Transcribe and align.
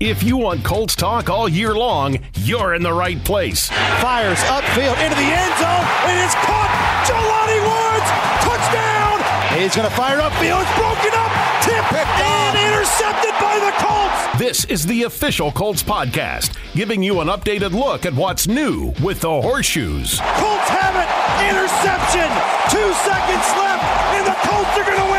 If 0.00 0.22
you 0.22 0.38
want 0.38 0.64
Colts 0.64 0.96
talk 0.96 1.28
all 1.28 1.46
year 1.46 1.74
long, 1.74 2.16
you're 2.38 2.72
in 2.72 2.82
the 2.82 2.90
right 2.90 3.22
place. 3.22 3.68
Fires 4.00 4.40
upfield 4.48 4.96
into 4.96 5.12
the 5.12 5.28
end 5.28 5.52
zone. 5.60 5.84
It 6.08 6.16
is 6.24 6.32
caught. 6.40 6.72
Jelani 7.04 7.60
Woods, 7.60 8.08
touchdown. 8.40 9.60
He's 9.60 9.76
going 9.76 9.86
to 9.86 9.94
fire 9.94 10.16
upfield. 10.16 10.64
It's 10.64 10.72
broken 10.80 11.12
up, 11.20 11.28
tipped, 11.60 11.92
and 12.16 12.56
intercepted 12.56 13.36
by 13.44 13.60
the 13.60 13.72
Colts. 13.76 14.38
This 14.40 14.64
is 14.72 14.86
the 14.86 15.02
official 15.02 15.52
Colts 15.52 15.82
podcast, 15.82 16.56
giving 16.72 17.02
you 17.02 17.20
an 17.20 17.28
updated 17.28 17.72
look 17.72 18.06
at 18.06 18.14
what's 18.14 18.48
new 18.48 18.94
with 19.02 19.20
the 19.20 19.28
horseshoes. 19.42 20.18
Colts 20.40 20.68
have 20.80 20.96
it. 20.96 21.08
Interception. 21.52 22.24
Two 22.72 22.88
seconds 23.04 23.44
left, 23.52 23.84
and 24.16 24.26
the 24.26 24.36
Colts 24.48 24.72
are 24.78 24.84
going 24.84 24.96
to 24.96 25.04
win. 25.04 25.09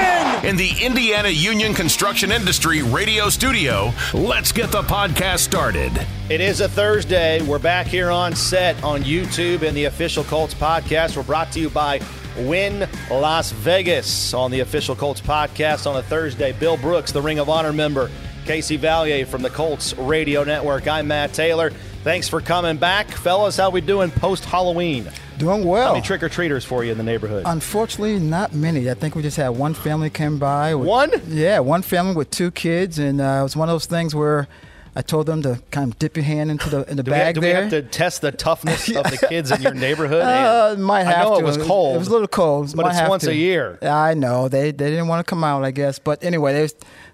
In 0.43 0.55
the 0.55 0.71
Indiana 0.81 1.29
Union 1.29 1.71
Construction 1.75 2.31
Industry 2.31 2.81
radio 2.81 3.29
studio, 3.29 3.93
let's 4.11 4.51
get 4.51 4.71
the 4.71 4.81
podcast 4.81 5.39
started. 5.39 5.91
It 6.31 6.41
is 6.41 6.61
a 6.61 6.67
Thursday. 6.67 7.43
We're 7.43 7.59
back 7.59 7.85
here 7.85 8.09
on 8.09 8.35
set 8.35 8.83
on 8.83 9.03
YouTube 9.03 9.61
and 9.61 9.77
the 9.77 9.85
official 9.85 10.23
Colts 10.23 10.55
podcast. 10.55 11.15
We're 11.15 11.21
brought 11.21 11.51
to 11.51 11.59
you 11.59 11.69
by 11.69 12.01
Wynn 12.39 12.89
Las 13.11 13.51
Vegas 13.51 14.33
on 14.33 14.49
the 14.49 14.61
official 14.61 14.95
Colts 14.95 15.21
podcast 15.21 15.85
on 15.85 15.97
a 15.97 16.01
Thursday. 16.01 16.53
Bill 16.53 16.75
Brooks, 16.75 17.11
the 17.11 17.21
Ring 17.21 17.37
of 17.37 17.47
Honor 17.47 17.71
member, 17.71 18.09
Casey 18.45 18.79
Vallier 18.79 19.27
from 19.27 19.43
the 19.43 19.49
Colts 19.51 19.95
Radio 19.95 20.43
Network. 20.43 20.87
I'm 20.87 21.05
Matt 21.07 21.33
Taylor. 21.33 21.71
Thanks 22.03 22.27
for 22.27 22.41
coming 22.41 22.77
back, 22.77 23.09
fellas. 23.11 23.57
How 23.57 23.69
we 23.69 23.79
doing 23.79 24.09
post 24.09 24.43
Halloween? 24.43 25.07
Doing 25.37 25.63
well. 25.63 25.87
How 25.89 25.93
many 25.93 26.03
trick 26.05 26.23
or 26.23 26.29
treaters 26.29 26.65
for 26.65 26.83
you 26.83 26.91
in 26.91 26.97
the 26.97 27.03
neighborhood? 27.03 27.43
Unfortunately, 27.45 28.17
not 28.19 28.53
many. 28.53 28.89
I 28.89 28.95
think 28.95 29.13
we 29.13 29.21
just 29.21 29.37
had 29.37 29.49
one 29.49 29.75
family 29.75 30.09
came 30.09 30.39
by. 30.39 30.73
With, 30.73 30.87
One? 30.87 31.11
Yeah, 31.27 31.59
one 31.59 31.83
family 31.83 32.15
with 32.15 32.31
two 32.31 32.49
kids, 32.49 32.97
and 32.97 33.21
uh, 33.21 33.37
it 33.41 33.43
was 33.43 33.55
one 33.55 33.69
of 33.69 33.73
those 33.73 33.85
things 33.85 34.15
where 34.15 34.47
I 34.95 35.03
told 35.03 35.27
them 35.27 35.43
to 35.43 35.61
kind 35.69 35.91
of 35.93 35.99
dip 35.99 36.17
your 36.17 36.23
hand 36.23 36.49
into 36.49 36.69
the 36.71 36.89
in 36.89 36.97
the 36.97 37.03
do 37.03 37.11
we, 37.11 37.17
have, 37.17 37.25
bag 37.27 37.35
do 37.35 37.41
we 37.41 37.47
have 37.49 37.69
to 37.69 37.83
test 37.83 38.21
the 38.21 38.31
toughness 38.31 38.87
of 38.89 39.03
the 39.03 39.23
kids 39.29 39.51
in 39.51 39.61
your 39.61 39.75
neighborhood? 39.75 40.23
Uh, 40.23 40.75
might 40.79 41.03
have 41.03 41.27
I 41.27 41.29
know 41.29 41.35
to. 41.35 41.41
it 41.41 41.45
was 41.45 41.57
cold. 41.57 41.97
It 41.97 41.99
was 41.99 42.07
a 42.07 42.11
little 42.11 42.27
cold, 42.27 42.75
but 42.75 42.87
Might 42.87 42.99
it's 42.99 43.07
once 43.09 43.23
to. 43.25 43.29
a 43.29 43.33
year. 43.33 43.77
I 43.83 44.15
know 44.15 44.47
they 44.47 44.71
they 44.71 44.89
didn't 44.89 45.07
want 45.07 45.23
to 45.25 45.29
come 45.29 45.43
out, 45.43 45.63
I 45.63 45.69
guess. 45.69 45.99
But 45.99 46.23
anyway, 46.23 46.53
they 46.53 46.73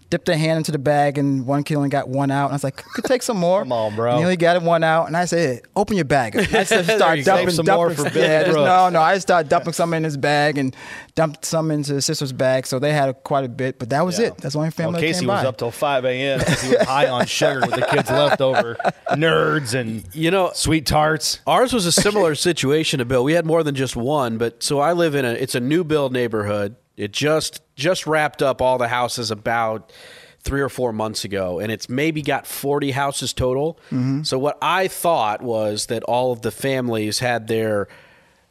dipped 0.09 0.25
their 0.25 0.37
hand 0.37 0.57
into 0.57 0.71
the 0.71 0.79
bag, 0.79 1.17
and 1.17 1.45
one 1.45 1.63
kid 1.63 1.75
only 1.75 1.89
got 1.89 2.07
one 2.07 2.31
out. 2.31 2.45
And 2.45 2.53
I 2.53 2.55
was 2.55 2.63
like, 2.63 2.77
could 2.77 3.03
take 3.03 3.21
some 3.21 3.37
more. 3.37 3.59
Come 3.63 3.71
on, 3.73 3.95
bro. 3.95 4.11
And 4.11 4.19
he 4.19 4.23
only 4.23 4.37
got 4.37 4.61
one 4.61 4.83
out, 4.83 5.07
and 5.07 5.17
I 5.17 5.25
said, 5.25 5.37
hey, 5.57 5.61
open 5.75 5.95
your 5.97 6.05
bag. 6.05 6.35
I 6.37 6.43
just 6.45 6.69
There 6.69 6.83
started 6.83 7.19
you 7.19 7.25
go. 7.25 7.35
dumping 7.35 7.53
some 7.53 7.65
dumping 7.65 7.77
more 7.97 8.05
for 8.05 8.09
Bill 8.13 8.23
yeah, 8.23 8.43
just- 8.43 8.55
no, 8.55 8.89
no. 8.89 9.01
I 9.01 9.15
just 9.15 9.27
started 9.27 9.49
dumping 9.49 9.73
some 9.73 9.93
in 9.93 10.03
his 10.03 10.15
bag 10.15 10.57
and 10.57 10.75
dumped 11.15 11.43
some 11.45 11.71
into 11.71 11.95
his 11.95 12.05
sister's 12.05 12.31
bag. 12.31 12.65
So 12.67 12.79
they 12.79 12.93
had 12.93 13.13
quite 13.23 13.43
a 13.43 13.49
bit, 13.49 13.79
but 13.79 13.89
that 13.89 14.05
was 14.05 14.17
Yeah. 14.19 14.27
it. 14.27 14.37
That's 14.37 14.53
the 14.53 14.59
only 14.59 14.71
family 14.71 14.93
Well, 14.93 15.01
that 15.01 15.07
Casey 15.07 15.19
came 15.21 15.27
was 15.29 15.41
by. 15.43 15.47
up 15.49 15.57
till 15.57 15.71
5 15.71 16.05
a.m. 16.05 16.39
because 16.39 16.61
he 16.61 16.69
was 16.75 16.81
high 16.87 17.07
on 17.09 17.25
sugar 17.25 17.61
with 17.61 17.71
the 17.71 17.85
kids' 17.91 18.09
leftover 18.09 18.77
nerds 19.11 19.73
and 19.73 20.03
You 20.13 20.31
know, 20.31 20.51
sweet 20.53 20.85
tarts. 20.85 21.39
Ours 21.47 21.73
was 21.73 21.85
a 21.85 21.91
similar 21.91 22.35
situation 22.35 22.99
to 22.99 23.05
Bill. 23.05 23.23
We 23.23 23.33
had 23.33 23.45
more 23.45 23.63
than 23.63 23.75
just 23.75 23.95
one, 23.95 24.37
but 24.37 24.63
so 24.63 24.79
I 24.79 24.93
live 24.93 25.15
in 25.15 25.25
a 25.25 25.31
it's 25.31 25.55
a 25.55 25.59
new 25.59 25.83
build 25.83 26.13
neighborhood. 26.13 26.75
It 26.97 27.11
just 27.11 27.61
just 27.75 28.07
wrapped 28.07 28.41
up 28.41 28.61
all 28.61 28.77
the 28.77 28.87
houses 28.87 29.31
about 29.31 29.93
three 30.39 30.61
or 30.61 30.69
four 30.69 30.91
months 30.91 31.23
ago, 31.23 31.59
and 31.59 31.71
it's 31.71 31.87
maybe 31.87 32.21
got 32.21 32.47
forty 32.47 32.91
houses 32.91 33.33
total. 33.33 33.79
Mm-hmm. 33.91 34.23
So 34.23 34.39
what 34.39 34.57
I 34.61 34.87
thought 34.87 35.41
was 35.41 35.85
that 35.85 36.03
all 36.03 36.31
of 36.31 36.41
the 36.41 36.51
families 36.51 37.19
had 37.19 37.47
their 37.47 37.87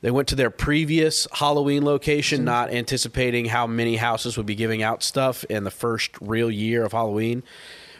they 0.02 0.10
went 0.10 0.28
to 0.28 0.36
their 0.36 0.50
previous 0.50 1.26
Halloween 1.32 1.84
location, 1.84 2.38
mm-hmm. 2.38 2.44
not 2.46 2.70
anticipating 2.72 3.46
how 3.46 3.66
many 3.66 3.96
houses 3.96 4.36
would 4.36 4.46
be 4.46 4.54
giving 4.54 4.82
out 4.82 5.02
stuff 5.02 5.42
in 5.44 5.64
the 5.64 5.70
first 5.70 6.12
real 6.20 6.50
year 6.50 6.84
of 6.84 6.92
Halloween. 6.92 7.42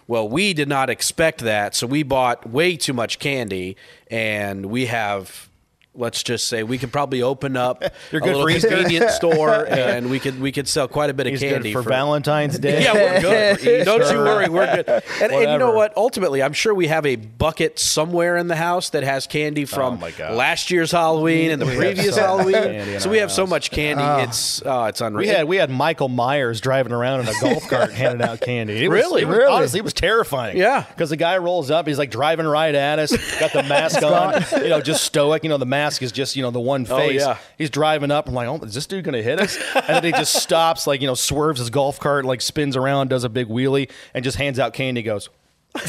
Well, 0.06 0.28
we 0.28 0.54
did 0.54 0.68
not 0.68 0.88
expect 0.88 1.40
that, 1.40 1.74
so 1.74 1.88
we 1.88 2.04
bought 2.04 2.48
way 2.48 2.76
too 2.76 2.92
much 2.92 3.18
candy, 3.18 3.76
and 4.08 4.66
we 4.66 4.86
have. 4.86 5.48
Let's 5.96 6.22
just 6.22 6.48
say 6.48 6.62
we 6.62 6.78
could 6.78 6.92
probably 6.92 7.22
open 7.22 7.56
up 7.56 7.82
You're 8.12 8.22
a 8.22 8.26
little 8.26 8.48
for 8.60 8.68
convenience 8.68 9.14
store, 9.16 9.66
and 9.66 10.10
we 10.10 10.18
could 10.20 10.40
we 10.40 10.52
could 10.52 10.68
sell 10.68 10.88
quite 10.88 11.10
a 11.10 11.14
bit 11.14 11.26
of 11.26 11.32
He's 11.32 11.40
candy 11.40 11.72
good 11.72 11.82
for, 11.82 11.88
Valentine's 11.88 12.58
Day. 12.58 12.82
yeah, 12.84 12.92
we're 12.92 13.20
good. 13.58 13.84
Don't 13.84 14.10
you 14.12 14.18
worry, 14.18 14.48
we're 14.48 14.76
good. 14.76 14.88
And, 14.88 15.32
and 15.32 15.52
you 15.52 15.58
know 15.58 15.72
what? 15.72 15.96
Ultimately, 15.96 16.42
I'm 16.42 16.52
sure 16.52 16.74
we 16.74 16.88
have 16.88 17.06
a 17.06 17.16
bucket 17.16 17.78
somewhere 17.78 18.36
in 18.36 18.48
the 18.48 18.56
house 18.56 18.90
that 18.90 19.02
has 19.04 19.26
candy 19.26 19.62
oh 19.64 19.66
from 19.66 20.02
Oh, 20.02 20.34
last 20.34 20.70
year's 20.70 20.90
Halloween 20.92 21.50
and 21.50 21.60
the 21.62 21.66
We 21.66 21.76
previous 21.76 22.14
so 22.14 22.20
Halloween. 22.20 23.00
So 23.00 23.10
we 23.10 23.18
have 23.18 23.32
so 23.32 23.46
much 23.46 23.70
candy. 23.70 24.02
Oh. 24.04 24.18
it's 24.18 24.62
oh, 24.64 24.84
it's 24.84 25.00
unreal. 25.00 25.18
We 25.20 25.28
had 25.28 25.44
we 25.48 25.56
had 25.56 25.70
Michael 25.70 26.08
Myers 26.08 26.60
driving 26.60 26.92
around 26.92 27.20
in 27.20 27.28
a 27.28 27.40
golf 27.40 27.68
cart 27.68 27.92
handing 27.92 28.26
out 28.26 28.40
candy. 28.40 28.84
It 28.84 28.88
was, 28.88 28.96
Really? 29.00 29.24
was- 29.24 29.36
Really? 29.36 29.52
Honestly, 29.52 29.78
it 29.78 29.84
was 29.84 29.92
terrifying. 29.94 30.56
Yeah. 30.56 30.84
because 30.88 31.10
the 31.10 31.16
guy 31.16 31.38
rolls 31.38 31.70
up, 31.70 31.86
he's 31.86 31.98
like 31.98 32.10
driving 32.10 32.46
right 32.46 32.74
at 32.74 32.98
us, 32.98 33.12
got 33.38 33.52
the 33.52 33.62
mask 33.62 34.02
on, 34.02 34.42
you 34.62 34.68
know, 34.68 34.80
just 34.80 35.04
stoic. 35.04 35.42
You 35.42 35.48
know, 35.50 35.58
the 35.58 35.66
mask 35.66 35.85
is 36.02 36.12
just 36.12 36.36
you 36.36 36.42
know 36.42 36.50
the 36.50 36.60
one 36.60 36.86
oh, 36.88 36.96
face. 36.96 37.20
yeah. 37.20 37.38
He's 37.58 37.70
driving 37.70 38.10
up. 38.10 38.28
I'm 38.28 38.34
like, 38.34 38.48
oh, 38.48 38.56
is 38.64 38.74
this 38.74 38.86
dude 38.86 39.04
gonna 39.04 39.22
hit 39.22 39.40
us? 39.40 39.58
And 39.74 39.88
then 39.88 40.04
he 40.04 40.12
just 40.12 40.34
stops, 40.42 40.86
like 40.86 41.00
you 41.00 41.06
know, 41.06 41.14
swerves 41.14 41.58
his 41.58 41.70
golf 41.70 41.98
cart, 41.98 42.24
like 42.24 42.40
spins 42.40 42.76
around, 42.76 43.08
does 43.08 43.24
a 43.24 43.28
big 43.28 43.48
wheelie, 43.48 43.90
and 44.14 44.24
just 44.24 44.36
hands 44.36 44.58
out 44.58 44.72
candy. 44.72 45.02
Goes 45.02 45.28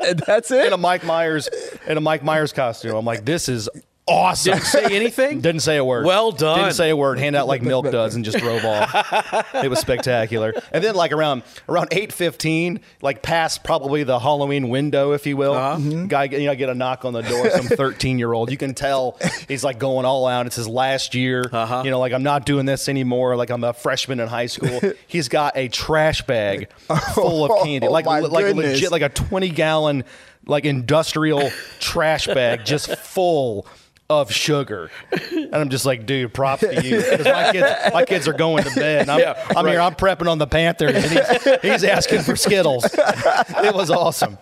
And 0.00 0.18
that's 0.26 0.50
it. 0.50 0.66
in 0.66 0.72
a 0.72 0.76
Mike 0.76 1.04
Myers 1.04 1.48
in 1.86 1.96
a 1.96 2.00
Mike 2.00 2.24
Myers 2.24 2.52
costume. 2.52 2.96
I'm 2.96 3.04
like, 3.04 3.24
this 3.24 3.48
is 3.48 3.68
awesome. 4.10 4.52
Didn't 4.54 4.66
say 4.66 4.84
anything. 4.96 5.40
Didn't 5.42 5.60
say 5.60 5.76
a 5.76 5.84
word. 5.84 6.04
Well 6.04 6.32
done. 6.32 6.58
Didn't 6.58 6.74
say 6.74 6.90
a 6.90 6.96
word. 6.96 7.18
Hand 7.18 7.36
out 7.36 7.46
like 7.46 7.62
Milk 7.62 7.90
Duds 7.90 8.14
and 8.14 8.24
just 8.24 8.38
drove 8.38 8.64
off. 8.64 9.54
it 9.54 9.68
was 9.68 9.78
spectacular. 9.78 10.52
And 10.72 10.82
then 10.82 10.94
like 10.94 11.12
around 11.12 11.42
around 11.68 11.88
eight 11.92 12.12
fifteen, 12.12 12.80
like 13.00 13.22
past 13.22 13.62
probably 13.64 14.02
the 14.02 14.18
Halloween 14.18 14.68
window, 14.68 15.12
if 15.12 15.26
you 15.26 15.36
will, 15.36 15.54
Uh-huh. 15.54 16.04
guy 16.06 16.24
you 16.24 16.46
know 16.46 16.54
get 16.54 16.68
a 16.68 16.74
knock 16.74 17.04
on 17.04 17.12
the 17.12 17.22
door. 17.22 17.48
Some 17.50 17.66
thirteen 17.76 18.18
year 18.18 18.32
old. 18.32 18.50
You 18.50 18.56
can 18.56 18.74
tell 18.74 19.18
he's 19.48 19.64
like 19.64 19.78
going 19.78 20.04
all 20.04 20.26
out. 20.26 20.46
It's 20.46 20.56
his 20.56 20.68
last 20.68 21.14
year. 21.14 21.44
Uh-huh. 21.52 21.82
You 21.84 21.90
know, 21.90 22.00
like 22.00 22.12
I'm 22.12 22.22
not 22.22 22.44
doing 22.46 22.66
this 22.66 22.88
anymore. 22.88 23.36
Like 23.36 23.50
I'm 23.50 23.64
a 23.64 23.72
freshman 23.72 24.20
in 24.20 24.28
high 24.28 24.46
school. 24.46 24.80
he's 25.06 25.28
got 25.28 25.56
a 25.56 25.68
trash 25.68 26.22
bag 26.22 26.70
full 27.14 27.44
of 27.44 27.62
candy, 27.64 27.86
Oh, 27.86 27.90
like 27.92 28.06
like 28.06 28.22
goodness. 28.22 28.56
legit, 28.74 28.90
like 28.90 29.02
a 29.02 29.08
twenty 29.08 29.48
gallon 29.50 30.04
like 30.46 30.64
industrial 30.64 31.50
trash 31.80 32.26
bag 32.26 32.64
just 32.64 32.96
full 32.96 33.66
of 34.10 34.32
sugar. 34.32 34.90
And 35.30 35.54
I'm 35.54 35.70
just 35.70 35.86
like, 35.86 36.04
dude, 36.04 36.34
props 36.34 36.62
to 36.62 36.74
you. 36.84 36.96
Because 36.96 37.24
my 37.26 37.52
kids, 37.52 37.94
my 37.94 38.04
kids 38.04 38.28
are 38.28 38.32
going 38.32 38.64
to 38.64 38.74
bed. 38.74 39.02
And 39.02 39.10
I'm, 39.10 39.20
Yeah, 39.20 39.46
I'm 39.56 39.66
here. 39.66 39.80
I'm 39.80 39.94
prepping 39.94 40.28
on 40.28 40.38
the 40.38 40.46
Panthers. 40.46 40.96
And 40.96 41.04
he's, 41.04 41.60
he's 41.62 41.84
asking 41.84 42.22
for 42.22 42.36
Skittles. 42.36 42.84
It 42.84 43.74
was 43.74 43.90
awesome. 43.90 44.36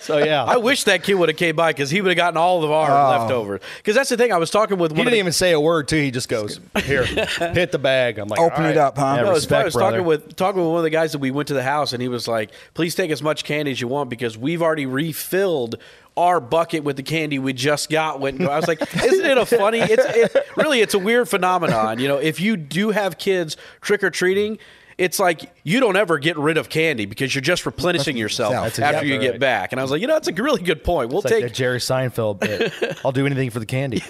So, 0.00 0.18
yeah. 0.18 0.44
I 0.44 0.58
wish 0.58 0.84
that 0.84 1.02
kid 1.02 1.14
would 1.14 1.28
have 1.28 1.38
came 1.38 1.56
by 1.56 1.72
because 1.72 1.90
he 1.90 2.00
would 2.00 2.10
have 2.10 2.16
gotten 2.16 2.36
all 2.36 2.62
of 2.62 2.70
our 2.70 2.90
oh. 2.90 3.18
leftovers. 3.18 3.60
Because 3.78 3.94
that's 3.94 4.10
the 4.10 4.16
thing. 4.16 4.32
I 4.32 4.36
was 4.38 4.50
talking 4.50 4.78
with 4.78 4.92
he 4.92 4.98
one 4.98 5.06
of 5.06 5.10
didn't 5.10 5.12
the- 5.12 5.18
even 5.20 5.32
say 5.32 5.52
a 5.52 5.60
word, 5.60 5.88
too. 5.88 5.96
He 5.96 6.10
just 6.10 6.28
goes, 6.28 6.60
here, 6.84 7.04
hit 7.04 7.72
the 7.72 7.78
bag. 7.78 8.18
I'm 8.18 8.28
like, 8.28 8.40
Open 8.40 8.64
all 8.64 8.70
it 8.70 8.76
up, 8.76 8.98
huh? 8.98 9.14
Yeah, 9.16 9.22
No, 9.22 9.30
No, 9.30 9.36
it's 9.36 9.46
funny. 9.46 9.62
I 9.62 9.64
was 9.64 9.74
brother. 9.74 9.96
talking 9.96 10.06
with 10.06 10.36
talking 10.36 10.60
with 10.60 10.68
one 10.68 10.78
of 10.78 10.84
the 10.84 10.90
guys 10.90 11.12
that 11.12 11.18
we 11.18 11.30
went 11.30 11.48
to 11.48 11.54
the 11.54 11.62
house, 11.62 11.92
and 11.92 12.02
he 12.02 12.08
was 12.08 12.28
like, 12.28 12.50
"Please 12.74 12.94
take 12.94 13.10
as 13.10 13.22
much 13.22 13.44
candy 13.44 13.70
as 13.70 13.80
you 13.80 13.88
want 13.88 14.10
because 14.10 14.36
we've 14.36 14.62
already 14.62 14.86
refilled." 14.86 15.78
Our 16.16 16.40
bucket 16.40 16.84
with 16.84 16.96
the 16.96 17.02
candy 17.02 17.40
we 17.40 17.52
just 17.52 17.90
got 17.90 18.20
went. 18.20 18.40
I 18.40 18.56
was 18.56 18.68
like, 18.68 18.80
"Isn't 18.94 19.26
it 19.26 19.36
a 19.36 19.44
funny? 19.44 19.80
It's 19.80 20.04
it, 20.36 20.46
really 20.56 20.80
it's 20.80 20.94
a 20.94 20.98
weird 20.98 21.28
phenomenon. 21.28 21.98
You 21.98 22.06
know, 22.06 22.18
if 22.18 22.40
you 22.40 22.56
do 22.56 22.90
have 22.90 23.18
kids 23.18 23.56
trick 23.80 24.04
or 24.04 24.10
treating, 24.10 24.58
it's 24.98 25.18
like 25.18 25.52
you 25.64 25.80
don't 25.80 25.96
ever 25.96 26.18
get 26.18 26.36
rid 26.38 26.56
of 26.56 26.68
candy 26.68 27.06
because 27.06 27.34
you're 27.34 27.42
just 27.42 27.66
replenishing 27.66 28.16
yourself 28.16 28.54
after 28.54 28.68
exactly 28.82 29.12
you 29.12 29.18
get 29.18 29.30
right. 29.32 29.40
back. 29.40 29.72
And 29.72 29.80
I 29.80 29.84
was 29.84 29.90
like, 29.90 30.00
you 30.00 30.06
know, 30.06 30.14
that's 30.14 30.28
a 30.28 30.32
really 30.32 30.62
good 30.62 30.84
point. 30.84 31.10
We'll 31.10 31.20
It's 31.20 31.30
take 31.30 31.42
that 31.44 31.54
Jerry 31.54 31.78
Seinfeld 31.78 32.40
bit. 32.40 32.72
I'll 33.04 33.12
do 33.12 33.26
anything 33.26 33.50
for 33.50 33.58
the 33.58 33.66
candy. 33.66 34.02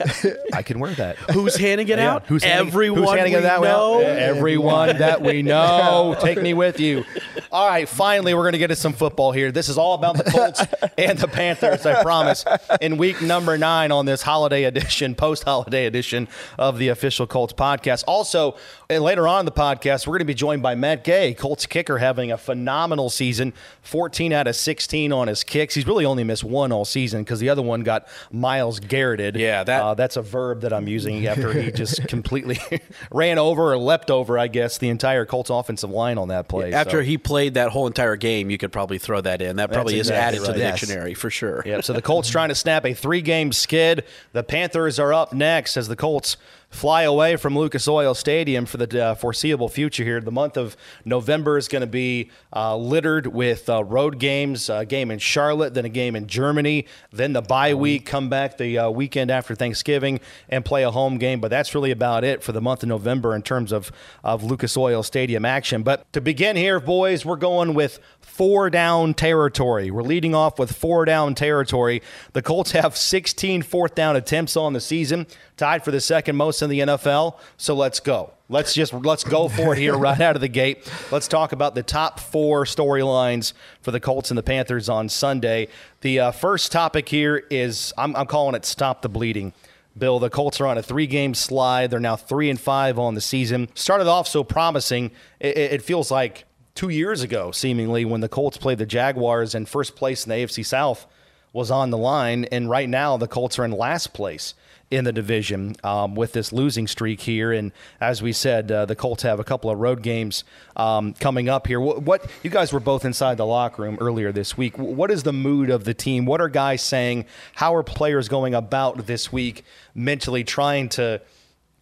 I 0.52 0.62
can 0.62 0.78
wear 0.78 0.92
that. 0.94 1.16
who's 1.16 1.56
handing 1.56 1.88
it 1.88 1.98
Yeah. 1.98 2.14
out. 2.14 2.26
Who's 2.26 2.42
handing- 2.44 2.68
everyone 2.68 3.00
who's 3.02 3.10
handing 3.12 3.32
we 3.34 3.38
it 3.38 3.44
out? 3.44 3.62
know. 3.62 4.00
Yeah, 4.00 4.06
Everyone 4.06 4.98
that 4.98 5.22
we 5.22 5.42
know. 5.54 6.16
Take 6.20 6.40
me 6.42 6.54
with 6.54 6.80
you. 6.80 7.04
All 7.52 7.68
right, 7.68 7.88
finally, 7.88 8.34
we're 8.34 8.42
going 8.42 8.52
to 8.52 8.58
get 8.58 8.68
to 8.68 8.76
some 8.76 8.92
football 8.92 9.30
here. 9.32 9.52
This 9.52 9.68
is 9.68 9.78
all 9.78 9.94
about 9.94 10.16
the 10.16 10.24
Colts 10.24 10.60
and 10.98 11.18
the 11.18 11.28
Panthers, 11.28 11.86
I 11.86 12.02
promise, 12.02 12.44
in 12.80 12.96
week 12.96 13.22
number 13.22 13.56
nine 13.56 13.92
on 13.92 14.06
this 14.06 14.22
holiday 14.22 14.64
edition, 14.64 15.14
post 15.14 15.44
holiday 15.44 15.86
edition 15.86 16.28
of 16.58 16.78
the 16.78 16.88
official 16.88 17.26
Colts 17.26 17.52
podcast. 17.52 18.02
Also, 18.08 18.56
and 18.90 19.02
later 19.02 19.26
on 19.26 19.40
in 19.40 19.46
the 19.46 19.52
podcast, 19.52 20.06
we're 20.06 20.12
going 20.12 20.18
to 20.20 20.24
be 20.26 20.34
joined 20.34 20.62
by 20.62 20.74
Matt 20.74 21.04
Gay, 21.04 21.32
Colts 21.34 21.64
kicker, 21.66 21.98
having 21.98 22.30
a 22.32 22.36
phenomenal 22.36 23.08
season 23.08 23.52
14 23.82 24.32
out 24.32 24.46
of 24.46 24.54
16 24.56 25.12
on 25.12 25.28
his 25.28 25.42
kicks. 25.42 25.74
He's 25.74 25.86
really 25.86 26.04
only 26.04 26.22
missed 26.24 26.44
one 26.44 26.70
all 26.70 26.84
season 26.84 27.22
because 27.24 27.40
the 27.40 27.48
other 27.48 27.62
one 27.62 27.82
got 27.82 28.06
Myles 28.30 28.80
Garretted. 28.80 29.36
Yeah, 29.36 29.64
that- 29.64 29.82
Uh, 29.82 29.94
that's 29.94 30.16
a 30.16 30.22
verb 30.22 30.60
that 30.62 30.72
I'm 30.72 30.86
using 30.86 31.26
after 31.26 31.52
he 31.52 31.70
just 31.70 32.06
completely 32.08 32.58
ran 33.10 33.38
over 33.38 33.72
or 33.72 33.78
leapt 33.78 34.10
over, 34.10 34.38
I 34.38 34.48
guess, 34.48 34.78
the 34.78 34.88
entire 34.90 35.24
Colts 35.24 35.50
offensive 35.50 35.90
line 35.90 36.18
on 36.18 36.28
that 36.28 36.48
play. 36.48 36.72
After 36.72 36.98
So- 36.98 37.04
he 37.04 37.16
played 37.18 37.54
that 37.54 37.70
whole 37.70 37.86
entire 37.86 38.16
game, 38.16 38.50
you 38.50 38.58
could 38.58 38.72
probably 38.72 38.98
throw 38.98 39.20
that 39.22 39.40
in. 39.40 39.56
That 39.56 39.72
probably 39.72 39.94
is 39.98 40.08
exactly 40.10 40.38
added 40.38 40.46
to 40.46 40.52
the 40.52 40.58
Yes. 40.58 40.80
dictionary 40.80 41.14
for 41.14 41.30
sure. 41.30 41.62
Yep. 41.64 41.84
So 41.84 41.92
the 41.94 42.02
Colts 42.02 42.28
trying 42.28 42.50
to 42.50 42.54
snap 42.54 42.84
a 42.84 42.92
three-game 42.94 43.52
skid. 43.52 44.04
The 44.32 44.42
Panthers 44.42 44.98
are 44.98 45.12
up 45.14 45.32
next 45.32 45.76
as 45.76 45.88
the 45.88 45.96
Colts 45.96 46.36
fly 46.74 47.02
away 47.02 47.36
from 47.36 47.56
Lucas 47.56 47.86
Oil 47.86 48.14
Stadium 48.14 48.66
for 48.66 48.78
the 48.78 49.04
uh, 49.04 49.14
foreseeable 49.14 49.68
future 49.68 50.02
here. 50.02 50.20
The 50.20 50.32
month 50.32 50.56
of 50.56 50.76
November 51.04 51.56
is 51.56 51.68
going 51.68 51.80
to 51.80 51.86
be 51.86 52.30
uh, 52.52 52.76
littered 52.76 53.28
with 53.28 53.70
uh, 53.70 53.84
road 53.84 54.18
games, 54.18 54.68
a 54.68 54.84
game 54.84 55.12
in 55.12 55.20
Charlotte, 55.20 55.74
then 55.74 55.84
a 55.84 55.88
game 55.88 56.16
in 56.16 56.26
Germany, 56.26 56.86
then 57.12 57.32
the 57.32 57.42
bye 57.42 57.74
week, 57.74 58.04
come 58.04 58.28
back 58.28 58.58
the 58.58 58.76
uh, 58.76 58.90
weekend 58.90 59.30
after 59.30 59.54
Thanksgiving 59.54 60.18
and 60.48 60.64
play 60.64 60.82
a 60.82 60.90
home 60.90 61.16
game. 61.18 61.40
But 61.40 61.52
that's 61.52 61.74
really 61.76 61.92
about 61.92 62.24
it 62.24 62.42
for 62.42 62.50
the 62.50 62.60
month 62.60 62.82
of 62.82 62.88
November 62.88 63.36
in 63.36 63.42
terms 63.42 63.70
of, 63.70 63.92
of 64.24 64.42
Lucas 64.42 64.76
Oil 64.76 65.04
Stadium 65.04 65.44
action. 65.44 65.84
But 65.84 66.12
to 66.12 66.20
begin 66.20 66.56
here, 66.56 66.80
boys, 66.80 67.24
we're 67.24 67.36
going 67.36 67.74
with 67.74 68.00
four 68.20 68.68
down 68.68 69.14
territory. 69.14 69.92
We're 69.92 70.02
leading 70.02 70.34
off 70.34 70.58
with 70.58 70.72
four 70.72 71.04
down 71.04 71.36
territory. 71.36 72.02
The 72.32 72.42
Colts 72.42 72.72
have 72.72 72.96
16 72.96 73.62
fourth 73.62 73.94
down 73.94 74.16
attempts 74.16 74.56
on 74.56 74.72
the 74.72 74.80
season, 74.80 75.28
tied 75.56 75.84
for 75.84 75.92
the 75.92 76.00
second 76.00 76.34
most 76.34 76.63
in 76.64 76.70
the 76.70 76.80
NFL. 76.80 77.38
So 77.56 77.74
let's 77.74 78.00
go. 78.00 78.32
Let's 78.48 78.74
just 78.74 78.92
let's 78.92 79.24
go 79.24 79.48
for 79.48 79.72
it 79.72 79.78
here 79.78 79.96
right 79.96 80.20
out 80.20 80.34
of 80.34 80.40
the 80.40 80.48
gate. 80.48 80.90
Let's 81.10 81.28
talk 81.28 81.52
about 81.52 81.74
the 81.74 81.82
top 81.82 82.20
four 82.20 82.64
storylines 82.64 83.52
for 83.80 83.90
the 83.90 84.00
Colts 84.00 84.30
and 84.30 84.36
the 84.36 84.42
Panthers 84.42 84.88
on 84.88 85.08
Sunday. 85.08 85.68
The 86.02 86.20
uh, 86.20 86.30
first 86.30 86.70
topic 86.70 87.08
here 87.08 87.44
is 87.50 87.94
I'm, 87.96 88.14
I'm 88.16 88.26
calling 88.26 88.54
it 88.54 88.64
"Stop 88.64 89.02
the 89.02 89.08
Bleeding." 89.08 89.52
Bill, 89.96 90.18
the 90.18 90.28
Colts 90.28 90.60
are 90.60 90.66
on 90.66 90.76
a 90.76 90.82
three-game 90.82 91.34
slide. 91.34 91.90
They're 91.90 92.00
now 92.00 92.16
three 92.16 92.50
and 92.50 92.60
five 92.60 92.98
on 92.98 93.14
the 93.14 93.20
season. 93.20 93.68
Started 93.74 94.08
off 94.08 94.26
so 94.26 94.42
promising. 94.42 95.12
It, 95.38 95.56
it 95.56 95.82
feels 95.82 96.10
like 96.10 96.46
two 96.74 96.88
years 96.88 97.22
ago, 97.22 97.52
seemingly, 97.52 98.04
when 98.04 98.20
the 98.20 98.28
Colts 98.28 98.56
played 98.56 98.78
the 98.78 98.86
Jaguars 98.86 99.54
and 99.54 99.68
first 99.68 99.94
place 99.94 100.26
in 100.26 100.30
the 100.30 100.36
AFC 100.36 100.66
South 100.66 101.06
was 101.52 101.70
on 101.70 101.90
the 101.90 101.98
line. 101.98 102.44
And 102.46 102.68
right 102.68 102.88
now, 102.88 103.16
the 103.16 103.28
Colts 103.28 103.58
are 103.58 103.64
in 103.64 103.70
last 103.70 104.12
place 104.12 104.54
in 104.94 105.04
the 105.04 105.12
division 105.12 105.76
um, 105.82 106.14
with 106.14 106.32
this 106.32 106.52
losing 106.52 106.86
streak 106.86 107.20
here. 107.20 107.52
And 107.52 107.72
as 108.00 108.22
we 108.22 108.32
said, 108.32 108.70
uh, 108.70 108.86
the 108.86 108.94
Colts 108.94 109.22
have 109.22 109.40
a 109.40 109.44
couple 109.44 109.70
of 109.70 109.78
road 109.78 110.02
games 110.02 110.44
um, 110.76 111.14
coming 111.14 111.48
up 111.48 111.66
here. 111.66 111.80
What, 111.80 112.02
what, 112.02 112.30
you 112.42 112.50
guys 112.50 112.72
were 112.72 112.80
both 112.80 113.04
inside 113.04 113.36
the 113.36 113.46
locker 113.46 113.82
room 113.82 113.98
earlier 114.00 114.32
this 114.32 114.56
week? 114.56 114.78
What 114.78 115.10
is 115.10 115.22
the 115.22 115.32
mood 115.32 115.70
of 115.70 115.84
the 115.84 115.94
team? 115.94 116.26
What 116.26 116.40
are 116.40 116.48
guys 116.48 116.82
saying? 116.82 117.26
How 117.54 117.74
are 117.74 117.82
players 117.82 118.28
going 118.28 118.54
about 118.54 119.06
this 119.06 119.32
week 119.32 119.64
mentally 119.94 120.44
trying 120.44 120.88
to 120.90 121.20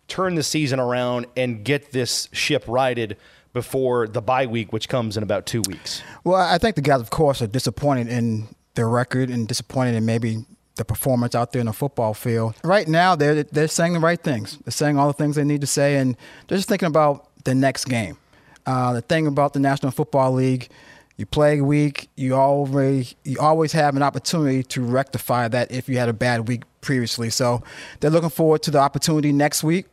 turn 0.08 0.34
the 0.34 0.42
season 0.42 0.80
around 0.80 1.26
and 1.36 1.64
get 1.64 1.92
this 1.92 2.28
ship 2.32 2.64
righted? 2.66 3.16
Before 3.52 4.08
the 4.08 4.22
bye 4.22 4.46
week, 4.46 4.72
which 4.72 4.88
comes 4.88 5.18
in 5.18 5.22
about 5.22 5.44
two 5.44 5.60
weeks. 5.68 6.02
Well, 6.24 6.40
I 6.40 6.56
think 6.56 6.74
the 6.74 6.80
guys, 6.80 7.02
of 7.02 7.10
course, 7.10 7.42
are 7.42 7.46
disappointed 7.46 8.08
in 8.08 8.48
their 8.76 8.88
record 8.88 9.28
and 9.28 9.46
disappointed 9.46 9.94
in 9.94 10.06
maybe 10.06 10.46
the 10.76 10.84
performance 10.84 11.34
out 11.34 11.52
there 11.52 11.60
in 11.60 11.66
the 11.66 11.72
football 11.72 12.14
field. 12.14 12.54
Right 12.64 12.88
now, 12.88 13.14
they're 13.14 13.42
they're 13.42 13.68
saying 13.68 13.92
the 13.92 14.00
right 14.00 14.20
things. 14.22 14.58
They're 14.64 14.72
saying 14.72 14.98
all 14.98 15.06
the 15.06 15.12
things 15.12 15.36
they 15.36 15.44
need 15.44 15.60
to 15.60 15.66
say, 15.66 15.96
and 15.96 16.16
they're 16.48 16.58
just 16.58 16.68
thinking 16.68 16.88
about 16.88 17.28
the 17.44 17.54
next 17.54 17.86
game. 17.86 18.16
Uh, 18.64 18.92
the 18.92 19.02
thing 19.02 19.26
about 19.26 19.52
the 19.52 19.60
National 19.60 19.90
Football 19.90 20.32
League, 20.32 20.68
you 21.16 21.26
play 21.26 21.58
a 21.58 21.64
week, 21.64 22.08
you 22.16 22.34
always 22.34 23.14
you 23.24 23.38
always 23.40 23.72
have 23.72 23.96
an 23.96 24.02
opportunity 24.02 24.62
to 24.64 24.82
rectify 24.82 25.48
that 25.48 25.70
if 25.72 25.88
you 25.88 25.98
had 25.98 26.08
a 26.08 26.14
bad 26.14 26.48
week 26.48 26.62
previously. 26.80 27.30
So 27.30 27.62
they're 28.00 28.10
looking 28.10 28.30
forward 28.30 28.62
to 28.64 28.70
the 28.70 28.78
opportunity 28.78 29.32
next 29.32 29.62
week 29.62 29.86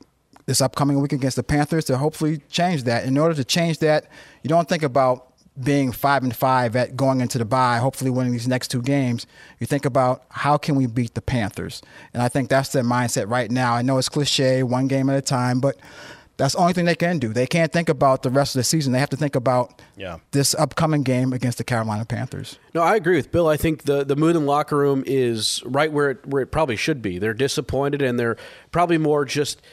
this 0.49 0.61
upcoming 0.61 0.99
week 0.99 1.13
against 1.13 1.35
the 1.35 1.43
Panthers 1.43 1.85
to 1.85 1.95
hopefully 1.95 2.41
change 2.49 2.83
that. 2.83 3.05
In 3.05 3.19
order 3.19 3.35
to 3.35 3.43
change 3.43 3.77
that, 3.79 4.05
you 4.41 4.47
don't 4.49 4.67
think 4.67 4.81
about 4.81 5.28
being 5.61 5.91
five 5.91 6.23
and 6.23 6.35
five 6.35 6.75
at 6.75 6.95
going 6.95 7.21
into 7.21 7.37
the 7.37 7.45
bye, 7.45 7.77
hopefully 7.77 8.09
winning 8.09 8.33
these 8.33 8.47
next 8.47 8.69
two 8.69 8.81
games. 8.81 9.27
You 9.59 9.67
think 9.67 9.85
about 9.85 10.23
how 10.29 10.57
can 10.57 10.75
we 10.75 10.87
beat 10.87 11.13
the 11.13 11.21
Panthers, 11.21 11.81
and 12.13 12.23
I 12.23 12.29
think 12.29 12.49
that's 12.49 12.69
their 12.69 12.83
mindset 12.83 13.29
right 13.29 13.51
now. 13.51 13.73
I 13.73 13.81
know 13.81 13.97
it's 13.97 14.09
cliche, 14.09 14.63
one 14.63 14.87
game 14.87 15.09
at 15.09 15.17
a 15.17 15.21
time, 15.21 15.59
but 15.59 15.77
that's 16.37 16.53
the 16.53 16.59
only 16.59 16.71
thing 16.71 16.85
they 16.85 16.95
can 16.95 17.19
do. 17.19 17.33
They 17.33 17.47
can't 17.47 17.71
think 17.71 17.89
about 17.89 18.23
the 18.23 18.29
rest 18.29 18.55
of 18.55 18.59
the 18.59 18.63
season. 18.63 18.93
They 18.93 18.99
have 18.99 19.09
to 19.09 19.17
think 19.17 19.35
about 19.35 19.81
yeah. 19.97 20.19
this 20.31 20.55
upcoming 20.55 21.03
game 21.03 21.33
against 21.33 21.57
the 21.57 21.65
Carolina 21.65 22.05
Panthers. 22.05 22.57
No, 22.73 22.81
I 22.81 22.95
agree 22.95 23.17
with 23.17 23.29
Bill. 23.29 23.49
I 23.49 23.57
think 23.57 23.83
the, 23.83 24.05
the 24.05 24.15
mood 24.15 24.37
in 24.37 24.43
the 24.43 24.47
locker 24.47 24.77
room 24.77 25.03
is 25.05 25.61
right 25.65 25.91
where 25.91 26.11
it, 26.11 26.25
where 26.25 26.41
it 26.41 26.47
probably 26.47 26.77
should 26.77 27.01
be. 27.01 27.19
They're 27.19 27.33
disappointed 27.33 28.01
and 28.01 28.17
they're 28.17 28.37
probably 28.71 28.97
more 28.97 29.25
just– 29.25 29.61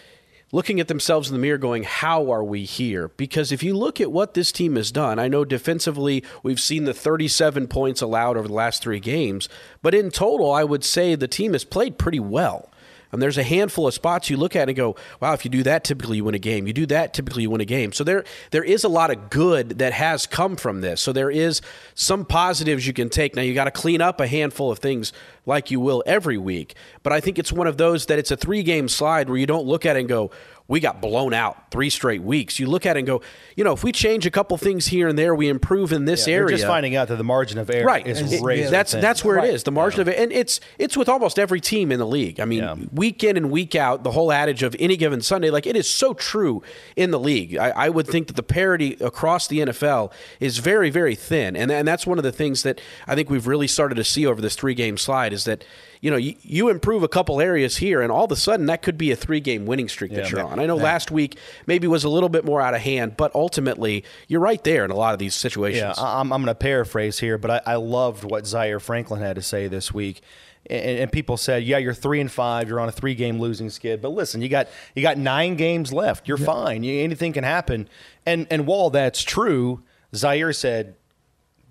looking 0.53 0.81
at 0.81 0.89
themselves 0.89 1.29
in 1.29 1.35
the 1.35 1.41
mirror 1.41 1.59
going, 1.59 1.85
How 1.85 2.31
are 2.33 2.45
we 2.45 2.65
here? 2.65 3.09
Because 3.09 3.53
if 3.53 3.63
you 3.63 3.75
look 3.75 4.01
at 4.01 4.13
what 4.13 4.35
this 4.35 4.53
team 4.53 4.77
has 4.77 4.93
done, 4.93 5.19
I 5.19 5.29
know 5.29 5.45
defensively 5.45 6.25
we've 6.43 6.61
seen 6.61 6.85
the 6.85 6.95
37 6.95 7.69
points 7.69 8.01
allowed 8.01 8.37
over 8.37 8.49
the 8.49 8.55
last 8.55 8.83
three 8.83 9.01
games, 9.01 9.49
but 9.83 9.95
in 9.95 10.11
total, 10.11 10.53
I 10.53 10.65
would 10.65 10.85
say 10.85 11.15
the 11.15 11.29
team 11.29 11.53
has 11.53 11.65
played 11.65 11.99
pretty 11.99 12.21
well. 12.21 12.71
And 13.17 13.23
there's 13.23 13.39
a 13.39 13.43
handful 13.43 13.87
of 13.87 13.95
spots 13.95 14.29
you 14.29 14.37
look 14.37 14.55
at 14.55 14.69
and 14.69 14.77
go, 14.77 14.95
wow, 15.21 15.33
if 15.33 15.43
you 15.43 15.51
do 15.51 15.63
that, 15.63 15.85
typically 15.85 16.19
you 16.19 16.25
win 16.25 16.35
a 16.35 16.39
game. 16.39 16.67
You 16.67 16.75
do 16.75 16.85
that, 16.87 17.15
typically 17.15 17.45
you 17.45 17.51
win 17.51 17.63
a 17.63 17.65
game. 17.65 17.93
So 17.93 18.05
there, 18.05 18.25
there 18.51 18.63
is 18.63 18.85
a 18.85 18.89
lot 18.89 19.11
of 19.11 19.31
good 19.31 19.79
that 19.79 19.95
has 19.95 20.27
come 20.27 20.57
from 20.57 20.83
this. 20.83 21.01
So 21.01 21.13
there 21.13 21.31
is 21.31 21.63
some 21.95 22.27
positives 22.27 22.87
you 22.87 22.93
can 22.93 23.09
take. 23.09 23.35
Now 23.35 23.41
you 23.41 23.55
got 23.55 23.65
to 23.65 23.71
clean 23.71 24.03
up 24.03 24.21
a 24.21 24.27
handful 24.27 24.71
of 24.71 24.81
things 24.81 25.15
like 25.47 25.71
you 25.71 25.81
will 25.81 26.03
every 26.05 26.37
week. 26.37 26.75
But 27.03 27.15
I 27.15 27.21
think 27.21 27.39
it's 27.39 27.53
one 27.53 27.67
of 27.67 27.79
those 27.79 28.05
that 28.07 28.19
it's 28.19 28.31
a 28.31 28.37
three 28.37 28.63
game 28.63 28.87
slide 28.87 29.31
where 29.31 29.39
you 29.39 29.47
don't 29.47 29.65
look 29.65 29.87
at 29.87 29.97
it 29.97 30.01
and 30.01 30.09
go, 30.09 30.31
we 30.69 30.81
got 30.81 31.01
blown 31.01 31.33
out 31.33 31.71
three 31.71 31.91
straight 31.91 32.23
weeks. 32.23 32.59
You 32.59 32.67
look 32.67 32.87
at 32.87 32.97
it 32.97 33.01
and 33.01 33.07
go, 33.07 33.23
you 33.55 33.63
know, 33.63 33.73
if 33.73 33.85
we 33.85 33.93
change 33.93 34.27
a 34.27 34.31
couple 34.31 34.57
things 34.59 34.87
here 34.89 35.07
and 35.07 35.17
there, 35.19 35.35
we 35.35 35.49
improve 35.49 35.93
in 35.93 36.07
this 36.07 36.27
yeah, 36.27 36.35
area. 36.35 36.57
just 36.57 36.67
finding 36.67 36.97
out 36.97 37.09
that 37.09 37.17
the 37.17 37.25
margin 37.25 37.59
of 37.59 37.71
error 37.71 37.87
right. 37.87 38.07
is 38.07 38.33
it, 38.33 38.43
razor 38.43 38.71
That's 38.71 38.93
thin. 38.93 39.01
that's 39.01 39.25
where 39.25 39.37
right. 39.37 39.49
it 39.49 39.55
is. 39.55 39.63
The 39.63 39.71
margin 39.71 39.99
yeah. 39.99 40.03
of 40.03 40.09
it, 40.09 40.19
and 40.19 40.33
it's 40.33 40.61
it's 40.79 40.97
with 40.97 41.09
almost 41.09 41.39
every 41.39 41.61
team 41.61 41.93
in 41.93 41.99
the 41.99 42.07
league. 42.07 42.41
I 42.41 42.45
mean, 42.45 42.63
yeah. 42.63 42.75
week 42.93 43.23
in 43.23 43.37
and 43.37 43.51
week 43.51 43.75
out, 43.75 44.03
the 44.03 44.11
whole 44.11 44.33
adage 44.33 44.63
of 44.63 44.75
any 44.79 44.97
given 44.97 45.21
Sunday, 45.21 45.51
like 45.51 45.67
it 45.67 45.77
is 45.77 45.89
so 45.89 46.15
true 46.15 46.63
in 46.97 47.13
the 47.13 47.21
league. 47.21 47.57
I, 47.57 47.71
I 47.71 47.89
would 47.89 48.09
think 48.09 48.27
that 48.27 48.37
the 48.37 48.43
parity 48.43 48.97
across 49.01 49.47
the 49.47 49.61
NFL 49.61 50.13
is 50.41 50.59
very 50.59 50.91
very 50.91 51.15
thin, 51.15 51.55
and 51.57 51.71
and 51.71 51.87
that's 51.87 52.07
one 52.07 52.19
of 52.19 52.25
the 52.25 52.33
things 52.33 52.65
that 52.65 52.81
I 53.07 53.15
think 53.15 53.31
we've 53.31 53.47
really 53.47 53.69
started 53.69 53.95
to 53.97 54.05
see 54.05 54.27
over 54.27 54.41
this 54.41 54.57
three 54.57 54.75
game 54.75 54.97
slide 54.97 55.33
is 55.33 55.45
that 55.45 55.65
you 56.01 56.11
know, 56.11 56.17
you, 56.17 56.35
you, 56.43 56.69
improve 56.69 57.03
a 57.03 57.09
couple 57.09 57.41
areas 57.41 57.77
here, 57.77 58.03
and 58.03 58.11
all 58.11 58.25
of 58.25 58.33
a 58.33 58.37
sudden 58.37 58.67
that 58.67 58.83
could 58.83 58.99
be 58.99 59.11
a 59.11 59.17
three 59.17 59.41
game 59.41 59.67
winning 59.67 59.89
streak 59.89 60.13
that 60.13 60.31
you're 60.31 60.43
on. 60.43 60.59
I 60.59 60.67
know 60.67 60.77
yeah. 60.77 60.85
last 60.85 61.11
week 61.11 61.39
maybe 61.67 61.87
was 61.87 62.05
a 62.05 62.09
little 62.09 62.29
bit 62.29 62.45
more 62.45 62.61
out 62.61 62.75
of 62.75 62.81
hand, 62.81 63.17
but 63.17 63.35
ultimately 63.35 64.05
you're 64.29 64.41
right 64.41 64.63
there 64.65 64.85
in 64.85 64.91
a 64.91 64.97
lot 64.97 65.13
of 65.13 65.19
these 65.19 65.35
situations. 65.35 65.95
Yeah, 65.99 66.05
I'm, 66.05 66.33
I'm 66.33 66.43
going 66.43 66.55
to 66.55 66.55
paraphrase 66.55 67.19
here, 67.19 67.39
but 67.39 67.51
I, 67.51 67.73
I 67.73 67.75
loved 67.77 68.25
what 68.25 68.47
Zaire 68.47 68.81
Franklin 68.81 69.21
had 69.21 69.37
to 69.37 69.43
say 69.43 69.69
this 69.69 69.93
week. 69.93 70.21
And, 70.69 70.99
and, 70.99 71.13
people 71.13 71.37
said, 71.37 71.63
"Yeah, 71.63 71.79
you're 71.79 71.95
three 71.95 72.21
and 72.21 72.31
five. 72.31 72.69
You're 72.69 72.81
on 72.81 72.89
a 72.89 72.93
three-game 72.93 73.39
losing 73.39 73.71
skid. 73.71 74.03
But 74.03 74.09
listen, 74.09 74.43
you 74.43 74.49
got 74.49 74.67
you 74.97 75.03
got 75.03 75.17
nine 75.17 75.55
games 75.55 75.93
left. 75.93 76.27
You're 76.27 76.39
fine. 76.39 76.83
You, 76.83 77.05
anything 77.05 77.33
can 77.33 77.45
happen." 77.45 77.89
And 78.25 78.49
and 78.51 78.67
while 78.67 78.91
that's 78.91 79.23
true, 79.23 79.85
Zaire 80.13 80.53
said, 80.53 80.97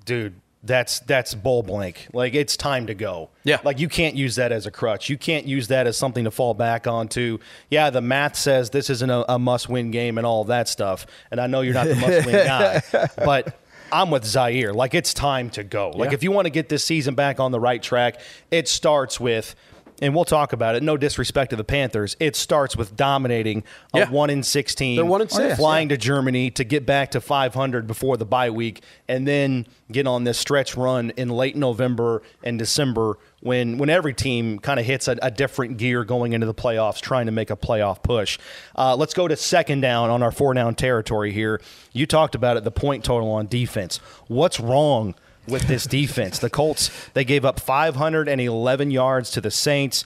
"Dude, 0.05 0.39
that's 0.65 0.99
that's 1.01 1.33
bull 1.35 1.63
blank. 1.63 2.07
Like 2.13 2.33
it's 2.33 2.57
time 2.57 2.87
to 2.87 2.93
go. 2.93 3.29
Yeah. 3.43 3.59
Like 3.63 3.79
you 3.79 3.87
can't 3.87 4.15
use 4.15 4.35
that 4.35 4.51
as 4.51 4.65
a 4.65 4.71
crutch. 4.71 5.09
You 5.09 5.17
can't 5.17 5.45
use 5.45 5.67
that 5.67 5.87
as 5.87 5.97
something 5.97 6.23
to 6.25 6.31
fall 6.31 6.53
back 6.53 6.87
onto. 6.87 7.39
Yeah, 7.69 7.89
the 7.89 8.01
math 8.01 8.35
says 8.35 8.71
this 8.71 8.89
isn't 8.89 9.09
a, 9.09 9.33
a 9.33 9.39
must 9.39 9.69
win 9.69 9.91
game 9.91 10.17
and 10.17 10.25
all 10.25 10.43
that 10.45 10.67
stuff. 10.67 11.05
And 11.31 11.39
I 11.39 11.47
know 11.47 11.61
you're 11.61 11.73
not 11.73 11.87
the 11.87 11.95
must 11.95 12.25
win 12.25 12.35
guy, 12.45 12.81
but 13.17 13.57
I'm 13.91 14.09
with 14.09 14.25
Zaire. 14.25 14.73
Like 14.73 14.93
it's 14.93 15.13
time 15.13 15.49
to 15.51 15.63
go. 15.63 15.91
Like 15.91 16.09
yeah. 16.09 16.15
if 16.15 16.23
you 16.23 16.31
want 16.31 16.45
to 16.45 16.51
get 16.51 16.69
this 16.69 16.83
season 16.83 17.15
back 17.15 17.39
on 17.39 17.51
the 17.51 17.59
right 17.59 17.81
track, 17.81 18.19
it 18.51 18.67
starts 18.67 19.19
with 19.19 19.55
and 20.01 20.13
we'll 20.13 20.25
talk 20.25 20.53
about 20.53 20.75
it. 20.75 20.83
No 20.83 20.97
disrespect 20.97 21.51
to 21.51 21.55
the 21.55 21.63
Panthers. 21.63 22.15
It 22.19 22.35
starts 22.35 22.75
with 22.75 22.95
dominating 22.95 23.63
a 23.93 23.99
yeah. 23.99 24.09
one 24.09 24.29
in 24.29 24.43
sixteen. 24.43 24.95
They're 24.95 25.05
one 25.05 25.21
in 25.21 25.29
six. 25.29 25.57
Flying 25.57 25.89
yeah. 25.89 25.95
to 25.95 26.01
Germany 26.01 26.51
to 26.51 26.63
get 26.63 26.85
back 26.85 27.11
to 27.11 27.21
500 27.21 27.87
before 27.87 28.17
the 28.17 28.25
bye 28.25 28.49
week, 28.49 28.81
and 29.07 29.27
then 29.27 29.65
get 29.91 30.07
on 30.07 30.23
this 30.23 30.37
stretch 30.37 30.75
run 30.75 31.11
in 31.11 31.29
late 31.29 31.55
November 31.55 32.21
and 32.43 32.57
December 32.57 33.17
when 33.41 33.77
when 33.77 33.89
every 33.89 34.13
team 34.13 34.57
kind 34.57 34.79
of 34.79 34.85
hits 34.85 35.07
a, 35.07 35.17
a, 35.21 35.29
different 35.29 35.77
gear 35.77 36.03
going 36.03 36.33
into 36.33 36.47
the 36.47 36.53
playoffs, 36.53 36.99
trying 36.99 37.27
to 37.27 37.31
make 37.31 37.51
a 37.51 37.55
playoff 37.55 38.01
push. 38.01 38.39
Uh, 38.75 38.95
let's 38.95 39.13
go 39.13 39.27
to 39.27 39.35
second 39.35 39.81
down 39.81 40.09
on 40.09 40.23
our 40.23 40.31
four 40.31 40.53
down 40.53 40.73
territory 40.73 41.31
here. 41.31 41.61
You 41.93 42.07
talked 42.07 42.33
about 42.33 42.57
it, 42.57 42.63
the 42.63 42.71
point 42.71 43.03
total 43.03 43.31
on 43.31 43.45
defense. 43.45 43.97
What's 44.27 44.59
wrong? 44.59 45.13
With 45.47 45.63
this 45.63 45.85
defense. 45.85 46.39
The 46.39 46.49
Colts, 46.49 46.89
they 47.13 47.23
gave 47.23 47.45
up 47.45 47.59
511 47.59 48.91
yards 48.91 49.31
to 49.31 49.41
the 49.41 49.51
Saints 49.51 50.05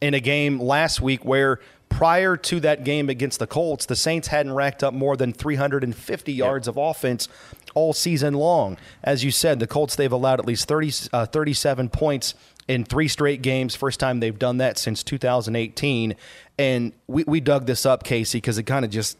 in 0.00 0.14
a 0.14 0.20
game 0.20 0.60
last 0.60 1.00
week 1.00 1.24
where 1.24 1.60
prior 1.88 2.36
to 2.36 2.60
that 2.60 2.84
game 2.84 3.08
against 3.08 3.38
the 3.38 3.46
Colts, 3.46 3.86
the 3.86 3.96
Saints 3.96 4.28
hadn't 4.28 4.52
racked 4.52 4.82
up 4.82 4.92
more 4.92 5.16
than 5.16 5.32
350 5.32 6.32
yards 6.32 6.66
yep. 6.66 6.72
of 6.72 6.76
offense 6.76 7.28
all 7.74 7.92
season 7.92 8.34
long. 8.34 8.76
As 9.02 9.22
you 9.22 9.30
said, 9.30 9.60
the 9.60 9.66
Colts, 9.66 9.96
they've 9.96 10.10
allowed 10.10 10.40
at 10.40 10.46
least 10.46 10.66
30, 10.68 10.92
uh, 11.12 11.26
37 11.26 11.88
points 11.90 12.34
in 12.66 12.84
three 12.84 13.08
straight 13.08 13.42
games. 13.42 13.76
First 13.76 14.00
time 14.00 14.20
they've 14.20 14.38
done 14.38 14.58
that 14.58 14.78
since 14.78 15.02
2018. 15.02 16.16
And 16.58 16.92
we, 17.06 17.24
we 17.24 17.40
dug 17.40 17.66
this 17.66 17.86
up, 17.86 18.04
Casey, 18.04 18.38
because 18.38 18.58
it 18.58 18.64
kind 18.64 18.84
of 18.84 18.90
just, 18.90 19.16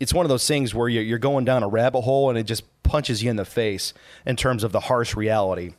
it's 0.00 0.12
one 0.12 0.24
of 0.24 0.30
those 0.30 0.46
things 0.46 0.74
where 0.74 0.88
you're, 0.88 1.02
you're 1.02 1.18
going 1.18 1.44
down 1.44 1.62
a 1.62 1.68
rabbit 1.68 2.02
hole 2.02 2.28
and 2.30 2.38
it 2.38 2.44
just 2.44 2.64
punches 2.88 3.22
you 3.22 3.30
in 3.30 3.36
the 3.36 3.44
face 3.44 3.92
in 4.26 4.34
terms 4.34 4.64
of 4.64 4.72
the 4.72 4.80
harsh 4.80 5.14
reality. 5.14 5.74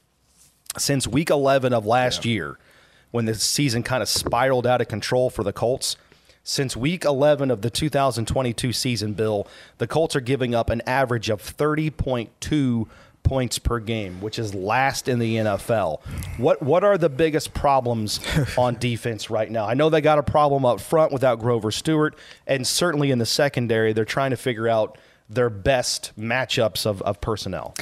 Since 0.77 1.07
week 1.07 1.29
11 1.29 1.73
of 1.73 1.85
last 1.85 2.23
yeah. 2.23 2.31
year, 2.31 2.59
when 3.11 3.25
the 3.25 3.33
season 3.35 3.83
kind 3.83 4.03
of 4.03 4.07
spiraled 4.07 4.67
out 4.67 4.81
of 4.81 4.87
control 4.87 5.29
for 5.29 5.43
the 5.43 5.51
Colts, 5.51 5.97
Since 6.43 6.77
week 6.77 7.03
11 7.03 7.51
of 7.51 7.61
the 7.61 7.69
2022 7.69 8.71
season, 8.71 9.13
Bill, 9.13 9.45
the 9.77 9.87
Colts 9.87 10.15
are 10.15 10.21
giving 10.21 10.55
up 10.55 10.69
an 10.69 10.81
average 10.87 11.29
of 11.29 11.41
30.2 11.41 12.87
points 13.23 13.59
per 13.59 13.79
game, 13.79 14.21
which 14.21 14.39
is 14.39 14.55
last 14.55 15.07
in 15.07 15.19
the 15.19 15.35
NFL. 15.35 16.01
What 16.37 16.61
what 16.61 16.83
are 16.83 16.97
the 16.97 17.09
biggest 17.09 17.53
problems 17.53 18.19
on 18.57 18.75
defense 18.75 19.29
right 19.29 19.49
now? 19.51 19.65
I 19.65 19.73
know 19.73 19.89
they 19.89 20.01
got 20.01 20.17
a 20.17 20.23
problem 20.23 20.65
up 20.65 20.79
front 20.79 21.11
without 21.11 21.39
Grover 21.39 21.71
Stewart, 21.71 22.15
and 22.47 22.65
certainly 22.65 23.11
in 23.11 23.19
the 23.19 23.25
secondary, 23.25 23.93
they're 23.93 24.05
trying 24.05 24.31
to 24.31 24.37
figure 24.37 24.67
out 24.67 24.97
their 25.29 25.49
best 25.49 26.11
matchups 26.17 26.85
of, 26.85 27.01
of 27.03 27.21
personnel. 27.21 27.75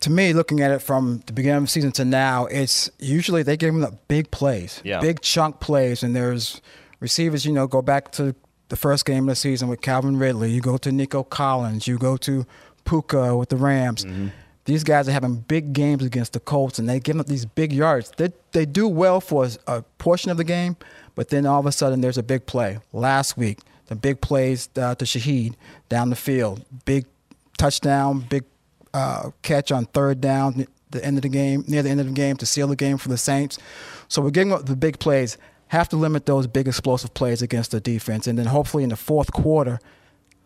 To 0.00 0.10
me, 0.10 0.32
looking 0.34 0.60
at 0.60 0.70
it 0.70 0.80
from 0.82 1.22
the 1.26 1.32
beginning 1.32 1.56
of 1.58 1.62
the 1.64 1.68
season 1.70 1.90
to 1.92 2.04
now, 2.04 2.44
it's 2.46 2.90
usually 2.98 3.42
they 3.42 3.56
give 3.56 3.72
them 3.72 3.80
the 3.80 3.96
big 4.08 4.30
plays, 4.30 4.80
Yeah. 4.84 5.00
big 5.00 5.20
chunk 5.20 5.58
plays, 5.60 6.02
and 6.02 6.14
there's 6.14 6.60
receivers. 7.00 7.46
You 7.46 7.52
know, 7.52 7.66
go 7.66 7.80
back 7.80 8.12
to 8.12 8.34
the 8.68 8.76
first 8.76 9.06
game 9.06 9.24
of 9.24 9.28
the 9.32 9.36
season 9.36 9.68
with 9.68 9.80
Calvin 9.80 10.18
Ridley. 10.18 10.50
You 10.50 10.60
go 10.60 10.76
to 10.76 10.92
Nico 10.92 11.22
Collins. 11.22 11.86
You 11.86 11.96
go 11.98 12.16
to 12.18 12.44
Puka 12.84 13.36
with 13.36 13.48
the 13.48 13.56
Rams. 13.56 14.04
Mm-hmm. 14.04 14.28
These 14.66 14.84
guys 14.84 15.08
are 15.08 15.12
having 15.12 15.36
big 15.36 15.72
games 15.72 16.04
against 16.04 16.32
the 16.32 16.40
Colts, 16.40 16.78
and 16.78 16.88
they 16.88 16.98
give 17.00 17.18
up 17.18 17.26
these 17.26 17.46
big 17.46 17.72
yards. 17.72 18.12
They 18.16 18.32
they 18.52 18.66
do 18.66 18.86
well 18.88 19.20
for 19.20 19.48
a 19.66 19.82
portion 19.98 20.30
of 20.30 20.36
the 20.36 20.44
game, 20.44 20.76
but 21.14 21.28
then 21.30 21.46
all 21.46 21.60
of 21.60 21.66
a 21.66 21.72
sudden 21.72 22.00
there's 22.02 22.18
a 22.18 22.22
big 22.22 22.44
play. 22.46 22.80
Last 22.92 23.38
week, 23.38 23.60
the 23.86 23.94
big 23.94 24.20
plays 24.20 24.68
uh, 24.76 24.94
to 24.94 25.04
Shaheed 25.04 25.54
down 25.88 26.10
the 26.10 26.16
field, 26.16 26.64
big 26.84 27.06
touchdown, 27.58 28.20
big 28.20 28.44
uh, 28.92 29.30
catch 29.42 29.70
on 29.70 29.86
third 29.86 30.20
down, 30.20 30.66
the 30.90 31.04
end 31.04 31.18
of 31.18 31.22
the 31.22 31.28
game, 31.28 31.64
near 31.66 31.82
the 31.82 31.90
end 31.90 32.00
of 32.00 32.06
the 32.06 32.12
game 32.12 32.36
to 32.38 32.46
seal 32.46 32.66
the 32.66 32.76
game 32.76 32.98
for 32.98 33.08
the 33.08 33.18
Saints. 33.18 33.58
So 34.08 34.22
we're 34.22 34.30
getting 34.30 34.56
the 34.64 34.76
big 34.76 34.98
plays. 34.98 35.36
Have 35.68 35.88
to 35.90 35.96
limit 35.96 36.26
those 36.26 36.46
big 36.46 36.68
explosive 36.68 37.12
plays 37.12 37.42
against 37.42 37.72
the 37.72 37.80
defense, 37.80 38.26
and 38.26 38.38
then 38.38 38.46
hopefully 38.46 38.84
in 38.84 38.90
the 38.90 38.96
fourth 38.96 39.32
quarter, 39.32 39.80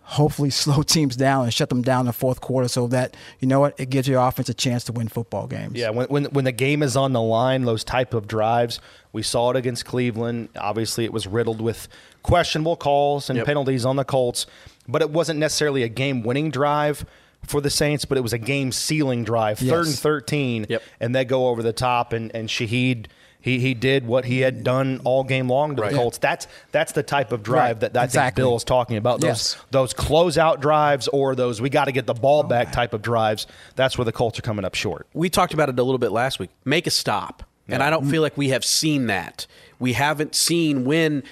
hopefully 0.02 0.48
slow 0.64 0.82
teams 0.82 1.14
down 1.14 1.44
and 1.44 1.52
shut 1.52 1.68
them 1.68 1.82
down 1.82 2.00
in 2.00 2.06
the 2.06 2.12
fourth 2.14 2.40
quarter, 2.40 2.68
so 2.68 2.86
that 2.86 3.14
you 3.38 3.46
know 3.46 3.60
what 3.60 3.78
it 3.78 3.90
gives 3.90 4.08
your 4.08 4.26
offense 4.26 4.48
a 4.48 4.54
chance 4.54 4.84
to 4.84 4.92
win 4.92 5.08
football 5.08 5.46
games. 5.46 5.76
Yeah, 5.76 5.90
when, 5.90 6.06
when 6.08 6.24
when 6.26 6.44
the 6.46 6.52
game 6.52 6.82
is 6.82 6.96
on 6.96 7.12
the 7.12 7.20
line, 7.20 7.64
those 7.64 7.84
type 7.84 8.14
of 8.14 8.26
drives, 8.26 8.80
we 9.12 9.22
saw 9.22 9.50
it 9.50 9.56
against 9.56 9.84
Cleveland. 9.84 10.48
Obviously, 10.56 11.04
it 11.04 11.12
was 11.12 11.26
riddled 11.26 11.60
with 11.60 11.86
questionable 12.22 12.76
calls 12.76 13.28
and 13.30 13.36
Yep. 13.38 13.46
penalties 13.46 13.84
on 13.84 13.96
the 13.96 14.04
Colts, 14.04 14.46
but 14.88 15.02
it 15.02 15.10
wasn't 15.10 15.38
necessarily 15.38 15.82
a 15.82 15.88
game-winning 15.88 16.50
drive 16.50 17.04
for 17.46 17.60
the 17.60 17.70
Saints, 17.70 18.04
but 18.04 18.18
it 18.18 18.20
was 18.20 18.32
a 18.32 18.38
game-sealing 18.38 19.24
drive, 19.24 19.58
third 19.58 19.86
and 19.86 19.98
thirteen, 19.98 20.66
Yep. 20.68 20.82
and 21.00 21.14
they 21.14 21.24
go 21.24 21.48
over 21.48 21.62
the 21.62 21.72
top, 21.72 22.12
and 22.12 22.30
and 22.34 22.48
Shaheed. 22.48 23.06
He, 23.42 23.58
he 23.58 23.72
did 23.72 24.06
what 24.06 24.26
he 24.26 24.40
had 24.40 24.62
done 24.62 25.00
all 25.02 25.24
game 25.24 25.48
long 25.48 25.74
to 25.76 25.80
Right. 25.80 25.92
the 25.92 25.96
Colts. 25.96 26.18
That's 26.18 26.46
that's 26.72 26.92
the 26.92 27.02
type 27.02 27.32
of 27.32 27.42
drive 27.42 27.80
Right, 27.80 27.92
that 27.94 27.96
I 27.98 28.04
exactly. 28.04 28.42
think 28.42 28.48
Bill 28.48 28.56
is 28.56 28.64
talking 28.64 28.98
about. 28.98 29.22
Those 29.22 29.28
Yes. 29.28 29.56
those 29.70 29.94
closeout 29.94 30.60
drives 30.60 31.08
or 31.08 31.34
those 31.34 31.58
we 31.58 31.70
got 31.70 31.86
to 31.86 31.92
get 31.92 32.04
the 32.06 32.12
ball 32.12 32.42
back 32.42 32.70
type 32.70 32.92
of 32.92 33.00
drives. 33.00 33.46
That's 33.76 33.96
where 33.96 34.04
the 34.04 34.12
Colts 34.12 34.38
are 34.38 34.42
coming 34.42 34.66
up 34.66 34.74
short. 34.74 35.06
we 35.14 35.30
talked 35.30 35.54
about 35.54 35.70
it 35.70 35.78
a 35.78 35.82
little 35.82 35.96
bit 35.96 36.12
last 36.12 36.38
week. 36.38 36.50
Make 36.66 36.86
a 36.86 36.90
stop. 36.90 37.42
And 37.66 37.82
I 37.82 37.88
don't 37.88 38.04
mm. 38.04 38.10
feel 38.10 38.20
like 38.20 38.36
we 38.36 38.50
have 38.50 38.62
seen 38.64 39.06
that. 39.06 39.46
We 39.78 39.94
haven't 39.94 40.34
seen 40.34 40.84
when 40.84 41.22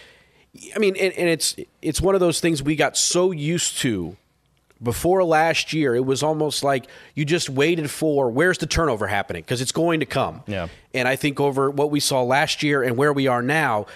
I 0.75 0.79
mean 0.79 0.97
and, 0.97 1.13
and 1.15 1.29
it's 1.29 1.57
it's 1.83 2.01
one 2.01 2.15
of 2.15 2.21
those 2.21 2.41
things 2.41 2.63
we 2.63 2.77
got 2.77 2.97
so 2.97 3.31
used 3.31 3.79
to 3.79 4.17
before 4.83 5.25
last 5.25 5.73
year. 5.73 5.95
It 5.95 6.05
was 6.05 6.23
almost 6.23 6.63
like 6.63 6.87
you 7.15 7.25
just 7.25 7.51
waited 7.51 7.91
for 7.91 8.31
where's 8.31 8.59
the 8.59 8.67
turnover 8.67 9.07
happening 9.07 9.43
because 9.43 9.61
it's 9.61 9.73
going 9.73 10.01
to 10.01 10.07
come. 10.07 10.43
Yeah. 10.47 10.69
And 10.95 11.09
I 11.09 11.17
think 11.17 11.41
over 11.41 11.71
what 11.71 11.91
we 11.91 12.01
saw 12.01 12.23
last 12.23 12.63
year 12.63 12.83
and 12.83 12.97
where 12.97 13.13
we 13.13 13.27
are 13.27 13.43
now, 13.43 13.87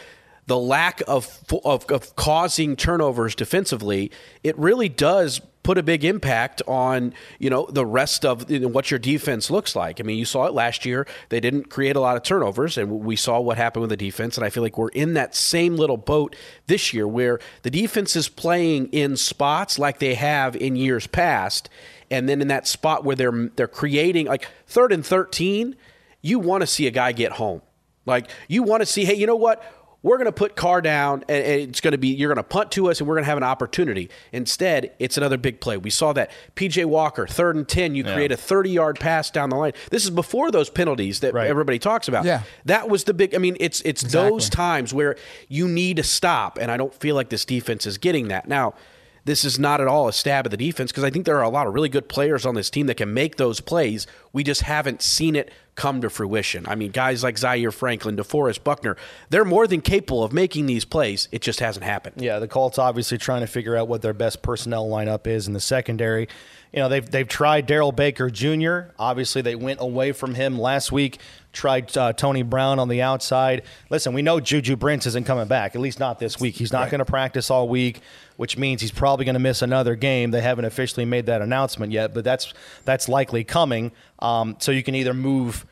the 0.47 0.59
lack 0.59 1.03
of, 1.07 1.45
of, 1.65 1.87
of 1.91 2.17
causing 2.17 2.77
turnovers 2.77 3.35
defensively, 3.35 4.11
it 4.43 4.59
really 4.59 4.89
does 4.89 5.41
put 5.63 5.79
a 5.79 5.83
big 5.83 6.05
impact 6.05 6.61
on 6.67 7.15
you 7.39 7.49
know 7.49 7.67
the 7.71 7.87
rest 7.87 8.25
of 8.25 8.51
you 8.51 8.59
know, 8.59 8.69
what 8.69 8.91
your 8.91 8.99
defense 8.99 9.51
looks 9.51 9.77
like. 9.77 10.01
I 10.01 10.03
mean, 10.03 10.19
you 10.19 10.25
saw 10.25 10.47
it 10.47 10.53
last 10.53 10.85
year; 10.85 11.07
they 11.29 11.41
didn't 11.41 11.71
create 11.71 11.97
a 11.97 12.01
lot 12.01 12.17
of 12.17 12.23
turnovers, 12.23 12.77
and 12.77 12.91
we 12.91 13.17
saw 13.17 13.41
what 13.41 13.57
happened 13.57 13.83
with 13.83 13.91
the 13.91 13.97
defense. 13.97 14.37
And 14.37 14.45
I 14.45 14.51
feel 14.51 14.63
like 14.63 14.79
we're 14.79 14.89
in 14.89 15.15
that 15.15 15.35
same 15.35 15.77
little 15.77 15.97
boat 15.97 16.35
this 16.67 16.93
year, 16.93 17.07
where 17.07 17.39
the 17.63 17.71
defense 17.71 18.17
is 18.17 18.29
playing 18.29 18.89
in 18.89 19.17
spots 19.17 19.79
like 19.79 19.99
they 19.99 20.15
have 20.15 20.57
in 20.57 20.77
years 20.77 21.07
past, 21.07 21.69
and 22.11 22.29
then 22.29 22.41
in 22.41 22.49
that 22.49 22.67
spot 22.67 23.05
where 23.05 23.17
they're 23.17 23.51
they're 23.57 23.69
creating 23.69 24.27
like 24.27 24.49
third 24.67 24.93
and 24.93 25.07
thirteen, 25.07 25.77
you 26.21 26.39
want 26.39 26.63
to 26.63 26.67
see 26.67 26.87
a 26.87 26.91
guy 26.91 27.13
get 27.13 27.33
home. 27.33 27.63
Like 28.05 28.29
you 28.49 28.65
want 28.65 28.81
to 28.81 28.87
see, 28.87 29.05
hey, 29.05 29.15
you 29.15 29.27
know 29.27 29.37
what? 29.37 29.63
We're 30.05 30.17
going 30.17 30.27
to 30.27 30.33
put 30.33 30.57
Carr 30.57 30.81
down, 30.81 31.25
and 31.29 31.39
it's 31.71 31.81
going 31.81 31.93
to 31.93 31.99
be 31.99 32.09
you're 32.09 32.29
going 32.29 32.37
to 32.37 32.43
punt 32.43 32.73
to 32.73 32.91
us, 32.91 32.99
and 33.01 33.09
we're 33.09 33.15
going 33.15 33.23
to 33.25 33.29
have 33.31 33.37
an 33.39 33.45
opportunity. 33.45 34.11
Instead, 34.33 34.93
it's 34.99 35.17
another 35.17 35.37
big 35.37 35.61
play. 35.61 35.77
We 35.77 35.91
saw 35.91 36.13
that 36.15 36.31
PJ 36.57 36.85
Walker, 36.87 37.27
third 37.27 37.55
and 37.57 37.69
ten, 37.69 37.95
you 37.95 38.03
create 38.03 38.33
a 38.33 38.37
30 38.37 38.71
yard 38.71 38.99
pass 38.99 39.31
down 39.31 39.51
the 39.51 39.57
line. 39.57 39.73
This 39.91 40.05
is 40.05 40.11
before 40.11 40.51
those 40.51 40.71
penalties 40.71 41.21
that 41.21 41.35
Right. 41.35 41.49
everybody 41.49 41.79
talks 41.79 42.09
about. 42.09 42.25
Yeah. 42.25 42.43
that 42.65 42.89
was 42.89 43.05
the 43.05 43.15
big. 43.15 43.35
I 43.35 43.39
mean, 43.39 43.57
it's 43.61 43.81
it's 43.83 44.03
those 44.03 44.49
times 44.51 44.93
where 44.93 45.17
you 45.49 45.69
need 45.69 45.97
to 45.99 46.03
stop, 46.03 46.59
and 46.61 46.71
I 46.71 46.77
don't 46.77 46.93
feel 46.95 47.15
like 47.15 47.29
this 47.29 47.45
defense 47.45 47.87
is 47.87 47.99
getting 47.99 48.29
that 48.29 48.49
now. 48.49 48.75
This 49.25 49.45
is 49.45 49.59
not 49.59 49.81
at 49.81 49.87
all 49.87 50.09
a 50.09 50.13
stab 50.13 50.47
at 50.47 50.51
the 50.51 50.57
defense 50.57 50.91
because 50.91 51.05
I 51.05 51.11
think 51.11 51.27
there 51.27 51.39
are 51.39 51.45
a 51.45 51.49
lot 51.49 51.67
of 51.67 51.75
really 51.75 51.89
good 51.89 52.09
players 52.09 52.45
on 52.45 52.55
this 52.55 52.71
team 52.71 52.87
that 52.87 52.97
can 52.97 53.15
make 53.15 53.37
those 53.37 53.61
plays. 53.61 54.07
We 54.33 54.43
just 54.43 54.63
haven't 54.63 55.01
seen 55.01 55.37
it 55.37 55.53
come 55.75 56.01
to 56.01 56.11
fruition. 56.11 56.67
I 56.67 56.75
mean, 56.75 56.91
guys 56.91 57.23
like 57.23 57.39
Zaire 57.39 57.71
Franklin, 57.71 58.17
DeForest 58.17 58.65
Buckner, 58.65 58.97
they're 59.31 59.45
more 59.45 59.67
than 59.67 59.81
capable 59.81 60.25
of 60.25 60.33
making 60.33 60.67
these 60.67 60.85
plays. 60.85 61.29
It 61.33 61.41
just 61.41 61.61
hasn't 61.61 61.85
happened. 61.85 62.17
Yeah, 62.19 62.41
the 62.41 62.49
Colts 62.49 62.79
obviously 62.79 63.17
trying 63.17 63.41
to 63.41 63.47
figure 63.47 63.77
out 63.77 63.89
what 63.89 64.03
their 64.03 64.13
best 64.13 64.43
personnel 64.43 64.89
lineup 64.89 65.27
is 65.27 65.47
in 65.47 65.53
the 65.53 65.61
secondary. 65.61 66.29
You 66.73 66.81
know, 66.81 66.89
they've 66.89 67.09
they've 67.09 67.29
tried 67.29 67.67
Darrell 67.67 67.93
Baker 67.93 68.31
Jr. 68.31 68.93
Obviously, 68.99 69.43
they 69.43 69.55
went 69.55 69.81
away 69.81 70.13
from 70.13 70.35
him 70.35 70.59
last 70.59 70.91
week. 70.91 71.19
Tried 71.53 71.95
uh, 71.99 72.15
Tony 72.15 72.43
Brown 72.43 72.79
on 72.79 72.89
the 72.89 73.03
outside. 73.03 73.63
Listen, 73.91 74.15
we 74.15 74.23
know 74.23 74.41
Juju 74.41 74.77
Brents 74.77 75.07
isn't 75.07 75.27
coming 75.27 75.47
back, 75.49 75.75
at 75.75 75.83
least 75.83 76.01
not 76.01 76.19
this 76.19 76.41
week. 76.41 76.55
He's 76.55 76.73
not 76.73 76.89
going 76.91 77.01
to 77.01 77.05
practice 77.05 77.51
all 77.51 77.69
week, 77.69 78.01
which 78.39 78.57
means 78.57 78.81
he's 78.81 78.91
probably 78.91 79.27
going 79.27 79.35
to 79.35 79.41
miss 79.41 79.61
another 79.61 79.95
game. 79.95 80.31
They 80.31 80.41
haven't 80.41 80.65
officially 80.65 81.05
made 81.05 81.27
that 81.27 81.43
announcement 81.43 81.93
yet, 81.93 82.15
but 82.15 82.25
that's 82.25 82.55
that's 82.87 83.07
likely 83.07 83.45
coming. 83.45 83.93
Um, 84.21 84.57
so 84.61 84.73
you 84.73 84.83
can 84.83 84.95
either 84.95 85.13
move, 85.13 85.67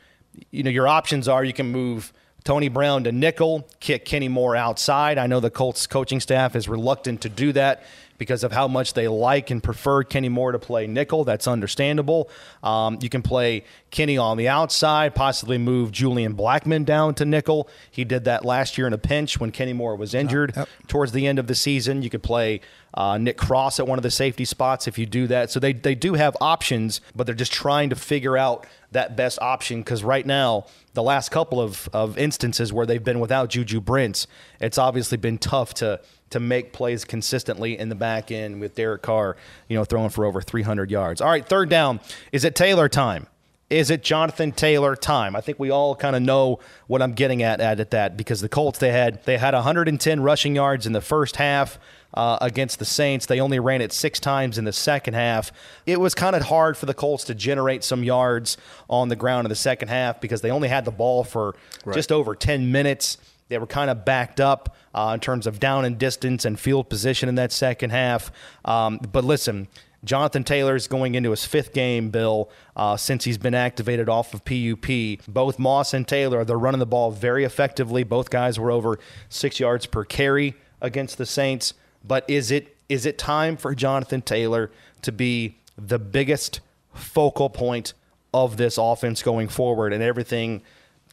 you 0.51 0.61
know, 0.61 0.69
your 0.69 0.87
options 0.87 1.27
are 1.27 1.43
you 1.43 1.53
can 1.53 1.71
move 1.71 2.13
Tony 2.43 2.69
Brown 2.69 3.05
to 3.05 3.11
nickel, 3.11 3.67
kick 3.79 4.05
Kenny 4.05 4.27
Moore 4.27 4.55
outside. 4.55 5.17
I 5.17 5.25
know 5.25 5.39
the 5.39 5.49
Colts 5.49 5.87
coaching 5.87 6.19
staff 6.19 6.55
is 6.55 6.69
reluctant 6.69 7.21
to 7.21 7.29
do 7.29 7.53
that 7.53 7.83
because 8.21 8.43
of 8.43 8.51
how 8.51 8.67
much 8.67 8.93
they 8.93 9.07
like 9.07 9.49
and 9.49 9.63
prefer 9.63 10.03
Kenny 10.03 10.29
Moore 10.29 10.51
to 10.51 10.59
play 10.59 10.85
nickel. 10.85 11.23
That's 11.23 11.47
understandable. 11.47 12.29
Um, 12.61 12.99
you 13.01 13.09
can 13.09 13.23
play 13.23 13.63
Kenny 13.89 14.15
on 14.15 14.37
the 14.37 14.47
outside, 14.47 15.15
possibly 15.15 15.57
move 15.57 15.91
Julian 15.91 16.35
Blackmon 16.35 16.85
down 16.85 17.15
to 17.15 17.25
nickel. 17.25 17.67
He 17.89 18.03
did 18.03 18.25
that 18.25 18.45
last 18.45 18.77
year 18.77 18.85
in 18.85 18.93
a 18.93 18.99
pinch 18.99 19.39
when 19.39 19.49
Kenny 19.49 19.73
Moore 19.73 19.95
was 19.95 20.13
injured 20.13 20.53
towards 20.87 21.13
the 21.13 21.25
end 21.25 21.39
of 21.39 21.47
the 21.47 21.55
season. 21.55 22.03
You 22.03 22.11
could 22.11 22.21
play 22.21 22.61
uh, 22.93 23.17
Nick 23.17 23.37
Cross 23.37 23.79
at 23.79 23.87
one 23.87 23.97
of 23.97 24.03
the 24.03 24.11
safety 24.11 24.45
spots 24.45 24.87
if 24.87 24.99
you 24.99 25.07
do 25.07 25.25
that. 25.25 25.49
So 25.49 25.59
they, 25.59 25.73
they 25.73 25.95
do 25.95 26.13
have 26.13 26.37
options, 26.39 27.01
but 27.15 27.25
they're 27.25 27.33
just 27.33 27.51
trying 27.51 27.89
to 27.89 27.95
figure 27.95 28.37
out 28.37 28.67
that 28.91 29.15
best 29.15 29.39
option 29.41 29.79
because 29.79 30.03
right 30.03 30.27
now, 30.27 30.67
the 30.93 31.01
last 31.01 31.29
couple 31.29 31.59
of, 31.59 31.89
of 31.91 32.19
instances 32.19 32.71
where 32.71 32.85
they've 32.85 33.03
been 33.03 33.19
without 33.19 33.49
Juju 33.49 33.81
Brents, 33.81 34.27
it's 34.59 34.77
obviously 34.77 35.17
been 35.17 35.39
tough 35.39 35.73
to 35.75 36.01
to 36.31 36.39
make 36.39 36.73
plays 36.73 37.05
consistently 37.05 37.77
in 37.77 37.89
the 37.89 37.95
back 37.95 38.31
end 38.31 38.59
with 38.59 38.75
Derek 38.75 39.01
Carr, 39.01 39.37
you 39.67 39.77
know, 39.77 39.85
throwing 39.85 40.09
for 40.09 40.25
over 40.25 40.41
300 40.41 40.91
yards. 40.91 41.21
All 41.21 41.29
right, 41.29 41.47
third 41.47 41.69
down. 41.69 41.99
Is 42.31 42.43
it 42.43 42.55
Taylor 42.55 42.89
time? 42.89 43.27
Is 43.69 43.89
it 43.89 44.03
Jonathan 44.03 44.51
Taylor 44.51 44.97
time? 44.97 45.33
I 45.33 45.39
think 45.39 45.57
we 45.57 45.69
all 45.69 45.95
kind 45.95 46.13
of 46.13 46.21
know 46.21 46.59
what 46.87 47.01
I'm 47.01 47.13
getting 47.13 47.41
at, 47.41 47.61
at 47.61 47.79
at 47.79 47.91
that 47.91 48.17
because 48.17 48.41
the 48.41 48.49
Colts 48.49 48.79
they 48.79 48.91
had 48.91 49.23
they 49.23 49.37
had 49.37 49.53
110 49.53 50.19
rushing 50.21 50.55
yards 50.55 50.85
in 50.85 50.91
the 50.91 50.99
first 50.99 51.37
half 51.37 51.79
uh, 52.13 52.37
against 52.41 52.79
the 52.79 52.85
Saints. 52.85 53.25
They 53.25 53.39
only 53.39 53.59
ran 53.59 53.81
it 53.81 53.93
six 53.93 54.19
times 54.19 54.57
in 54.57 54.65
the 54.65 54.73
second 54.73 55.13
half. 55.13 55.53
It 55.85 56.01
was 56.01 56.13
kind 56.13 56.35
of 56.35 56.43
hard 56.43 56.75
for 56.75 56.85
the 56.85 56.93
Colts 56.93 57.23
to 57.25 57.33
generate 57.33 57.85
some 57.85 58.03
yards 58.03 58.57
on 58.89 59.07
the 59.07 59.15
ground 59.15 59.45
in 59.45 59.49
the 59.49 59.55
second 59.55 59.87
half 59.87 60.19
because 60.19 60.41
they 60.41 60.51
only 60.51 60.67
had 60.67 60.83
the 60.83 60.91
ball 60.91 61.23
for 61.23 61.55
just 61.93 62.11
over 62.11 62.35
10 62.35 62.71
minutes. 62.73 63.17
They 63.51 63.57
were 63.57 63.67
kind 63.67 63.89
of 63.89 64.05
backed 64.05 64.39
up 64.39 64.77
uh, 64.95 65.11
in 65.13 65.19
terms 65.19 65.45
of 65.45 65.59
down 65.59 65.83
and 65.83 65.97
distance 65.97 66.45
and 66.45 66.57
field 66.57 66.89
position 66.89 67.27
in 67.27 67.35
that 67.35 67.51
second 67.51 67.89
half. 67.89 68.31
Um, 68.63 68.97
but 69.11 69.25
listen, 69.25 69.67
Jonathan 70.05 70.45
Taylor's 70.45 70.87
going 70.87 71.15
into 71.15 71.31
his 71.31 71.43
fifth 71.43 71.73
game, 71.73 72.11
Bill, 72.11 72.49
uh, 72.77 72.95
since 72.95 73.25
he's 73.25 73.37
been 73.37 73.53
activated 73.53 74.07
off 74.07 74.33
of 74.33 74.45
PUP. 74.45 74.87
Both 75.27 75.59
Moss 75.59 75.93
and 75.93 76.07
Taylor, 76.07 76.45
they're 76.45 76.57
running 76.57 76.79
the 76.79 76.85
ball 76.85 77.11
very 77.11 77.43
effectively. 77.43 78.05
Both 78.05 78.29
guys 78.29 78.57
were 78.57 78.71
over 78.71 78.99
six 79.27 79.59
yards 79.59 79.85
per 79.85 80.05
carry 80.05 80.55
against 80.79 81.17
the 81.17 81.25
Saints. 81.25 81.73
But 82.07 82.23
is 82.29 82.51
it 82.51 82.77
is 82.87 83.05
it 83.05 83.17
time 83.17 83.57
for 83.57 83.75
Jonathan 83.75 84.21
Taylor 84.21 84.71
to 85.01 85.11
be 85.11 85.57
the 85.77 85.99
biggest 85.99 86.61
focal 86.93 87.49
point 87.49 87.93
of 88.33 88.55
this 88.55 88.77
offense 88.77 89.21
going 89.21 89.49
forward 89.49 89.91
and 89.91 90.01
everything 90.01 90.61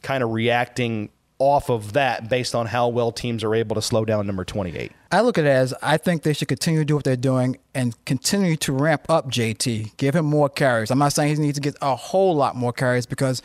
kind 0.01 0.23
of 0.23 0.31
reacting 0.31 1.09
off 1.39 1.69
of 1.69 1.93
that 1.93 2.29
based 2.29 2.53
on 2.53 2.67
how 2.67 2.89
well 2.89 3.11
teams 3.11 3.43
are 3.43 3.55
able 3.55 3.75
to 3.75 3.81
slow 3.81 4.05
down 4.05 4.27
number 4.27 4.43
28? 4.43 4.91
I 5.11 5.21
look 5.21 5.37
at 5.37 5.45
it 5.45 5.49
as 5.49 5.73
I 5.81 5.97
think 5.97 6.23
they 6.23 6.33
should 6.33 6.49
continue 6.49 6.81
to 6.81 6.85
do 6.85 6.95
what 6.95 7.05
they're 7.05 7.15
doing 7.15 7.57
and 7.73 7.93
continue 8.05 8.57
to 8.57 8.73
ramp 8.73 9.05
up 9.09 9.29
JT, 9.31 9.97
give 9.97 10.15
him 10.15 10.25
more 10.25 10.49
carries. 10.49 10.91
I'm 10.91 10.99
not 10.99 11.13
saying 11.13 11.35
he 11.35 11.41
needs 11.41 11.55
to 11.55 11.61
get 11.61 11.75
a 11.81 11.95
whole 11.95 12.35
lot 12.35 12.55
more 12.55 12.73
carries 12.73 13.05
because, 13.05 13.41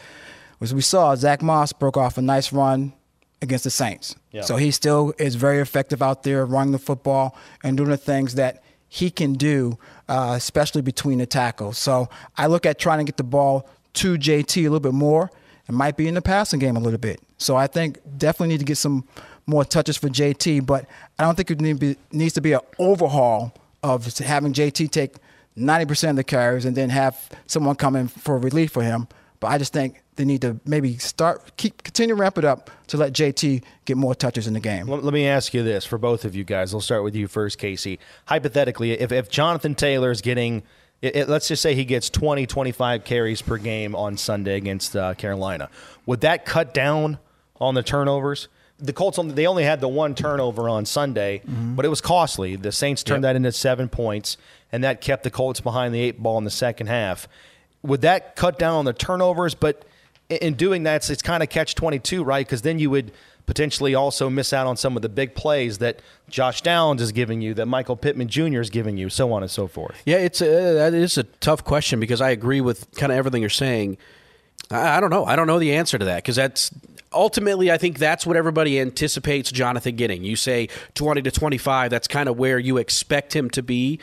as 0.60 0.74
we 0.74 0.82
saw, 0.82 1.14
Zach 1.14 1.40
Moss 1.40 1.72
broke 1.72 1.96
off 1.96 2.18
a 2.18 2.22
nice 2.22 2.52
run 2.52 2.92
against 3.40 3.64
the 3.64 3.70
Saints. 3.70 4.16
Yeah. 4.32 4.42
So 4.42 4.56
he 4.56 4.72
still 4.72 5.14
is 5.18 5.36
very 5.36 5.60
effective 5.60 6.02
out 6.02 6.24
there 6.24 6.44
running 6.44 6.72
the 6.72 6.78
football 6.78 7.36
and 7.62 7.76
doing 7.76 7.90
the 7.90 7.96
things 7.96 8.34
that 8.34 8.62
he 8.88 9.10
can 9.10 9.34
do, 9.34 9.78
uh, 10.08 10.34
especially 10.36 10.82
between 10.82 11.18
the 11.18 11.26
tackles. 11.26 11.78
So 11.78 12.08
I 12.36 12.46
look 12.46 12.66
at 12.66 12.78
trying 12.78 12.98
to 12.98 13.04
get 13.04 13.16
the 13.16 13.24
ball 13.24 13.68
to 13.94 14.18
JT 14.18 14.56
a 14.58 14.62
little 14.62 14.80
bit 14.80 14.92
more. 14.92 15.30
It 15.68 15.72
might 15.72 15.96
be 15.96 16.08
in 16.08 16.14
the 16.14 16.22
passing 16.22 16.58
game 16.60 16.76
a 16.76 16.80
little 16.80 16.98
bit. 16.98 17.20
So 17.44 17.56
I 17.56 17.66
think 17.66 17.98
definitely 18.16 18.54
need 18.54 18.60
to 18.60 18.64
get 18.64 18.78
some 18.78 19.06
more 19.46 19.64
touches 19.64 19.96
for 19.96 20.08
JT, 20.08 20.64
but 20.64 20.86
I 21.18 21.24
don't 21.24 21.34
think 21.34 21.50
it 21.50 21.60
need 21.60 21.78
be, 21.78 21.96
needs 22.10 22.32
to 22.34 22.40
be 22.40 22.52
an 22.52 22.60
overhaul 22.78 23.52
of 23.82 24.16
having 24.18 24.52
JT 24.54 24.90
take 24.90 25.16
90% 25.58 26.10
of 26.10 26.16
the 26.16 26.24
carries 26.24 26.64
and 26.64 26.74
then 26.74 26.88
have 26.90 27.28
someone 27.46 27.76
come 27.76 27.96
in 27.96 28.08
for 28.08 28.38
relief 28.38 28.72
for 28.72 28.82
him. 28.82 29.06
But 29.40 29.48
I 29.48 29.58
just 29.58 29.72
think 29.74 30.02
they 30.16 30.24
need 30.24 30.40
to 30.40 30.58
maybe 30.64 30.96
start, 30.96 31.56
keep, 31.56 31.82
continue 31.82 32.14
to 32.14 32.20
ramp 32.20 32.38
it 32.38 32.44
up 32.46 32.70
to 32.86 32.96
let 32.96 33.12
JT 33.12 33.62
get 33.84 33.96
more 33.98 34.14
touches 34.14 34.46
in 34.46 34.54
the 34.54 34.60
game. 34.60 34.86
Let, 34.86 35.04
me 35.12 35.26
ask 35.26 35.52
you 35.52 35.62
this 35.62 35.84
for 35.84 35.98
both 35.98 36.24
of 36.24 36.34
you 36.34 36.44
guys. 36.44 36.72
I'll 36.72 36.80
start 36.80 37.04
with 37.04 37.14
you 37.14 37.28
first, 37.28 37.58
Casey. 37.58 37.98
Hypothetically, 38.26 38.92
if, 38.92 39.12
if 39.12 39.28
Jonathan 39.28 39.74
Taylor 39.74 40.10
is 40.10 40.22
getting, 40.22 40.62
it, 41.02 41.14
it- 41.16 41.28
let's 41.28 41.48
just 41.48 41.60
say 41.60 41.74
he 41.74 41.84
gets 41.84 42.08
20, 42.08 42.46
25 42.46 43.04
carries 43.04 43.42
per 43.42 43.58
game 43.58 43.94
on 43.94 44.16
Sunday 44.16 44.56
against 44.56 44.96
uh, 44.96 45.12
Carolina, 45.12 45.68
would 46.06 46.22
that 46.22 46.46
cut 46.46 46.72
down 46.72 47.18
on 47.64 47.74
the 47.74 47.82
turnovers? 47.82 48.48
The 48.78 48.92
Colts 48.92 49.18
only, 49.18 49.34
they 49.34 49.46
only 49.46 49.64
had 49.64 49.80
the 49.80 49.88
one 49.88 50.14
turnover 50.14 50.68
on 50.68 50.84
Sunday, 50.84 51.40
mm-hmm. 51.40 51.74
but 51.74 51.84
it 51.84 51.88
was 51.88 52.00
costly. 52.00 52.56
The 52.56 52.72
Saints 52.72 53.02
turned 53.02 53.24
that 53.24 53.36
into 53.36 53.52
seven 53.52 53.88
points, 53.88 54.36
and 54.72 54.82
that 54.82 55.00
kept 55.00 55.22
the 55.22 55.30
Colts 55.30 55.60
behind 55.60 55.94
the 55.94 56.00
eight 56.00 56.22
ball 56.22 56.38
in 56.38 56.44
the 56.44 56.50
second 56.50 56.88
half. 56.88 57.28
Would 57.82 58.00
that 58.00 58.34
cut 58.34 58.58
down 58.58 58.74
on 58.74 58.84
the 58.84 58.92
turnovers? 58.92 59.54
But 59.54 59.84
in- 60.28 60.38
in 60.38 60.54
doing 60.54 60.82
that, 60.84 60.96
it's, 60.96 61.10
it's 61.10 61.22
kind 61.22 61.42
of 61.42 61.48
catch 61.48 61.74
22, 61.74 62.24
right? 62.24 62.44
Because 62.44 62.62
then 62.62 62.78
you 62.78 62.90
would 62.90 63.12
potentially 63.46 63.94
also 63.94 64.30
miss 64.30 64.52
out 64.52 64.66
on 64.66 64.76
some 64.76 64.96
of 64.96 65.02
the 65.02 65.08
big 65.08 65.34
plays 65.34 65.78
that 65.78 66.00
Josh 66.28 66.62
Downs 66.62 67.02
is 67.02 67.12
giving 67.12 67.42
you, 67.42 67.54
that 67.54 67.66
Michael 67.66 67.96
Pittman 67.96 68.28
Jr. 68.28 68.60
is 68.60 68.70
giving 68.70 68.96
you, 68.96 69.10
so 69.10 69.32
on 69.32 69.42
and 69.42 69.50
so 69.50 69.66
forth. 69.66 70.00
Yeah, 70.06 70.16
it's 70.16 70.40
a, 70.40 70.74
that 70.74 70.94
is 70.94 71.18
a 71.18 71.24
tough 71.24 71.64
question 71.64 72.00
because 72.00 72.20
I 72.20 72.30
agree 72.30 72.60
with 72.60 72.90
kind 72.96 73.12
of 73.12 73.18
everything 73.18 73.42
you're 73.42 73.50
saying. 73.50 73.98
I, 74.70 74.96
I 74.96 75.00
don't 75.00 75.10
know. 75.10 75.24
I 75.24 75.36
don't 75.36 75.46
know 75.46 75.58
the 75.58 75.74
answer 75.74 75.98
to 75.98 76.04
that 76.06 76.16
because 76.16 76.36
that's 76.36 76.70
ultimately 77.14 77.70
I 77.70 77.78
think 77.78 77.98
that's 77.98 78.26
what 78.26 78.36
everybody 78.36 78.80
anticipates 78.80 79.50
Jonathan 79.50 79.96
getting. 79.96 80.24
You 80.24 80.36
say 80.36 80.68
20 80.94 81.22
to 81.22 81.30
25, 81.30 81.90
that's 81.90 82.08
kind 82.08 82.28
of 82.28 82.38
where 82.38 82.58
you 82.58 82.78
expect 82.78 83.34
him 83.34 83.50
to 83.50 83.62
be. 83.62 84.00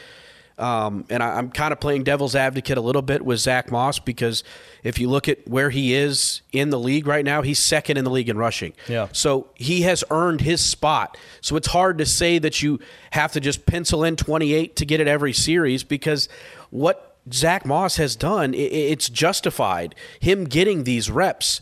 Um, 0.57 1.05
and 1.09 1.23
I, 1.23 1.37
I'm 1.37 1.49
kind 1.49 1.71
of 1.71 1.79
playing 1.79 2.03
devil's 2.03 2.35
advocate 2.35 2.77
a 2.77 2.81
little 2.81 3.01
bit 3.01 3.25
with 3.25 3.39
Zach 3.39 3.71
Moss 3.71 3.97
because 3.97 4.43
if 4.83 4.99
you 4.99 5.09
look 5.09 5.27
at 5.27 5.47
where 5.47 5.71
he 5.71 5.95
is 5.95 6.41
in 6.51 6.69
the 6.69 6.77
league 6.79 7.07
right 7.07 7.25
now, 7.25 7.41
he's 7.41 7.57
second 7.57 7.97
in 7.97 8.03
the 8.03 8.11
league 8.11 8.29
in 8.29 8.37
rushing. 8.37 8.73
Yeah. 8.87 9.07
So 9.11 9.49
he 9.55 9.81
has 9.81 10.03
earned 10.11 10.41
his 10.41 10.63
spot. 10.63 11.17
So 11.41 11.55
it's 11.55 11.69
hard 11.69 11.97
to 11.97 12.05
say 12.05 12.37
that 12.37 12.61
you 12.61 12.79
have 13.11 13.31
to 13.31 13.39
just 13.39 13.65
pencil 13.65 14.03
in 14.03 14.15
28 14.15 14.75
to 14.75 14.85
get 14.85 14.99
it 14.99 15.07
every 15.07 15.33
series 15.33 15.83
because 15.83 16.29
what 16.69 17.17
Zach 17.31 17.65
Moss 17.65 17.97
has 17.97 18.15
done, 18.15 18.53
it's 18.53 19.09
justified 19.09 19.95
him 20.19 20.45
getting 20.45 20.83
these 20.83 21.09
reps. 21.09 21.61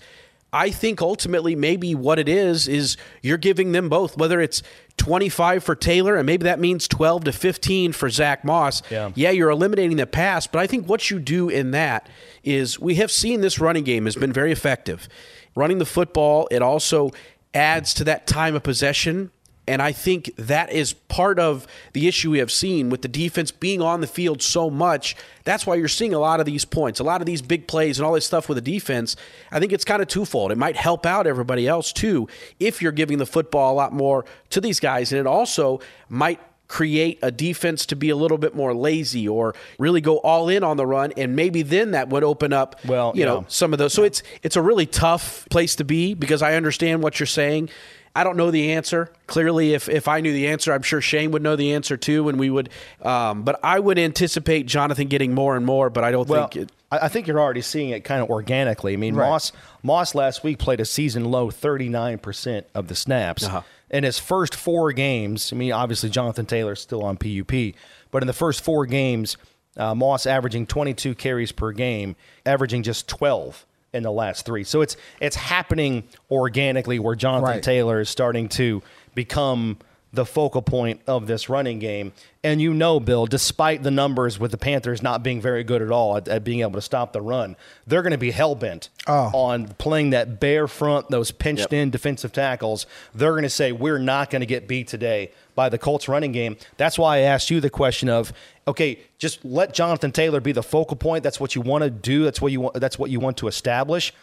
I 0.52 0.72
think 0.72 1.02
ultimately 1.02 1.56
maybe 1.56 1.94
what 1.94 2.18
it 2.18 2.28
is 2.28 2.68
is 2.68 2.98
you're 3.22 3.38
giving 3.38 3.72
them 3.72 3.88
both, 3.90 4.18
whether 4.18 4.42
it's 4.42 4.64
25 4.98 5.64
for 5.64 5.76
Taylor 5.76 6.16
and 6.16 6.26
maybe 6.26 6.44
that 6.46 6.60
means 6.60 6.88
12 6.88 7.26
to 7.26 7.32
15 7.32 7.94
for 7.94 8.10
Zach 8.10 8.44
Moss. 8.44 8.82
Yeah. 8.90 9.12
yeah, 9.16 9.30
you're 9.30 9.50
eliminating 9.50 9.98
the 9.98 10.08
pass, 10.08 10.48
but 10.48 10.60
I 10.60 10.68
think 10.68 10.88
what 10.88 11.10
you 11.12 11.20
do 11.20 11.50
in 11.50 11.72
that 11.72 12.10
is 12.44 12.80
we 12.80 12.96
have 12.96 13.12
seen 13.12 13.42
this 13.42 13.60
running 13.60 13.84
game 13.84 14.06
has 14.06 14.16
been 14.16 14.34
very 14.34 14.52
effective. 14.52 15.08
Running 15.56 15.78
the 15.78 15.86
football, 15.86 16.48
it 16.52 16.62
also 16.62 17.12
adds 17.54 17.94
to 17.96 18.04
that 18.06 18.28
time 18.28 18.56
of 18.56 18.64
possession. 18.64 19.32
And 19.70 19.84
I 19.84 19.92
think 19.92 20.32
that 20.36 20.72
is 20.72 20.94
part 20.94 21.38
of 21.40 21.68
the 21.94 22.08
issue 22.08 22.32
we 22.32 22.40
have 22.40 22.52
seen 22.52 22.90
with 22.90 23.04
the 23.04 23.08
defense 23.08 23.52
being 23.52 23.82
on 23.84 24.02
the 24.02 24.08
field 24.08 24.42
so 24.42 24.70
much. 24.70 25.16
That's 25.44 25.68
why 25.68 25.76
you're 25.76 25.88
seeing 25.88 26.14
a 26.14 26.20
lot 26.20 26.40
of 26.40 26.48
these 26.48 26.66
points, 26.66 27.00
a 27.00 27.04
lot 27.04 27.22
of 27.22 27.28
these 27.28 27.44
big 27.44 27.68
plays, 27.68 28.00
and 28.00 28.06
all 28.06 28.14
this 28.14 28.26
stuff 28.26 28.50
with 28.50 28.56
the 28.56 28.62
defense. 28.62 29.16
I 29.52 29.60
think 29.60 29.72
it's 29.72 29.86
kind 29.86 30.02
of 30.02 30.08
twofold. 30.08 30.52
It 30.52 30.58
might 30.58 30.76
help 30.76 31.06
out 31.06 31.28
everybody 31.28 31.68
else 31.68 31.94
too 31.94 32.28
if 32.60 32.82
you're 32.82 32.92
giving 32.92 33.20
the 33.20 33.28
football 33.28 33.72
a 33.72 33.76
lot 33.76 33.94
more 33.94 34.26
to 34.50 34.60
these 34.60 34.80
guys. 34.80 35.12
And 35.12 35.20
it 35.20 35.28
also 35.28 35.82
might 36.10 36.40
create 36.68 37.18
a 37.24 37.32
defense 37.32 37.86
to 37.88 37.96
be 37.96 38.10
a 38.10 38.16
little 38.16 38.38
bit 38.38 38.56
more 38.56 38.76
lazy 38.76 39.28
or 39.28 39.56
really 39.80 40.02
go 40.02 40.18
all 40.20 40.50
in 40.50 40.64
on 40.64 40.78
the 40.78 40.86
run 40.86 41.12
and 41.18 41.36
maybe 41.36 41.64
then 41.64 41.92
that 41.92 42.10
would 42.10 42.24
open 42.24 42.54
up 42.54 42.80
Well, 42.86 43.12
you 43.16 43.22
yeah. 43.22 43.26
know 43.26 43.46
some 43.48 43.74
of 43.74 43.80
those 43.80 43.92
so 43.92 44.04
it's 44.04 44.22
it's 44.44 44.56
a 44.56 44.62
really 44.62 44.86
tough 44.86 45.48
place 45.50 45.76
to 45.78 45.84
be 45.84 46.14
because 46.14 46.44
I 46.44 46.54
understand 46.54 47.02
what 47.02 47.20
you're 47.20 47.26
saying 47.26 47.70
I 48.16 48.24
don't 48.24 48.38
know 48.38 48.52
the 48.52 48.72
answer. 48.74 49.12
Clearly, 49.28 49.74
if, 49.74 49.88
if 49.88 50.08
I 50.08 50.22
knew 50.22 50.34
the 50.34 50.48
answer, 50.48 50.74
I'm 50.74 50.82
sure 50.82 51.02
Shane 51.02 51.32
would 51.32 51.44
know 51.44 51.56
the 51.56 51.74
answer 51.74 51.96
too, 51.98 52.30
and 52.30 52.40
we 52.40 52.50
would. 52.50 52.70
Um, 53.02 53.44
but 53.44 53.60
I 53.64 53.80
would 53.80 54.00
anticipate 54.00 54.66
Jonathan 54.66 55.08
getting 55.08 55.34
more 55.34 55.56
and 55.56 55.66
more. 55.66 55.90
But 55.90 56.04
I 56.04 56.12
don't 56.12 56.28
Well, 56.28 56.48
think 56.48 56.64
it, 56.64 56.72
I 56.92 57.08
think 57.08 57.28
you're 57.28 57.40
already 57.40 57.62
seeing 57.62 57.90
it 57.90 58.04
kind 58.04 58.22
of 58.22 58.30
organically. 58.30 58.94
I 58.94 58.98
mean, 58.98 59.16
Moss 59.16 59.52
Moss 59.84 60.16
last 60.16 60.44
week 60.44 60.58
played 60.58 60.80
a 60.80 60.86
season 60.86 61.26
low 61.26 61.50
39% 61.52 62.64
of 62.74 62.88
the 62.88 62.96
snaps. 62.96 63.44
Uh-huh. 63.46 63.62
In 63.92 64.04
his 64.04 64.20
first 64.20 64.56
four 64.56 64.92
games, 64.92 65.52
I 65.52 65.56
mean, 65.56 65.72
obviously 65.72 66.10
Jonathan 66.10 66.46
Taylor's 66.46 66.80
still 66.82 67.04
on 67.04 67.18
PUP, 67.18 67.74
but 68.12 68.22
in 68.24 68.28
the 68.28 68.34
first 68.34 68.64
four 68.64 68.86
games, 68.86 69.36
uh, 69.78 69.96
Moss 69.96 70.26
averaging 70.28 70.68
22 70.68 71.16
carries 71.16 71.52
per 71.52 71.72
game, 71.72 72.16
averaging 72.46 72.84
just 72.84 73.08
12 73.08 73.66
in 73.94 74.04
the 74.04 74.12
last 74.12 74.46
three. 74.46 74.64
So 74.64 74.82
it's 74.82 74.96
it's 75.20 75.36
happening 75.36 76.04
organically 76.30 77.00
where 77.00 77.16
Jonathan 77.16 77.56
Right. 77.56 77.64
Taylor 77.64 78.00
is 78.02 78.10
starting 78.10 78.50
to 78.50 78.82
become 79.16 79.78
the 80.12 80.26
focal 80.26 80.64
point 80.64 81.00
of 81.06 81.28
this 81.28 81.50
running 81.50 81.78
game. 81.78 82.12
And 82.44 82.60
you 82.60 82.74
know, 82.74 83.00
Bill, 83.00 83.28
despite 83.28 83.84
the 83.84 83.92
numbers 83.92 84.40
with 84.40 84.50
the 84.50 84.58
Panthers 84.58 85.04
not 85.04 85.22
being 85.22 85.40
very 85.40 85.64
good 85.64 85.84
at 85.84 85.92
all 85.92 86.18
at, 86.18 86.28
at 86.28 86.44
being 86.44 86.62
able 86.62 86.72
to 86.74 86.82
stop 86.82 87.14
the 87.14 87.22
run, 87.22 87.56
they're 87.86 88.02
going 88.02 88.12
to 88.12 88.18
be 88.18 88.32
hell 88.32 88.56
bent 88.56 88.90
Oh. 89.08 89.30
on 89.34 89.68
playing 89.78 90.10
that 90.12 90.40
bare 90.40 90.68
front, 90.68 91.10
those 91.10 91.30
pinched 91.30 91.74
in 91.74 91.92
defensive 91.92 92.32
tackles. 92.32 92.88
They're 93.14 93.32
going 93.34 93.44
to 93.44 93.50
say, 93.52 93.72
We're 93.72 94.00
not 94.00 94.32
going 94.32 94.40
to 94.40 94.48
get 94.48 94.68
beat 94.68 94.88
today 94.88 95.32
by 95.60 95.68
the 95.68 95.78
Colts 95.78 96.08
running 96.08 96.32
game. 96.32 96.56
That's 96.78 96.98
why 96.98 97.18
I 97.18 97.20
asked 97.24 97.50
you 97.50 97.60
the 97.60 97.70
question 97.70 98.08
of, 98.08 98.32
okay, 98.66 98.98
just 99.18 99.44
let 99.44 99.74
Jonathan 99.74 100.14
Taylor 100.14 100.40
be 100.40 100.54
the 100.54 100.64
focal 100.64 100.96
point. 100.96 101.22
That's 101.22 101.38
what 101.38 101.54
you 101.54 101.60
want 101.60 101.84
to 101.84 101.90
do. 101.90 102.24
That's 102.24 102.40
what 102.40 102.54
you 102.54 102.62
want 102.62 102.76
that's 102.76 102.98
what 102.98 103.10
you 103.10 103.20
want 103.20 103.36
to 103.40 103.50
establish. 103.50 104.14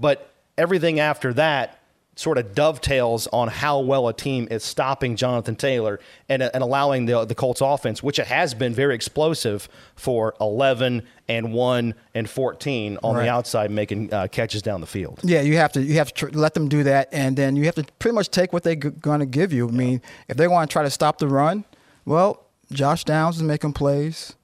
But 0.00 0.34
everything 0.58 0.98
after 0.98 1.32
that 1.34 1.79
sort 2.20 2.36
of 2.36 2.54
dovetails 2.54 3.26
on 3.28 3.48
how 3.48 3.80
well 3.80 4.06
a 4.06 4.12
team 4.12 4.46
is 4.50 4.62
stopping 4.62 5.16
Jonathan 5.16 5.56
Taylor 5.56 5.98
and, 6.28 6.42
and 6.42 6.62
allowing 6.62 7.06
the 7.06 7.24
the 7.24 7.34
Colts 7.34 7.62
offense, 7.62 8.02
which 8.02 8.18
it 8.18 8.26
has 8.26 8.52
been 8.52 8.74
very 8.74 8.94
explosive 8.94 9.68
for 9.96 10.34
11 10.40 11.02
and 11.28 11.52
1 11.54 11.94
and 12.14 12.28
14 12.28 12.98
on 13.02 13.14
Right. 13.16 13.22
the 13.24 13.28
outside 13.30 13.70
making 13.70 14.12
uh, 14.12 14.26
catches 14.28 14.60
down 14.60 14.82
the 14.82 14.86
field. 14.86 15.20
Yeah, 15.22 15.40
you 15.40 15.56
have 15.56 15.72
to 15.72 15.82
you 15.82 15.94
have 15.94 16.12
to 16.12 16.26
tr- 16.28 16.38
let 16.38 16.52
them 16.52 16.68
do 16.68 16.82
that, 16.82 17.08
and 17.10 17.36
then 17.36 17.56
you 17.56 17.64
have 17.64 17.76
to 17.76 17.84
pretty 17.98 18.14
much 18.14 18.28
take 18.28 18.52
what 18.52 18.64
they're 18.64 18.74
g- 18.76 18.90
going 18.90 19.20
to 19.20 19.26
give 19.26 19.52
you. 19.52 19.66
I 19.68 19.72
mean, 19.72 20.02
if 20.28 20.36
they 20.36 20.46
want 20.46 20.68
to 20.68 20.72
try 20.72 20.82
to 20.82 20.90
stop 20.90 21.18
the 21.18 21.28
run, 21.28 21.64
well, 22.04 22.44
Josh 22.70 23.04
Downs 23.04 23.36
is 23.36 23.42
making 23.42 23.72
plays, 23.72 24.36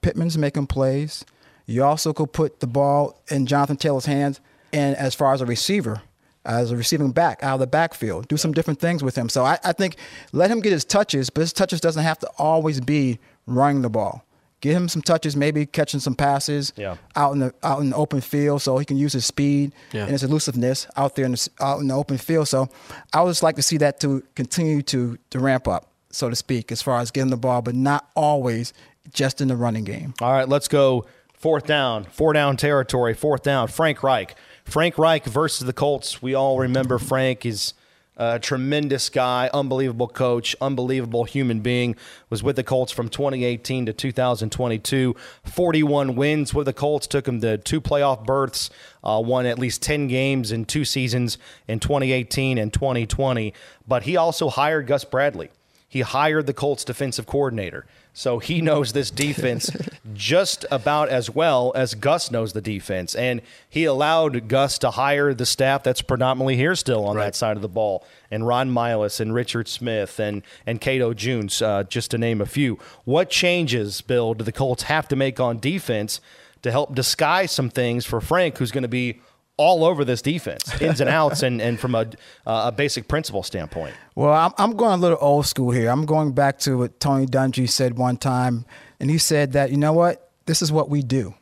Pittman's 0.00 0.38
making 0.38 0.68
plays. 0.68 1.24
You 1.66 1.84
also 1.84 2.12
could 2.12 2.32
put 2.32 2.60
the 2.60 2.66
ball 2.66 3.20
in 3.30 3.46
Jonathan 3.46 3.76
Taylor's 3.76 4.06
hands, 4.06 4.40
and 4.72 4.96
as 4.96 5.14
far 5.14 5.34
as 5.34 5.40
a 5.40 5.46
receiver, 5.46 6.02
as 6.44 6.70
a 6.70 6.76
receiving 6.76 7.10
back 7.10 7.42
out 7.42 7.54
of 7.54 7.60
the 7.60 7.66
backfield, 7.66 8.26
do 8.28 8.36
some 8.36 8.52
different 8.52 8.80
things 8.80 9.02
with 9.04 9.16
him. 9.16 9.28
So 9.28 9.44
I, 9.44 9.58
I 9.64 9.72
think 9.72 9.96
let 10.32 10.50
him 10.50 10.60
get 10.60 10.72
his 10.72 10.84
touches, 10.84 11.28
but 11.30 11.42
his 11.42 11.52
touches 11.52 11.80
doesn't 11.80 12.02
have 12.02 12.18
to 12.20 12.30
always 12.38 12.80
be 12.80 13.18
running 13.46 13.82
the 13.82 13.90
ball. 13.90 14.24
Get 14.62 14.74
him 14.74 14.88
some 14.88 15.00
touches, 15.00 15.36
maybe 15.36 15.64
catching 15.64 16.00
some 16.00 16.14
passes 16.14 16.72
Yeah. 16.76 16.96
out 17.16 17.32
in 17.32 17.38
the 17.38 17.54
out 17.62 17.80
in 17.80 17.90
the 17.90 17.96
open 17.96 18.20
field, 18.20 18.60
so 18.62 18.76
he 18.78 18.84
can 18.84 18.98
use 18.98 19.12
his 19.14 19.24
speed 19.24 19.72
Yeah. 19.92 20.02
and 20.02 20.10
his 20.10 20.22
elusiveness 20.22 20.86
out 20.96 21.14
there 21.14 21.24
in 21.24 21.32
the, 21.32 21.48
out 21.60 21.80
in 21.80 21.88
the 21.88 21.94
open 21.94 22.18
field. 22.18 22.46
So 22.48 22.68
I 23.14 23.22
would 23.22 23.30
just 23.30 23.42
like 23.42 23.56
to 23.56 23.62
see 23.62 23.78
that 23.78 24.00
to 24.00 24.22
continue 24.34 24.82
to 24.82 25.16
to 25.30 25.38
ramp 25.38 25.66
up, 25.66 25.88
so 26.10 26.28
to 26.28 26.36
speak, 26.36 26.70
as 26.72 26.82
far 26.82 27.00
as 27.00 27.10
getting 27.10 27.30
the 27.30 27.38
ball, 27.38 27.62
but 27.62 27.74
not 27.74 28.08
always 28.14 28.74
just 29.12 29.40
in 29.40 29.48
the 29.48 29.56
running 29.56 29.84
game. 29.84 30.12
All 30.20 30.30
right, 30.32 30.46
let's 30.48 30.68
go 30.68 31.06
fourth 31.32 31.64
down, 31.66 32.04
four 32.04 32.34
down 32.34 32.58
territory, 32.58 33.14
fourth 33.14 33.42
down. 33.42 33.68
Frank 33.68 34.02
Reich. 34.02 34.34
Frank 34.70 34.98
Reich 34.98 35.24
versus 35.24 35.66
the 35.66 35.72
Colts. 35.72 36.22
We 36.22 36.34
all 36.34 36.56
remember 36.56 37.00
Frank 37.00 37.44
is 37.44 37.74
a 38.16 38.38
tremendous 38.38 39.08
guy, 39.08 39.50
unbelievable 39.52 40.06
coach, 40.06 40.54
unbelievable 40.60 41.24
human 41.24 41.58
being. 41.58 41.96
Was 42.28 42.44
with 42.44 42.54
the 42.54 42.62
Colts 42.62 42.92
from 42.92 43.08
2018 43.08 43.86
to 43.86 43.92
2022. 43.92 45.16
41 45.44 46.14
wins 46.14 46.54
with 46.54 46.66
the 46.66 46.72
Colts 46.72 47.08
took 47.08 47.26
him 47.26 47.40
to 47.40 47.58
two 47.58 47.80
playoff 47.80 48.24
berths. 48.24 48.70
Uh, 49.02 49.20
won 49.24 49.44
at 49.44 49.58
least 49.58 49.82
10 49.82 50.06
games 50.06 50.52
in 50.52 50.64
two 50.64 50.84
seasons 50.84 51.36
in 51.66 51.80
2018 51.80 52.56
and 52.56 52.72
2020. 52.72 53.52
But 53.88 54.04
he 54.04 54.16
also 54.16 54.50
hired 54.50 54.86
Gus 54.86 55.04
Bradley. 55.04 55.50
he 55.88 56.02
hired 56.02 56.46
the 56.46 56.54
Colts 56.54 56.84
defensive 56.84 57.26
coordinator. 57.26 57.86
So 58.12 58.38
he 58.38 58.60
knows 58.60 58.92
this 58.92 59.10
defense 59.10 59.70
just 60.14 60.66
about 60.70 61.08
as 61.08 61.30
well 61.30 61.72
as 61.74 61.94
Gus 61.94 62.30
knows 62.30 62.52
the 62.52 62.60
defense. 62.60 63.14
And 63.14 63.40
he 63.68 63.84
allowed 63.84 64.48
Gus 64.48 64.78
to 64.78 64.90
hire 64.90 65.32
the 65.32 65.46
staff 65.46 65.82
that's 65.82 66.02
predominantly 66.02 66.56
here 66.56 66.74
still 66.74 67.04
on 67.06 67.16
that 67.16 67.34
side 67.34 67.56
of 67.56 67.62
the 67.62 67.68
ball. 67.68 68.04
And 68.30 68.46
Ron 68.46 68.70
Miles 68.70 69.20
and 69.20 69.34
Richard 69.34 69.68
Smith 69.68 70.18
and, 70.18 70.42
and 70.66 70.80
Cato 70.80 71.14
Junes, 71.14 71.62
uh, 71.62 71.84
just 71.84 72.10
to 72.10 72.18
name 72.18 72.40
a 72.40 72.46
few. 72.46 72.78
What 73.04 73.30
changes, 73.30 74.00
Bill, 74.00 74.34
do 74.34 74.44
the 74.44 74.52
Colts 74.52 74.84
have 74.84 75.08
to 75.08 75.16
make 75.16 75.40
on 75.40 75.58
defense 75.58 76.20
to 76.62 76.70
help 76.70 76.94
disguise 76.94 77.50
some 77.50 77.70
things 77.70 78.04
for 78.04 78.20
Frank, 78.20 78.58
who's 78.58 78.70
going 78.70 78.82
to 78.82 78.88
be 78.88 79.20
all 79.60 79.84
over 79.84 80.06
this 80.06 80.22
defense, 80.22 80.80
ins 80.80 81.02
and 81.02 81.10
outs, 81.10 81.42
and, 81.42 81.60
and 81.60 81.78
from 81.78 81.94
a, 81.94 82.06
uh, 82.46 82.62
a 82.68 82.72
basic 82.72 83.06
principle 83.08 83.42
standpoint. 83.42 83.94
Well, 84.14 84.32
I'm, 84.32 84.52
I'm 84.56 84.74
going 84.74 84.94
a 84.94 84.96
little 84.96 85.18
old 85.20 85.44
school 85.44 85.70
here. 85.70 85.90
I'm 85.90 86.06
going 86.06 86.32
back 86.32 86.58
to 86.60 86.78
what 86.78 86.98
Tony 86.98 87.26
Dungy 87.26 87.68
said 87.68 87.98
one 87.98 88.16
time, 88.16 88.64
and 88.98 89.10
he 89.10 89.18
said 89.18 89.52
that, 89.52 89.70
you 89.70 89.76
know 89.76 89.92
what? 89.92 90.30
This 90.46 90.62
is 90.62 90.72
what 90.72 90.88
we 90.88 91.02
do. 91.02 91.34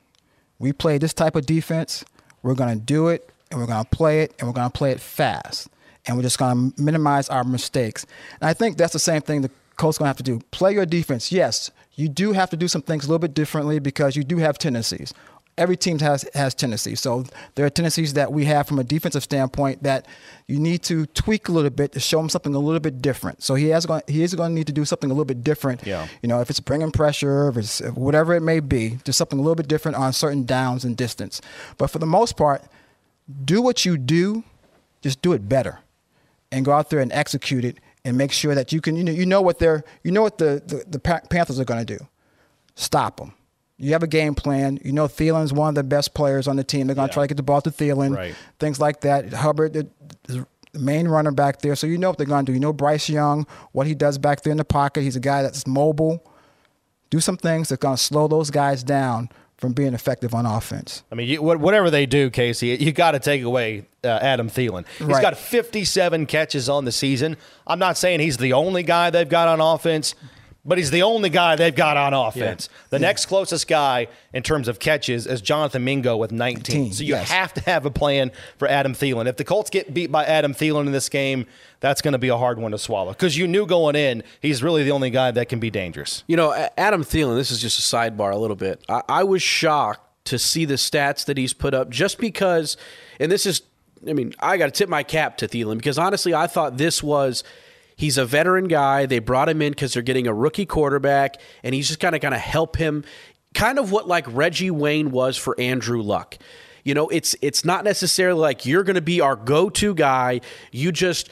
We 0.59 0.73
play 0.73 0.99
this 0.99 1.15
type 1.15 1.37
of 1.37 1.47
defense. 1.47 2.05
We're 2.43 2.57
going 2.57 2.77
to 2.77 2.85
do 2.85 3.07
it, 3.07 3.31
and 3.53 3.61
we're 3.61 3.67
going 3.67 3.85
to 3.85 3.91
play 3.91 4.23
it, 4.23 4.35
and 4.41 4.49
we're 4.49 4.55
going 4.55 4.71
to 4.71 4.77
play 4.77 4.91
it 4.91 4.99
fast. 4.99 5.69
And 6.05 6.17
we're 6.17 6.25
just 6.25 6.39
going 6.39 6.73
to 6.73 6.83
minimize 6.83 7.29
our 7.29 7.45
mistakes. 7.45 8.05
And 8.41 8.51
I 8.51 8.53
think 8.53 8.79
that's 8.79 8.95
the 8.95 8.99
same 8.99 9.21
thing 9.21 9.43
the 9.43 9.51
coach 9.77 9.97
going 9.97 10.07
to 10.07 10.09
have 10.09 10.17
to 10.17 10.25
do. 10.25 10.41
Play 10.51 10.73
your 10.73 10.87
defense. 10.87 11.31
Yes, 11.31 11.71
you 11.95 12.09
do 12.09 12.33
have 12.33 12.51
to 12.51 12.57
do 12.57 12.67
some 12.67 12.83
things 12.83 13.05
a 13.05 13.09
little 13.09 13.21
bit 13.21 13.35
differently 13.35 13.79
because 13.79 14.17
you 14.17 14.25
do 14.25 14.39
have 14.39 14.59
tendencies 14.59 15.15
every 15.59 15.77
team 15.77 15.99
has 15.99 16.29
has 16.35 16.55
tendencies. 16.55 17.01
So 17.01 17.25
there 17.55 17.67
are 17.67 17.71
tendencies 17.71 18.15
that 18.15 18.33
we 18.33 18.45
have 18.47 18.67
from 18.67 18.79
a 18.79 18.85
defensive 18.85 19.23
standpoint 19.23 19.83
that 19.83 20.07
you 20.47 20.59
need 20.59 20.83
to 20.85 21.07
tweak 21.07 21.49
a 21.49 21.53
little 21.53 21.71
bit 21.71 21.93
to 21.93 22.01
show 22.01 22.21
him 22.21 22.29
something 22.29 22.55
a 22.55 22.59
little 22.59 22.81
bit 22.81 23.03
different. 23.03 23.43
So 23.43 23.55
he 23.55 23.69
has 23.69 23.85
going 23.85 24.03
he 24.07 24.23
is 24.23 24.35
going 24.35 24.51
to 24.51 24.55
need 24.55 24.69
to 24.69 24.73
do 24.73 24.85
something 24.85 25.11
a 25.11 25.13
little 25.13 25.27
bit 25.27 25.45
different. 25.45 25.85
Yeah. 25.87 26.07
You 26.23 26.29
know, 26.29 26.41
if 26.41 26.49
it's 26.49 26.61
bringing 26.61 26.91
pressure, 26.93 27.49
if 27.49 27.57
it's 27.57 27.81
whatever 27.81 28.35
it 28.35 28.41
may 28.41 28.61
be, 28.61 28.99
do 29.05 29.13
something 29.13 29.39
a 29.39 29.43
little 29.43 29.57
bit 29.57 29.69
different 29.69 29.97
on 29.97 30.13
certain 30.13 30.45
downs 30.45 30.85
and 30.85 30.97
distance. 30.97 31.41
But 31.77 31.91
for 31.91 31.99
the 31.99 32.07
most 32.07 32.37
part, 32.37 32.63
do 33.45 33.61
what 33.61 33.85
you 33.85 33.99
do, 33.99 34.45
just 35.03 35.21
do 35.21 35.33
it 35.33 35.49
better, 35.49 35.81
and 36.51 36.65
go 36.65 36.73
out 36.73 36.89
there 36.91 37.01
and 37.01 37.13
execute 37.13 37.65
it, 37.65 37.79
and 38.05 38.17
make 38.17 38.33
sure 38.33 38.55
that 38.55 38.73
you 38.73 38.81
can 38.81 38.97
you 38.97 39.05
know 39.05 39.13
you 39.13 39.27
know 39.27 39.43
what 39.43 39.59
they're 39.59 39.85
you 40.05 40.13
know 40.13 40.23
what 40.23 40.39
the 40.39 40.63
the, 40.67 40.85
the 40.87 40.99
Panthers 40.99 41.61
are 41.61 41.65
going 41.65 41.85
to 41.85 41.99
do. 41.99 42.07
Stop 42.75 43.17
them 43.17 43.35
you 43.79 43.93
have 43.93 44.03
a 44.03 44.09
game 44.09 44.35
plan. 44.35 44.79
You 44.85 44.93
know 44.93 45.07
Thielen's 45.07 45.53
one 45.53 45.71
of 45.71 45.75
the 45.75 45.85
best 45.85 46.15
players 46.15 46.49
on 46.49 46.57
the 46.57 46.65
team. 46.65 46.87
They're 46.87 46.97
going 46.97 47.09
to 47.09 47.13
yeah. 47.13 47.15
try 47.15 47.25
to 47.25 47.29
get 47.29 47.37
the 47.37 47.43
ball 47.43 47.63
to 47.63 47.71
Thielen, 47.71 48.17
right. 48.17 48.35
things 48.59 48.81
like 48.81 49.01
that. 49.03 49.33
Hubbard, 49.33 49.73
the, 49.73 49.89
the, 50.25 50.47
main 50.75 51.09
runner 51.09 51.33
back 51.33 51.61
there, 51.61 51.75
so 51.75 51.87
you 51.87 51.99
know 51.99 52.11
what 52.11 52.19
they're 52.19 52.27
going 52.27 52.45
to 52.45 52.53
do. 52.53 52.55
You 52.55 52.61
know 52.61 52.73
Bryce 52.73 53.09
Young, 53.09 53.47
what 53.73 53.87
he 53.87 53.95
does 53.95 54.19
back 54.19 54.43
there 54.43 54.51
in 54.51 54.59
the 54.59 54.65
pocket. 54.65 55.03
He's 55.03 55.17
a 55.17 55.21
guy 55.21 55.43
that's 55.43 55.67
mobile. 55.67 56.23
Do 57.11 57.21
some 57.21 57.37
things 57.37 57.71
that's 57.71 57.81
going 57.81 57.97
to 57.97 58.03
slow 58.03 58.29
those 58.29 58.51
guys 58.51 58.85
down 58.85 59.31
from 59.59 59.73
being 59.73 59.93
effective 59.93 60.35
on 60.35 60.47
offense. 60.47 61.03
I 61.11 61.17
mean, 61.17 61.29
you, 61.29 61.43
whatever 61.43 61.91
they 61.91 62.07
do, 62.07 62.31
Casey, 62.31 62.69
you 62.69 62.93
got 62.93 63.13
to 63.13 63.19
take 63.19 63.43
away 63.43 63.87
uh, 64.05 64.09
Adam 64.09 64.49
Thielen. 64.49 64.87
He's 64.99 65.09
right. 65.09 65.21
got 65.21 65.37
57 65.37 66.27
catches 66.27 66.69
on 66.69 66.85
the 66.85 66.93
season. 66.93 67.37
I'm 67.67 67.81
not 67.81 67.97
saying 67.97 68.21
he's 68.21 68.37
the 68.37 68.53
only 68.53 68.85
guy 68.85 69.11
they've 69.11 69.29
got 69.29 69.49
on 69.49 69.61
offense, 69.61 70.15
but 70.65 70.77
he's 70.77 70.91
the 70.91 71.03
only 71.03 71.31
guy 71.31 71.57
they've 71.57 71.75
got 71.75 71.97
on 71.97 72.13
offense. 72.13 72.69
Yeah. 72.71 72.79
The 72.91 72.97
yeah. 72.97 73.09
next 73.09 73.27
closest 73.27 73.69
guy 73.69 74.09
in 74.33 74.43
terms 74.43 74.69
of 74.69 74.79
catches 74.79 75.27
is 75.27 75.41
Jonathan 75.41 75.85
Mingo 75.85 76.17
with 76.17 76.33
19. 76.33 76.77
19 76.77 76.93
so 76.93 77.03
you 77.03 77.15
yes. 77.15 77.31
have 77.31 77.55
to 77.55 77.61
have 77.63 77.87
a 77.87 77.91
plan 77.91 78.31
for 78.59 78.69
Adam 78.69 78.93
Thielen. 78.93 79.27
If 79.27 79.37
the 79.37 79.45
Colts 79.45 79.71
get 79.71 79.95
beat 79.95 80.13
by 80.13 80.25
Adam 80.25 80.53
Thielen 80.53 80.87
in 80.87 80.93
this 80.93 81.09
game, 81.09 81.47
that's 81.81 82.03
going 82.03 82.13
to 82.13 82.19
be 82.19 82.29
a 82.29 82.37
hard 82.37 82.59
one 82.59 82.73
to 82.73 82.79
swallow 82.79 83.13
because 83.13 83.37
you 83.37 83.47
knew 83.47 83.67
going 83.67 83.97
in 83.97 84.23
he's 84.41 84.63
really 84.63 84.85
the 84.85 84.91
only 84.91 85.11
guy 85.11 85.31
that 85.31 85.49
can 85.49 85.61
be 85.61 85.71
dangerous. 85.71 86.25
You 86.27 86.37
know, 86.37 86.69
Adam 86.77 87.05
Thielen. 87.05 87.37
This 87.37 87.51
is 87.51 87.61
just 87.61 87.79
a 87.79 87.97
sidebar 87.97 88.33
a 88.33 88.37
little 88.37 88.57
bit. 88.57 88.83
I, 88.89 89.03
I 89.09 89.25
was 89.25 89.43
shocked 89.43 90.03
to 90.27 90.39
see 90.39 90.65
the 90.65 90.75
stats 90.75 91.25
that 91.25 91.39
he's 91.39 91.55
put 91.55 91.73
up 91.73 91.89
just 91.89 92.19
because, 92.19 92.77
and 93.19 93.33
this 93.33 93.47
is, 93.47 93.63
I 94.07 94.13
mean, 94.13 94.35
I 94.39 94.59
got 94.59 94.67
to 94.67 94.73
tip 94.73 94.89
my 94.89 95.03
cap 95.03 95.39
to 95.39 95.49
Thielen 95.49 95.77
because 95.77 95.99
honestly, 95.99 96.35
I 96.35 96.47
thought 96.47 96.77
this 96.77 97.03
was 97.03 97.45
He's 97.99 98.17
a 98.17 98.25
veteran 98.25 98.69
guy. 98.69 99.07
They 99.07 99.19
brought 99.19 99.49
him 99.49 99.61
in 99.61 99.73
because 99.73 99.93
they're 99.93 100.05
getting 100.05 100.29
a 100.29 100.33
rookie 100.33 100.67
quarterback, 100.67 101.41
and 101.65 101.75
he's 101.75 101.89
just 101.89 101.99
kind 101.99 102.15
of 102.15 102.21
going 102.21 102.33
to 102.33 102.39
help 102.39 102.77
him, 102.77 103.03
kind 103.55 103.77
of 103.77 103.91
what 103.91 104.07
like 104.07 104.25
Reggie 104.29 104.71
Wayne 104.71 105.11
was 105.11 105.37
for 105.37 105.59
Andrew 105.59 106.01
Luck. 106.01 106.39
You 106.85 106.95
know, 106.95 107.09
it's 107.09 107.35
it's 107.43 107.65
not 107.65 107.83
necessarily 107.83 108.39
like 108.39 108.65
you're 108.65 108.85
going 108.85 108.95
to 108.95 109.03
be 109.03 109.21
our 109.21 109.35
go-to 109.35 109.95
guy. 109.95 110.43
You 110.71 110.93
just 110.93 111.29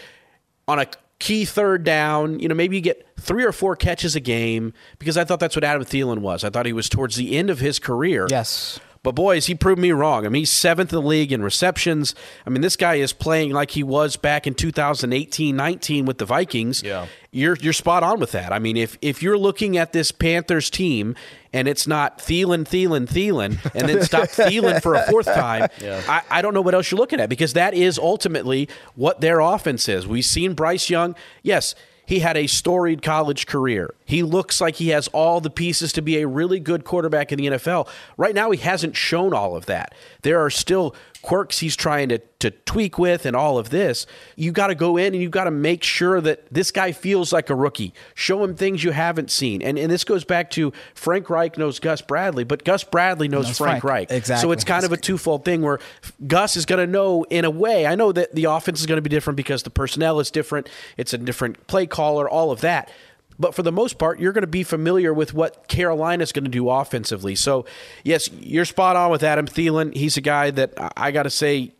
on 0.66 0.80
a 0.80 0.86
key 1.20 1.44
third 1.44 1.84
down, 1.84 2.40
you 2.40 2.48
know, 2.48 2.54
maybe 2.56 2.74
you 2.74 2.82
get 2.82 3.06
three 3.16 3.44
or 3.44 3.52
four 3.52 3.76
catches 3.76 4.16
a 4.16 4.20
game 4.20 4.72
because 4.98 5.16
I 5.16 5.22
thought 5.22 5.38
that's 5.38 5.54
what 5.54 5.62
Adam 5.62 5.84
Thielen 5.84 6.18
was. 6.18 6.42
I 6.42 6.50
thought 6.50 6.66
he 6.66 6.72
was 6.72 6.88
towards 6.88 7.14
the 7.14 7.36
end 7.36 7.48
of 7.48 7.60
his 7.60 7.78
career. 7.78 8.26
Yes. 8.28 8.80
But 9.06 9.14
boys, 9.14 9.46
he 9.46 9.54
proved 9.54 9.80
me 9.80 9.92
wrong. 9.92 10.26
I 10.26 10.28
mean, 10.30 10.40
he's 10.40 10.50
seventh 10.50 10.92
in 10.92 11.00
the 11.00 11.06
league 11.06 11.30
in 11.30 11.40
receptions. 11.40 12.12
I 12.44 12.50
mean, 12.50 12.60
this 12.60 12.74
guy 12.74 12.96
is 12.96 13.12
playing 13.12 13.52
like 13.52 13.70
he 13.70 13.84
was 13.84 14.16
back 14.16 14.48
in 14.48 14.54
2018 14.54 15.54
19 15.54 16.06
with 16.06 16.18
the 16.18 16.24
Vikings. 16.24 16.82
Yeah. 16.82 17.06
You're, 17.30 17.54
you're 17.60 17.72
spot 17.72 18.02
on 18.02 18.18
with 18.18 18.32
that. 18.32 18.52
I 18.52 18.58
mean, 18.58 18.76
if, 18.76 18.98
if 19.00 19.22
you're 19.22 19.38
looking 19.38 19.76
at 19.76 19.92
this 19.92 20.10
Panthers 20.10 20.70
team 20.70 21.14
and 21.52 21.68
it's 21.68 21.86
not 21.86 22.18
Thielen, 22.18 22.64
Thielen, 22.64 23.06
Thielen, 23.06 23.64
and 23.76 23.88
then 23.88 24.02
stop 24.02 24.24
Thielen 24.24 24.82
for 24.82 24.96
a 24.96 25.02
fourth 25.08 25.26
time, 25.26 25.68
yeah. 25.80 26.02
I, 26.08 26.22
I 26.38 26.42
don't 26.42 26.52
know 26.52 26.60
what 26.60 26.74
else 26.74 26.90
you're 26.90 26.98
looking 26.98 27.20
at 27.20 27.28
because 27.28 27.52
that 27.52 27.74
is 27.74 28.00
ultimately 28.00 28.68
what 28.96 29.20
their 29.20 29.38
offense 29.38 29.88
is. 29.88 30.04
We've 30.04 30.24
seen 30.24 30.54
Bryce 30.54 30.90
Young. 30.90 31.14
Yes 31.44 31.76
he 32.06 32.20
had 32.20 32.36
a 32.36 32.46
storied 32.46 33.02
college 33.02 33.46
career. 33.46 33.94
He 34.04 34.22
looks 34.22 34.60
like 34.60 34.76
he 34.76 34.88
has 34.88 35.08
all 35.08 35.40
the 35.40 35.50
pieces 35.50 35.92
to 35.94 36.02
be 36.02 36.18
a 36.18 36.26
really 36.26 36.60
good 36.60 36.84
quarterback 36.84 37.32
in 37.32 37.38
the 37.38 37.46
NFL. 37.46 37.88
Right 38.16 38.34
now, 38.34 38.52
he 38.52 38.58
hasn't 38.58 38.96
shown 38.96 39.34
all 39.34 39.56
of 39.56 39.66
that. 39.66 39.94
There 40.22 40.42
are 40.42 40.50
still 40.50 40.94
quirks 41.26 41.58
he's 41.58 41.74
trying 41.74 42.08
to, 42.08 42.18
to 42.38 42.52
tweak 42.52 43.00
with 43.00 43.26
and 43.26 43.34
all 43.34 43.58
of 43.58 43.70
this. 43.70 44.06
You 44.36 44.52
got 44.52 44.68
to 44.68 44.76
go 44.76 44.96
in 44.96 45.12
and 45.12 45.20
you 45.20 45.28
got 45.28 45.44
to 45.44 45.50
make 45.50 45.82
sure 45.82 46.20
that 46.20 46.46
this 46.54 46.70
guy 46.70 46.92
feels 46.92 47.32
like 47.32 47.50
a 47.50 47.54
rookie. 47.56 47.92
Show 48.14 48.44
him 48.44 48.54
things 48.54 48.84
you 48.84 48.92
haven't 48.92 49.32
seen. 49.32 49.60
And, 49.60 49.76
and 49.76 49.90
this 49.90 50.04
goes 50.04 50.22
back 50.22 50.50
to 50.52 50.72
Frank 50.94 51.28
Reich 51.28 51.58
knows 51.58 51.80
Gus 51.80 52.00
Bradley, 52.00 52.44
but 52.44 52.64
Gus 52.64 52.84
Bradley 52.84 53.26
knows, 53.26 53.46
knows 53.46 53.58
Frank, 53.58 53.80
Frank, 53.80 53.84
Reich. 53.84 54.12
Exactly. 54.12 54.40
So 54.40 54.52
it's 54.52 54.62
kind 54.62 54.84
of 54.84 54.92
a 54.92 54.96
twofold 54.96 55.44
thing 55.44 55.62
where 55.62 55.80
Gus 56.28 56.56
is 56.56 56.64
going 56.64 56.86
to 56.86 56.90
know 56.90 57.24
in 57.24 57.44
a 57.44 57.50
way. 57.50 57.88
I 57.88 57.96
know 57.96 58.12
that 58.12 58.32
the 58.32 58.44
offense 58.44 58.78
is 58.78 58.86
going 58.86 58.98
to 58.98 59.02
be 59.02 59.10
different 59.10 59.36
because 59.36 59.64
the 59.64 59.70
personnel 59.70 60.20
is 60.20 60.30
different. 60.30 60.68
It's 60.96 61.12
a 61.12 61.18
different 61.18 61.66
play 61.66 61.88
caller, 61.88 62.30
all 62.30 62.52
of 62.52 62.60
that. 62.60 62.88
But 63.38 63.54
for 63.54 63.62
the 63.62 63.72
most 63.72 63.98
part, 63.98 64.18
you're 64.18 64.32
going 64.32 64.42
to 64.42 64.46
be 64.46 64.62
familiar 64.62 65.12
with 65.12 65.34
what 65.34 65.68
Carolina's 65.68 66.32
going 66.32 66.44
to 66.44 66.50
do 66.50 66.70
offensively. 66.70 67.34
So, 67.34 67.66
yes, 68.02 68.30
you're 68.32 68.64
spot 68.64 68.96
on 68.96 69.10
with 69.10 69.22
Adam 69.22 69.46
Thielen. 69.46 69.94
He's 69.94 70.16
a 70.16 70.22
guy 70.22 70.50
that 70.52 70.72
I 70.96 71.10
got 71.10 71.24
to 71.24 71.30
say 71.30 71.72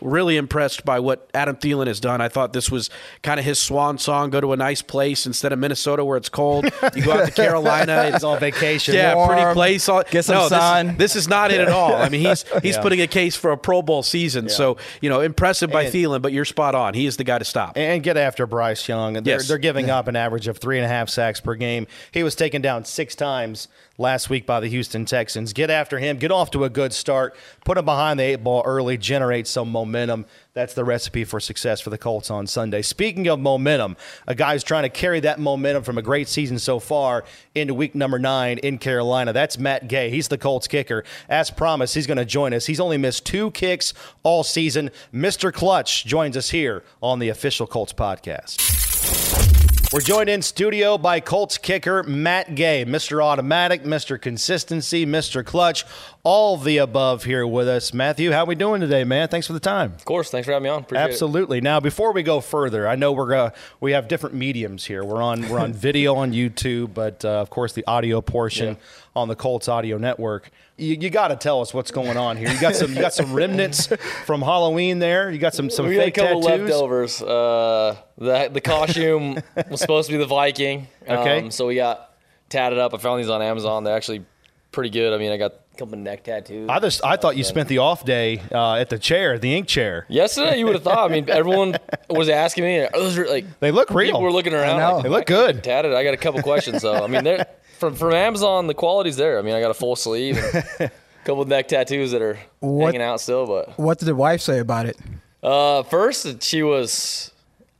really 0.00 0.36
impressed 0.36 0.84
by 0.84 1.00
what 1.00 1.30
Adam 1.34 1.56
Thielen 1.56 1.86
has 1.86 2.00
done. 2.00 2.20
I 2.20 2.28
thought 2.28 2.52
this 2.52 2.70
was 2.70 2.90
kind 3.22 3.38
of 3.38 3.46
his 3.46 3.58
swan 3.58 3.98
song. 3.98 4.30
Go 4.30 4.40
to 4.40 4.52
a 4.52 4.56
nice 4.56 4.82
place 4.82 5.26
instead 5.26 5.52
of 5.52 5.58
Minnesota 5.58 6.04
where 6.04 6.16
it's 6.16 6.28
cold. 6.28 6.64
You 6.94 7.04
go 7.04 7.12
out 7.12 7.26
to 7.26 7.32
Carolina. 7.32 7.96
It's 8.18 8.24
all 8.24 8.36
vacation. 8.36 8.94
Yeah, 8.94 9.14
Warm, 9.14 9.28
pretty 9.28 9.52
place. 9.52 9.88
Get 10.10 10.24
some 10.24 10.36
no, 10.36 10.48
sun. 10.48 10.86
This, 10.88 10.96
this, 10.96 11.16
is 11.16 11.28
not 11.28 11.50
it 11.50 11.60
at 11.60 11.68
all. 11.68 11.94
I 11.94 12.08
mean, 12.08 12.20
he's 12.20 12.44
he's 12.62 12.76
yeah. 12.76 12.82
putting 12.82 13.00
a 13.00 13.06
case 13.06 13.36
for 13.36 13.52
a 13.52 13.56
Pro 13.56 13.82
Bowl 13.82 14.02
season. 14.02 14.44
Yeah. 14.46 14.52
So 14.52 14.76
you 15.00 15.08
know, 15.08 15.20
impressive 15.20 15.70
by 15.70 15.84
and, 15.84 15.92
Thielen, 15.92 16.22
but 16.22 16.32
you're 16.32 16.44
spot 16.44 16.74
on. 16.74 16.94
He 16.94 17.06
is 17.06 17.16
the 17.16 17.24
guy 17.24 17.38
to 17.38 17.44
stop. 17.44 17.76
And 17.76 18.02
get 18.02 18.16
after 18.16 18.46
Bryce 18.46 18.88
Young. 18.88 19.14
They're, 19.14 19.22
yes. 19.24 19.48
they're 19.48 19.58
giving 19.58 19.90
up 19.90 20.08
an 20.08 20.16
average 20.16 20.48
of 20.48 20.58
three 20.58 20.78
and 20.78 20.84
a 20.84 20.88
half 20.88 21.08
sacks 21.08 21.40
per 21.40 21.54
game. 21.54 21.86
He 22.12 22.22
was 22.22 22.34
taken 22.34 22.62
down 22.62 22.84
six 22.84 23.14
times 23.14 23.68
last 23.98 24.30
week 24.30 24.46
by 24.46 24.60
the 24.60 24.68
Houston 24.68 25.04
Texans. 25.04 25.52
Get 25.52 25.70
after 25.70 25.98
him. 25.98 26.16
Get 26.16 26.30
off 26.30 26.50
to 26.52 26.64
a 26.64 26.70
good 26.70 26.92
start. 26.92 27.36
Put 27.64 27.76
him 27.76 27.84
behind 27.84 28.18
the 28.18 28.24
eight 28.24 28.42
ball 28.42 28.62
early. 28.64 28.96
Generate 28.96 29.46
some 29.46 29.70
momentum. 29.70 30.24
That's 30.54 30.74
the 30.74 30.84
recipe 30.84 31.24
for 31.24 31.40
success 31.40 31.80
for 31.80 31.90
the 31.90 31.98
Colts 31.98 32.30
on 32.30 32.46
Sunday. 32.46 32.82
Speaking 32.82 33.28
of 33.28 33.38
momentum, 33.38 33.96
a 34.26 34.34
guy's 34.34 34.64
trying 34.64 34.84
to 34.84 34.88
carry 34.88 35.20
that 35.20 35.38
momentum 35.38 35.82
from 35.82 35.98
a 35.98 36.02
great 36.02 36.28
season 36.28 36.58
so 36.58 36.78
far 36.78 37.24
into 37.54 37.74
week 37.74 37.94
number 37.94 38.18
nine 38.18 38.58
in 38.58 38.78
Carolina. 38.78 39.32
That's 39.32 39.58
Matt 39.58 39.88
Gay. 39.88 40.10
He's 40.10 40.28
the 40.28 40.38
Colts 40.38 40.66
kicker. 40.66 41.04
As 41.28 41.50
promised, 41.50 41.94
he's 41.94 42.06
going 42.06 42.18
to 42.18 42.24
join 42.24 42.54
us. 42.54 42.66
He's 42.66 42.80
only 42.80 42.96
missed 42.96 43.26
two 43.26 43.50
kicks 43.50 43.94
all 44.22 44.42
season. 44.42 44.90
Mr. 45.12 45.52
Clutch 45.52 46.04
joins 46.04 46.36
us 46.36 46.50
here 46.50 46.82
on 47.02 47.18
the 47.18 47.28
official 47.28 47.66
Colts 47.66 47.92
podcast. 47.92 49.57
We're 49.90 50.00
joined 50.02 50.28
in 50.28 50.42
studio 50.42 50.98
by 50.98 51.20
Colts 51.20 51.56
kicker 51.56 52.02
Matt 52.02 52.54
Gay, 52.54 52.84
Mr. 52.84 53.24
Automatic, 53.24 53.84
Mr. 53.84 54.20
Consistency, 54.20 55.06
Mr. 55.06 55.42
Clutch, 55.42 55.86
all 56.28 56.58
the 56.58 56.76
above 56.76 57.24
here 57.24 57.46
with 57.46 57.66
us. 57.66 57.94
Matthew, 57.94 58.32
how 58.32 58.44
we 58.44 58.54
doing 58.54 58.82
today, 58.82 59.02
man? 59.02 59.28
Thanks 59.28 59.46
for 59.46 59.54
the 59.54 59.60
time. 59.60 59.94
Of 59.94 60.04
course. 60.04 60.30
Thanks 60.30 60.44
for 60.44 60.52
having 60.52 60.64
me 60.64 60.68
on. 60.68 60.82
Appreciate 60.82 61.04
Absolutely. 61.08 61.62
Now, 61.62 61.80
before 61.80 62.12
we 62.12 62.22
go 62.22 62.42
further, 62.42 62.86
I 62.86 62.96
know 62.96 63.12
we're 63.12 63.34
uh, 63.34 63.50
we 63.80 63.92
have 63.92 64.08
different 64.08 64.34
mediums 64.36 64.84
here. 64.84 65.02
We're 65.02 65.22
on 65.22 65.48
we're 65.48 65.58
on 65.58 65.72
video 65.88 66.16
on 66.16 66.32
YouTube, 66.34 66.92
but 66.92 67.24
uh, 67.24 67.28
of 67.40 67.48
course 67.48 67.72
the 67.72 67.82
audio 67.86 68.20
portion 68.20 68.74
Yeah. 68.74 68.80
on 69.16 69.28
the 69.28 69.36
Colts 69.36 69.68
Audio 69.68 69.96
Network. 69.96 70.50
You, 70.76 70.96
you 71.00 71.08
got 71.08 71.28
to 71.28 71.36
tell 71.36 71.62
us 71.62 71.72
what's 71.72 71.90
going 71.90 72.18
on 72.18 72.36
here. 72.36 72.50
You 72.50 72.60
got 72.60 72.76
some 72.76 72.92
you 72.92 73.00
got 73.00 73.14
some 73.14 73.32
remnants 73.32 73.86
from 74.26 74.42
Halloween 74.42 74.98
there. 74.98 75.30
You 75.30 75.38
got 75.38 75.54
some 75.54 75.70
some 75.70 75.86
it. 75.86 75.88
We 75.88 75.94
got 75.94 76.02
a 76.02 76.04
fake 76.08 76.14
couple 76.16 76.42
tattoos. 76.42 76.68
leftovers. 76.68 77.22
Uh, 77.22 77.96
the 78.18 78.50
the 78.52 78.60
costume 78.60 79.38
was 79.70 79.80
supposed 79.80 80.08
to 80.10 80.12
be 80.12 80.18
the 80.18 80.26
Viking. 80.26 80.88
Okay. 81.08 81.44
Um, 81.44 81.50
so 81.50 81.66
we 81.68 81.76
got 81.76 82.14
tatted 82.50 82.78
up. 82.78 82.92
I 82.92 82.98
found 82.98 83.18
these 83.18 83.30
on 83.30 83.40
Amazon. 83.40 83.82
They're 83.84 83.96
actually 83.96 84.26
pretty 84.72 84.90
good. 84.90 85.14
I 85.14 85.16
mean, 85.16 85.32
I 85.32 85.38
got 85.38 85.54
couple 85.78 85.96
neck 85.98 86.24
tattoos. 86.24 86.68
I 86.68 86.78
just 86.80 87.04
I 87.04 87.16
thought 87.16 87.36
you 87.36 87.44
spent 87.44 87.68
the 87.68 87.78
off 87.78 88.04
day 88.04 88.42
uh, 88.52 88.74
at 88.74 88.90
the 88.90 88.98
chair, 88.98 89.38
the 89.38 89.54
ink 89.56 89.66
chair. 89.68 90.04
Yesterday, 90.08 90.58
you 90.58 90.66
would 90.66 90.74
have 90.74 90.82
thought. 90.84 91.10
I 91.10 91.12
mean, 91.14 91.30
everyone 91.30 91.76
was 92.10 92.28
asking 92.28 92.64
me. 92.64 92.78
Are 92.80 92.90
those 92.92 93.16
re- 93.16 93.28
like 93.30 93.60
They 93.60 93.70
look 93.70 93.90
real. 93.90 94.06
People 94.08 94.22
were 94.22 94.32
looking 94.32 94.54
around. 94.54 94.78
know. 94.78 94.94
Like, 94.96 95.02
They 95.04 95.08
look 95.08 95.20
"I 95.22 95.24
could 95.24 95.34
good." 95.46 95.54
get 95.56 95.64
Tatted. 95.64 95.94
I 95.94 96.04
got 96.04 96.14
a 96.14 96.18
couple 96.18 96.42
questions 96.42 96.82
though. 96.82 97.02
I 97.04 97.06
mean, 97.06 97.24
they're 97.24 97.46
from 97.78 97.94
from 97.94 98.12
Amazon. 98.12 98.66
The 98.66 98.74
quality's 98.74 99.16
there. 99.16 99.38
I 99.38 99.42
mean, 99.42 99.54
I 99.54 99.60
got 99.60 99.70
a 99.70 99.74
full 99.74 99.96
sleeve 99.96 100.36
and 100.36 100.64
a 100.80 100.90
couple 101.24 101.44
neck 101.44 101.68
tattoos 101.68 102.10
that 102.12 102.20
are 102.22 102.38
What- 102.60 102.86
hanging 102.86 103.02
out 103.02 103.20
still. 103.20 103.46
But 103.46 103.78
What 103.78 103.98
did 103.98 104.06
the 104.06 104.14
wife 104.16 104.40
say 104.40 104.58
about 104.58 104.86
it? 104.86 104.96
Uh, 105.42 105.84
first 105.84 106.42
she 106.42 106.62
was 106.62 107.30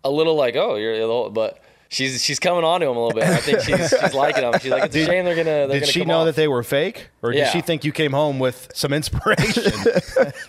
a 0.05 0.11
little 0.11 0.37
like, 0.37 0.55
"Oh, 0.57 0.77
you're," 0.77 0.95
a 0.95 1.01
little, 1.01 1.31
but 1.31 1.59
she's 1.89 2.23
she's 2.23 2.39
coming 2.39 2.65
on 2.65 2.81
to 2.81 2.87
him 2.87 2.97
a 2.97 3.05
little 3.07 3.19
bit. 3.21 3.25
I 3.29 3.37
think 3.39 3.61
she's 3.61 3.89
she's 4.01 4.15
liking 4.15 4.45
him. 4.45 4.53
She's 4.61 4.71
like, 4.71 4.85
"It's 4.85 4.97
a 4.97 5.05
shame 5.05 5.25
they're 5.25 5.35
gonna." 5.35 5.45
They're 5.45 5.69
Did 5.69 5.81
gonna 5.81 5.93
she 5.93 6.05
know 6.05 6.21
off." 6.21 6.27
that 6.27 6.37
they 6.37 6.49
were 6.49 6.63
fake, 6.63 7.09
or 7.23 7.33
did 7.33 7.39
Yeah. 7.39 7.51
she 7.51 7.61
think 7.61 7.85
you 7.85 7.93
came 7.93 8.13
home 8.13 8.39
with 8.39 8.71
some 8.75 8.93
inspiration? 8.93 9.65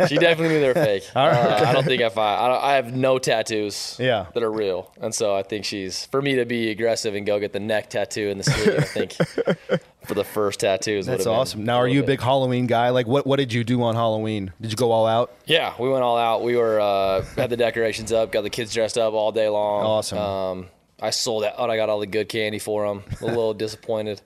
She 0.08 0.17
definitely 0.17 0.56
knew 0.56 0.62
they 0.62 0.67
were 0.69 0.73
fake. 0.73 1.04
All 1.15 1.28
right. 1.28 1.38
Uh, 1.38 1.65
I 1.69 1.73
don't 1.73 1.84
think 1.84 2.02
I 2.02 2.10
find. 2.10 2.41
I, 2.41 2.47
don't, 2.47 2.63
I 2.63 2.73
have 2.75 2.95
no 2.95 3.19
tattoos. 3.19 3.97
Yeah. 3.99 4.28
That 4.34 4.43
are 4.43 4.52
real, 4.52 4.91
and 5.02 5.13
so 5.13 5.36
I 5.36 5.43
think 5.43 5.65
she's 5.65 6.06
for 6.06 6.21
me 6.21 6.36
to 6.38 6.45
be 6.45 6.69
aggressive 6.71 7.15
and 7.15 7.25
go 7.25 7.38
get 7.39 7.52
the 7.54 7.60
neck 7.60 7.89
tattoo 7.89 8.28
in 8.30 8.38
the 8.38 8.43
sleeve. 8.45 8.75
I 8.80 8.82
think 8.82 9.13
for 10.06 10.13
the 10.13 10.23
first 10.23 10.62
tattoos. 10.62 11.06
That's 11.06 11.25
awesome. 11.25 11.63
Now, 11.65 11.78
are 11.78 11.88
you 11.88 12.02
a 12.02 12.06
big 12.06 12.21
Halloween 12.21 12.65
guy? 12.67 12.89
Like, 12.89 13.08
what 13.08 13.28
what 13.28 13.38
did 13.38 13.52
you 13.54 13.63
do 13.63 13.84
on 13.84 13.95
Halloween? 13.95 14.52
Did 14.62 14.71
you 14.71 14.78
go 14.78 14.91
all 14.91 15.06
out? 15.06 15.34
Yeah, 15.45 15.73
we 15.80 15.89
went 15.89 16.04
all 16.04 16.17
out. 16.17 16.43
We 16.43 16.56
were 16.56 16.80
uh, 16.80 17.23
had 17.36 17.49
the 17.49 17.58
decorations 17.58 18.12
up, 18.12 18.32
got 18.32 18.41
the 18.43 18.49
kids 18.49 18.73
dressed 18.73 18.97
up 18.97 19.13
all 19.13 19.32
day 19.32 19.49
long. 19.49 19.84
Awesome. 19.86 20.17
Um, 20.17 20.67
I 21.01 21.09
sold 21.12 21.43
out. 21.43 21.69
I 21.69 21.75
got 21.75 21.89
all 21.89 21.99
the 21.99 22.07
good 22.07 22.29
candy 22.29 22.59
for 22.59 22.88
them. 22.88 23.03
A 23.21 23.25
little 23.25 23.53
disappointed 23.65 24.21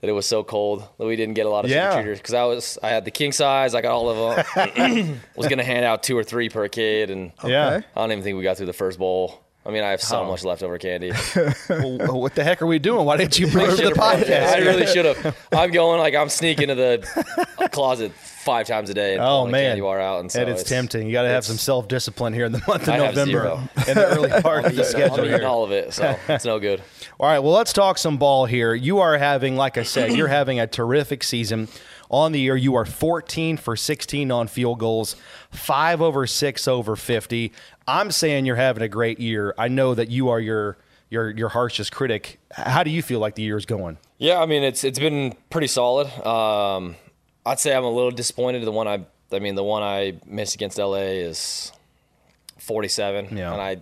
that 0.00 0.08
it 0.08 0.12
was 0.12 0.26
so 0.26 0.42
cold 0.42 0.84
that 0.98 1.06
we 1.06 1.14
didn't 1.16 1.34
get 1.34 1.46
a 1.46 1.48
lot 1.48 1.64
of 1.64 1.70
Yeah. 1.70 2.02
trick 2.02 2.16
because 2.18 2.34
I 2.34 2.44
was 2.44 2.78
I 2.82 2.88
had 2.90 3.04
the 3.04 3.10
king 3.10 3.32
size. 3.32 3.74
I 3.74 3.80
got 3.82 3.92
all 3.92 4.08
of 4.10 4.46
them. 4.56 5.20
was 5.36 5.46
gonna 5.48 5.62
hand 5.64 5.84
out 5.84 6.02
two 6.02 6.16
or 6.18 6.24
three 6.24 6.48
per 6.48 6.66
kid, 6.68 7.10
and 7.10 7.32
Yeah. 7.44 7.68
Okay. 7.74 7.86
I 7.96 8.00
don't 8.00 8.12
even 8.12 8.24
think 8.24 8.36
we 8.36 8.42
got 8.42 8.56
through 8.56 8.66
the 8.66 8.72
first 8.72 8.98
bowl. 8.98 9.40
I 9.64 9.70
mean, 9.70 9.84
I 9.84 9.90
have 9.90 10.02
so 10.02 10.24
much 10.24 10.42
leftover 10.42 10.76
candy. 10.76 11.12
well, 11.68 12.20
what 12.20 12.34
the 12.34 12.42
heck 12.42 12.60
are 12.62 12.66
we 12.66 12.80
doing? 12.80 13.06
Why 13.06 13.16
didn't 13.16 13.38
you 13.38 13.46
bring 13.46 13.66
it 13.66 13.70
to 13.70 13.76
the 13.76 13.82
Should've 13.82 13.94
brought 13.94 14.18
it. 14.18 14.26
podcast? 14.26 14.46
I 14.54 14.58
really 14.58 14.86
should 14.88 15.04
have. 15.04 15.36
I'm 15.52 15.70
going 15.70 16.00
like 16.00 16.16
I'm 16.16 16.28
sneaking 16.28 16.66
to 16.66 16.74
the 16.74 17.68
closet 17.70 18.10
five 18.42 18.66
times 18.66 18.90
a 18.90 18.94
day 18.94 19.14
and 19.14 19.22
Oh 19.22 19.46
man, 19.46 19.70
candy 19.70 19.80
bar 19.80 20.00
out, 20.00 20.20
and 20.20 20.30
so 20.30 20.40
and 20.40 20.50
it's, 20.50 20.62
it's 20.62 20.70
tempting. 20.70 21.06
You 21.06 21.12
got 21.12 21.22
to 21.22 21.28
have 21.28 21.44
some 21.44 21.56
self 21.56 21.88
discipline 21.88 22.32
here 22.32 22.44
in 22.44 22.52
the 22.52 22.62
month 22.66 22.82
of 22.82 22.88
I 22.90 22.98
November 22.98 23.46
in 23.88 23.94
the 23.94 24.06
early 24.06 24.30
part 24.42 24.64
of 24.64 24.74
the 24.74 24.82
I'm 24.84 24.88
schedule 24.88 25.24
here. 25.24 25.46
all 25.46 25.64
of 25.64 25.72
it, 25.72 25.92
so 25.92 26.16
it's 26.28 26.44
no 26.44 26.58
good. 26.58 26.82
All 27.20 27.26
right, 27.28 27.38
well, 27.38 27.52
let's 27.52 27.72
talk 27.72 27.98
some 27.98 28.18
ball 28.18 28.46
here. 28.46 28.74
You 28.74 28.98
are 28.98 29.16
having, 29.16 29.56
like 29.56 29.78
I 29.78 29.84
said, 29.84 30.12
you're 30.12 30.28
having 30.40 30.58
a 30.58 30.66
terrific 30.66 31.22
season 31.22 31.68
on 32.10 32.32
the 32.32 32.40
year. 32.40 32.56
You 32.56 32.74
are 32.74 32.84
14 32.84 33.56
for 33.56 33.76
16 33.76 34.30
on 34.30 34.48
field 34.48 34.78
goals, 34.78 35.16
five 35.50 36.02
over 36.02 36.26
six 36.26 36.66
over 36.66 36.96
50. 36.96 37.52
I'm 37.86 38.10
saying 38.10 38.46
you're 38.46 38.56
having 38.56 38.82
a 38.82 38.88
great 38.88 39.20
year. 39.20 39.54
I 39.56 39.68
know 39.68 39.94
that 39.94 40.10
you 40.10 40.28
are 40.30 40.40
your 40.40 40.76
your 41.10 41.30
your 41.30 41.48
harshest 41.50 41.92
critic. 41.92 42.40
How 42.52 42.82
do 42.82 42.90
you 42.90 43.02
feel 43.02 43.20
like 43.20 43.34
the 43.34 43.42
year 43.42 43.56
is 43.56 43.66
going? 43.66 43.98
Yeah, 44.18 44.40
I 44.40 44.46
mean 44.46 44.62
it's 44.62 44.82
it's 44.82 44.98
been 44.98 45.34
pretty 45.50 45.66
solid. 45.66 46.08
Um, 46.26 46.96
I'd 47.44 47.58
say 47.60 47.74
I'm 47.74 47.84
a 47.84 47.90
little 47.90 48.10
disappointed. 48.10 48.64
The 48.64 48.72
one 48.72 48.88
I 48.88 49.04
I 49.32 49.38
mean 49.38 49.54
the 49.54 49.64
one 49.64 49.82
I 49.82 50.14
missed 50.26 50.54
against 50.54 50.78
LA 50.78 50.96
is 51.26 51.72
47, 52.58 53.36
Yeah. 53.36 53.52
and 53.52 53.60
I 53.60 53.76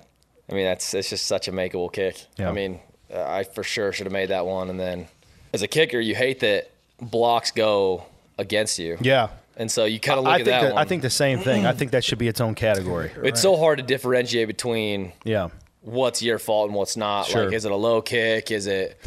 I 0.51 0.55
mean 0.55 0.65
that's 0.65 0.95
it's 0.95 1.11
just 1.11 1.27
such 1.27 1.49
a 1.49 1.53
makeable 1.53 1.93
kick. 1.93 2.25
Yeah. 2.39 2.49
I 2.49 2.53
mean 2.53 2.81
uh, 3.13 3.23
I 3.23 3.45
for 3.45 3.63
sure 3.63 3.93
should 3.93 4.07
have 4.07 4.13
made 4.13 4.31
that 4.31 4.47
one. 4.47 4.71
And 4.71 4.79
then 4.79 5.07
as 5.53 5.63
a 5.63 5.69
kicker, 5.69 5.99
you 6.01 6.15
hate 6.15 6.41
that 6.41 6.71
blocks 7.01 7.51
go 7.51 8.05
against 8.39 8.79
you. 8.79 8.97
Yeah. 9.01 9.29
And 9.57 9.71
so 9.71 9.85
you 9.85 10.01
kind 10.01 10.19
of 10.19 10.25
look 10.25 10.33
I 10.33 10.41
at 10.41 10.45
think 10.45 10.63
that. 10.63 10.77
I 10.77 10.85
think 10.85 11.03
the 11.03 11.11
same 11.11 11.41
thing. 11.41 11.67
I 11.67 11.73
think 11.73 11.91
that 11.91 12.05
should 12.05 12.19
be 12.19 12.29
its 12.29 12.41
own 12.41 12.55
category. 12.55 13.11
it's 13.23 13.43
so 13.43 13.57
hard 13.57 13.79
to 13.79 13.85
differentiate 13.85 14.47
between 14.47 15.13
Yeah. 15.25 15.49
what's 15.83 16.23
your 16.23 16.39
fault 16.39 16.69
and 16.69 16.75
what's 16.75 16.97
not. 16.97 17.27
Sure. 17.27 17.45
Like, 17.47 17.55
is 17.55 17.65
it 17.65 17.73
a 17.73 17.77
low 17.77 18.01
kick? 18.01 18.51
Is 18.51 18.67
it 18.67 18.99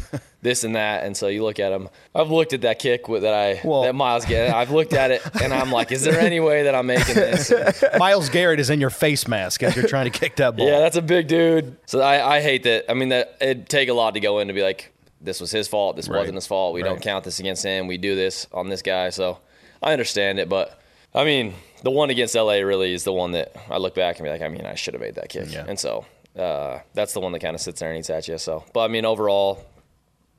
this 0.44 0.62
and 0.62 0.76
that? 0.76 1.02
And 1.02 1.16
so 1.16 1.26
you 1.26 1.42
look 1.42 1.58
at 1.58 1.70
them. 1.70 1.88
I've 2.14 2.30
looked 2.30 2.52
at 2.52 2.60
that 2.60 2.78
kick 2.78 3.08
with, 3.08 3.22
that 3.22 3.34
I 3.34 3.60
Well- 3.66 3.82
that 3.82 3.94
Myles 3.94 4.24
get. 4.24 4.54
I've 4.54 4.70
looked 4.70 4.92
at 4.92 5.10
it 5.10 5.20
and 5.42 5.52
I'm 5.52 5.72
like, 5.72 5.90
is 5.90 6.04
there 6.04 6.20
any 6.20 6.38
way 6.38 6.62
that 6.62 6.74
I'm 6.76 6.86
making 6.86 7.16
this? 7.16 7.52
Myles 7.98 8.28
Garrett 8.28 8.60
is 8.60 8.70
in 8.70 8.80
your 8.80 8.90
face 8.90 9.26
mask 9.26 9.64
as 9.64 9.74
you're 9.74 9.88
trying 9.88 10.10
to 10.10 10.16
kick 10.16 10.36
that 10.36 10.56
ball. 10.56 10.68
yeah, 10.68 10.78
that's 10.78 10.96
a 10.96 11.02
big 11.02 11.26
dude. 11.26 11.76
So 11.86 12.00
I, 12.00 12.36
I 12.36 12.40
hate 12.40 12.62
that. 12.62 12.88
I 12.88 12.94
mean, 12.94 13.08
that 13.08 13.36
it'd 13.40 13.68
take 13.68 13.88
a 13.88 13.94
lot 13.94 14.14
to 14.14 14.20
go 14.20 14.38
in 14.38 14.46
to 14.48 14.54
be 14.54 14.62
like, 14.62 14.92
this 15.20 15.40
was 15.40 15.50
his 15.50 15.66
fault. 15.66 15.96
This 15.96 16.08
Right. 16.08 16.18
wasn't 16.18 16.36
his 16.36 16.46
fault. 16.46 16.74
We 16.74 16.82
don't 16.84 17.02
count 17.02 17.24
this 17.24 17.40
against 17.40 17.64
him. 17.64 17.88
We 17.88 17.96
do 17.98 18.14
this 18.14 18.46
on 18.52 18.68
this 18.68 18.82
guy. 18.82 19.10
So 19.10 19.38
I 19.82 19.92
understand 19.92 20.38
it, 20.38 20.48
but. 20.48 20.78
I 21.16 21.22
mean, 21.22 21.54
the 21.84 21.92
one 21.92 22.10
against 22.10 22.34
LA 22.34 22.54
really 22.54 22.92
is 22.92 23.04
the 23.04 23.12
one 23.12 23.30
that 23.32 23.54
I 23.70 23.76
look 23.76 23.94
back 23.94 24.16
and 24.18 24.24
be 24.24 24.30
like, 24.30 24.42
I 24.42 24.48
mean, 24.48 24.66
I 24.66 24.74
should 24.74 24.94
have 24.94 25.00
made 25.00 25.14
that 25.14 25.28
kick. 25.28 25.46
Yeah. 25.48 25.64
And 25.68 25.78
so 25.78 26.04
uh, 26.36 26.80
that's 26.92 27.12
the 27.12 27.20
one 27.20 27.30
that 27.30 27.38
kind 27.38 27.54
of 27.54 27.60
sits 27.60 27.78
there 27.78 27.88
and 27.88 27.96
eats 28.00 28.10
at 28.10 28.26
you. 28.26 28.36
So, 28.36 28.64
but 28.72 28.80
I 28.80 28.88
mean, 28.88 29.04
overall, 29.04 29.64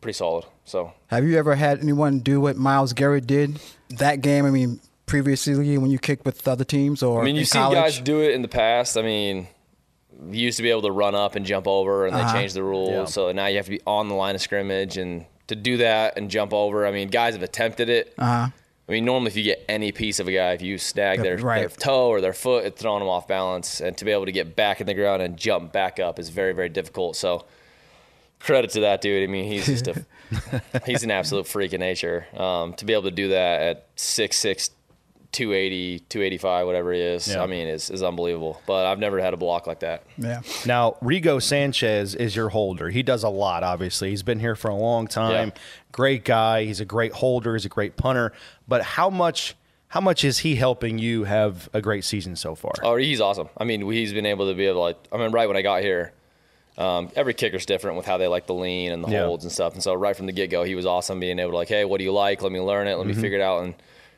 pretty 0.06 0.18
solid. 0.18 0.46
So 0.66 0.94
Have 1.08 1.26
you 1.26 1.36
ever 1.40 1.56
had 1.56 1.80
anyone 1.80 2.20
do 2.20 2.40
what 2.40 2.58
Myles 2.58 2.94
Garrett 2.94 3.26
did 3.26 3.60
that 3.90 4.22
game? 4.22 4.46
I 4.46 4.52
mean, 4.52 4.80
previously 5.08 5.78
when 5.80 5.90
you 5.90 5.98
kicked 5.98 6.26
with 6.26 6.48
other 6.48 6.64
teams 6.64 7.02
or 7.02 7.22
I 7.22 7.26
mean, 7.26 7.36
you've 7.36 7.48
seen 7.48 7.64
college? 7.64 7.76
guys 7.78 8.00
do 8.02 8.22
it 8.22 8.36
in 8.36 8.44
the 8.44 8.48
past. 8.48 8.98
I 8.98 9.02
mean, 9.02 9.48
you 10.30 10.42
used 10.42 10.58
to 10.58 10.64
be 10.64 10.70
able 10.70 10.84
to 10.84 10.92
run 10.92 11.16
up 11.16 11.36
and 11.36 11.44
jump 11.44 11.68
over, 11.68 12.06
and 12.06 12.16
Uh-huh. 12.16 12.32
they 12.32 12.40
changed 12.40 12.56
the 12.56 12.62
rules. 12.62 12.90
Yeah. 12.92 13.06
So 13.06 13.32
now 13.32 13.48
you 13.48 13.56
have 13.56 13.66
to 13.66 13.72
be 13.72 13.82
on 13.88 14.08
the 14.08 14.14
line 14.14 14.36
of 14.36 14.42
scrimmage, 14.42 14.96
and 14.98 15.26
to 15.48 15.56
do 15.56 15.78
that 15.78 16.18
and 16.18 16.30
jump 16.30 16.54
over. 16.54 16.86
I 16.86 16.92
mean, 16.92 17.08
guys 17.08 17.34
have 17.34 17.44
attempted 17.44 17.90
it. 17.90 18.14
Uh-huh. 18.20 18.50
I 18.88 18.92
mean, 18.92 19.06
normally 19.06 19.30
if 19.32 19.38
you 19.38 19.44
get 19.44 19.66
any 19.68 19.92
piece 19.92 20.20
of 20.20 20.28
a 20.28 20.32
guy, 20.32 20.52
if 20.52 20.62
you 20.62 20.78
snag 20.78 21.24
their, 21.24 21.38
right. 21.38 21.62
their 21.62 21.70
toe 21.70 22.10
or 22.10 22.22
their 22.22 22.34
foot, 22.34 22.66
it's 22.66 22.80
throwing 22.80 23.00
them 23.00 23.10
off 23.10 23.28
balance, 23.28 23.82
and 23.82 23.98
to 23.98 24.06
be 24.06 24.12
able 24.12 24.26
to 24.28 24.32
get 24.32 24.56
back 24.56 24.80
in 24.82 24.86
the 24.86 24.94
ground 24.94 25.24
and 25.24 25.36
jump 25.36 25.74
back 25.74 26.00
up 26.00 26.20
is 26.20 26.30
very, 26.30 26.54
very 26.54 26.70
difficult. 26.70 27.16
So 27.16 27.46
credit 28.40 28.72
to 28.72 28.82
that 28.82 29.02
dude. 29.02 29.28
I 29.28 29.32
mean, 29.32 29.46
he's 29.52 29.66
just 29.66 29.88
a 29.88 30.06
he's 30.86 31.04
an 31.04 31.12
absolute 31.12 31.48
freak 31.48 31.74
of 31.74 31.80
nature. 31.80 32.26
Um, 32.36 32.74
to 32.76 32.86
be 32.86 32.94
able 32.94 33.04
to 33.04 33.12
do 33.12 33.30
that 33.30 33.62
at 33.62 33.96
6'6", 33.96 34.70
280, 35.32 36.00
285, 36.08 36.66
whatever 36.66 36.94
he 36.94 37.00
is, 37.02 37.28
Yeah. 37.28 37.44
I 37.44 37.48
mean, 37.48 37.68
is 37.68 37.90
is 37.90 38.02
unbelievable. 38.04 38.62
But 38.66 38.86
I've 38.86 39.00
never 39.00 39.20
had 39.20 39.34
a 39.34 39.38
block 39.38 39.68
like 39.68 39.82
that. 39.82 40.04
Yeah. 40.18 40.42
Now, 40.66 40.96
Rigo 41.04 41.42
Sanchez 41.42 42.16
is 42.16 42.36
your 42.36 42.50
holder. 42.50 42.90
He 42.90 43.04
does 43.04 43.24
a 43.24 43.30
lot, 43.30 43.62
obviously. 43.64 44.10
He's 44.12 44.24
been 44.24 44.40
here 44.40 44.56
for 44.56 44.70
a 44.70 44.76
long 44.76 45.08
time. 45.08 45.50
Yeah. 45.50 45.62
Great 45.92 46.24
guy. 46.24 46.64
He's 46.66 46.80
a 46.80 46.86
great 46.86 47.12
holder. 47.14 47.54
He's 47.54 47.66
a 47.66 47.70
great 47.70 47.98
punter. 47.98 48.32
But 48.68 48.84
how 48.84 49.10
much 49.10 49.56
how 49.90 50.02
much 50.02 50.24
is 50.24 50.40
he 50.40 50.56
helping 50.56 50.98
you 51.00 51.24
have 51.26 51.70
a 51.74 51.82
great 51.82 52.04
season 52.06 52.36
so 52.36 52.56
far? 52.56 52.74
Oh, 52.84 52.96
he's 52.96 53.22
awesome. 53.22 53.50
I 53.58 53.64
mean, 53.66 53.90
he's 53.92 54.14
been 54.14 54.26
able 54.26 54.48
to 54.50 54.56
be 54.56 54.66
able 54.68 54.92
to. 54.94 54.98
I 55.14 55.18
mean, 55.18 55.32
right 55.32 55.48
when 55.48 55.58
I 55.58 55.62
got 55.62 55.82
here, 55.82 56.14
um, 56.78 57.10
every 57.16 57.34
kicker's 57.34 57.66
different 57.66 57.98
with 57.98 58.06
how 58.06 58.18
they 58.18 58.28
like 58.28 58.48
the 58.48 58.54
lean 58.54 58.92
and 58.92 59.04
the 59.04 59.10
Yeah. 59.10 59.26
holds 59.26 59.44
and 59.46 59.52
stuff. 59.52 59.74
And 59.74 59.82
so 59.84 59.94
right 59.94 60.16
from 60.16 60.26
the 60.26 60.32
get 60.34 60.50
go, 60.50 60.64
he 60.64 60.76
was 60.76 60.86
awesome 60.86 61.20
being 61.20 61.40
able 61.40 61.52
to 61.52 61.58
like, 61.58 61.70
hey, 61.70 61.86
what 61.86 61.98
do 62.00 62.04
you 62.04 62.12
like? 62.14 62.42
Let 62.42 62.52
me 62.52 62.60
learn 62.60 62.88
it. 62.88 62.96
Let 62.96 63.08
me 63.08 63.14
figure 63.14 63.38
it 63.38 63.42
out. 63.42 63.64
And 63.64 63.76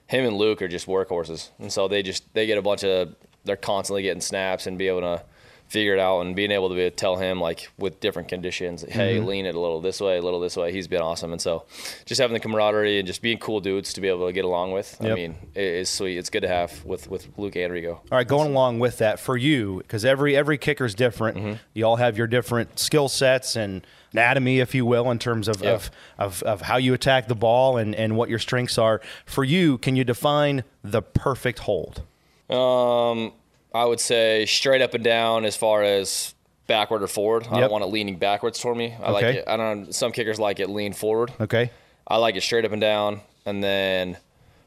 him 0.07 0.25
and 0.25 0.37
Luke 0.37 0.61
are 0.61 0.67
just 0.67 0.87
workhorses. 0.87 1.49
And 1.59 1.71
so 1.71 1.87
they 1.87 2.01
just 2.03 2.23
they 2.33 2.45
get 2.47 2.57
a 2.57 2.61
bunch 2.61 2.83
of 2.83 3.15
they're 3.45 3.55
constantly 3.55 4.01
getting 4.01 4.21
snaps 4.21 4.65
and 4.67 4.77
be 4.77 4.87
able 4.87 5.01
to 5.01 5.23
figure 5.67 5.93
it 5.93 5.99
out 5.99 6.21
and 6.21 6.35
being 6.35 6.51
able 6.51 6.69
to 6.69 6.75
be, 6.75 6.89
tell 6.89 7.17
him 7.17 7.41
like 7.41 7.69
with 7.77 7.99
different 7.99 8.29
conditions, 8.29 8.83
hey, 8.87 9.19
lean 9.19 9.45
it 9.45 9.53
a 9.55 9.59
little 9.59 9.81
this 9.81 9.99
way, 9.99 10.17
a 10.17 10.21
little 10.21 10.39
this 10.39 10.55
way. 10.55 10.71
He's 10.71 10.87
been 10.87 11.01
awesome. 11.01 11.31
And 11.33 11.41
so 11.41 11.65
just 12.05 12.21
having 12.21 12.33
the 12.33 12.39
camaraderie 12.39 12.99
and 12.99 13.07
just 13.07 13.21
being 13.21 13.37
cool 13.37 13.59
dudes 13.59 13.93
to 13.93 14.01
be 14.01 14.07
able 14.07 14.27
to 14.27 14.33
get 14.33 14.45
along 14.45 14.71
with, 14.71 14.95
I 15.01 15.13
mean, 15.13 15.35
it 15.55 15.63
is 15.63 15.89
sweet. 15.89 16.17
It's 16.17 16.29
good 16.29 16.41
to 16.43 16.47
have 16.47 16.83
with 16.85 17.09
with 17.09 17.27
Luke 17.37 17.55
and 17.55 17.73
Rigo. 17.73 17.95
All 17.95 18.01
right, 18.11 18.27
going 18.27 18.49
along 18.51 18.79
with 18.79 18.97
that 18.99 19.19
for 19.19 19.35
you, 19.35 19.79
because 19.79 20.05
every 20.05 20.35
every 20.37 20.57
kicker's 20.57 20.95
different. 20.95 21.37
Mm-hmm. 21.37 21.53
You 21.73 21.85
all 21.85 21.97
have 21.97 22.17
your 22.17 22.27
different 22.27 22.79
skill 22.79 23.09
sets 23.09 23.55
and 23.55 23.85
anatomy, 24.13 24.59
if 24.59 24.73
you 24.73 24.85
will, 24.85 25.11
in 25.11 25.19
terms 25.19 25.47
of, 25.49 25.61
Yeah. 25.61 25.71
of, 25.73 25.91
of 26.17 26.43
of 26.43 26.61
how 26.61 26.77
you 26.77 26.93
attack 26.93 27.27
the 27.27 27.35
ball 27.35 27.77
and 27.77 27.93
and 27.93 28.15
what 28.15 28.29
your 28.29 28.39
strengths 28.39 28.77
are. 28.77 29.01
For 29.25 29.43
you, 29.43 29.77
can 29.77 29.95
you 29.95 30.03
define 30.03 30.63
the 30.83 31.01
perfect 31.01 31.59
hold? 31.59 32.03
Um, 32.49 33.33
I 33.73 33.85
would 33.85 33.99
say 33.99 34.45
straight 34.45 34.81
up 34.81 34.93
and 34.93 35.03
down 35.03 35.45
as 35.45 35.55
far 35.55 35.83
as 35.83 36.33
backward 36.67 37.03
or 37.03 37.07
forward. 37.07 37.47
I 37.49 37.55
Yep. 37.55 37.61
don't 37.61 37.71
want 37.71 37.83
it 37.83 37.87
leaning 37.87 38.15
backwards 38.17 38.59
toward 38.59 38.77
me. 38.77 38.93
I 39.01 39.11
like 39.11 39.23
it. 39.25 39.43
I 39.47 39.55
don't. 39.57 39.85
know, 39.85 39.91
Some 39.91 40.11
kickers 40.11 40.39
like 40.39 40.59
it 40.59 40.69
lean 40.69 40.93
forward. 40.93 41.31
Okay. 41.39 41.71
I 42.07 42.17
like 42.17 42.35
it 42.35 42.41
straight 42.41 42.65
up 42.65 42.71
and 42.71 42.81
down, 42.81 43.21
and 43.45 43.63
then 43.63 44.17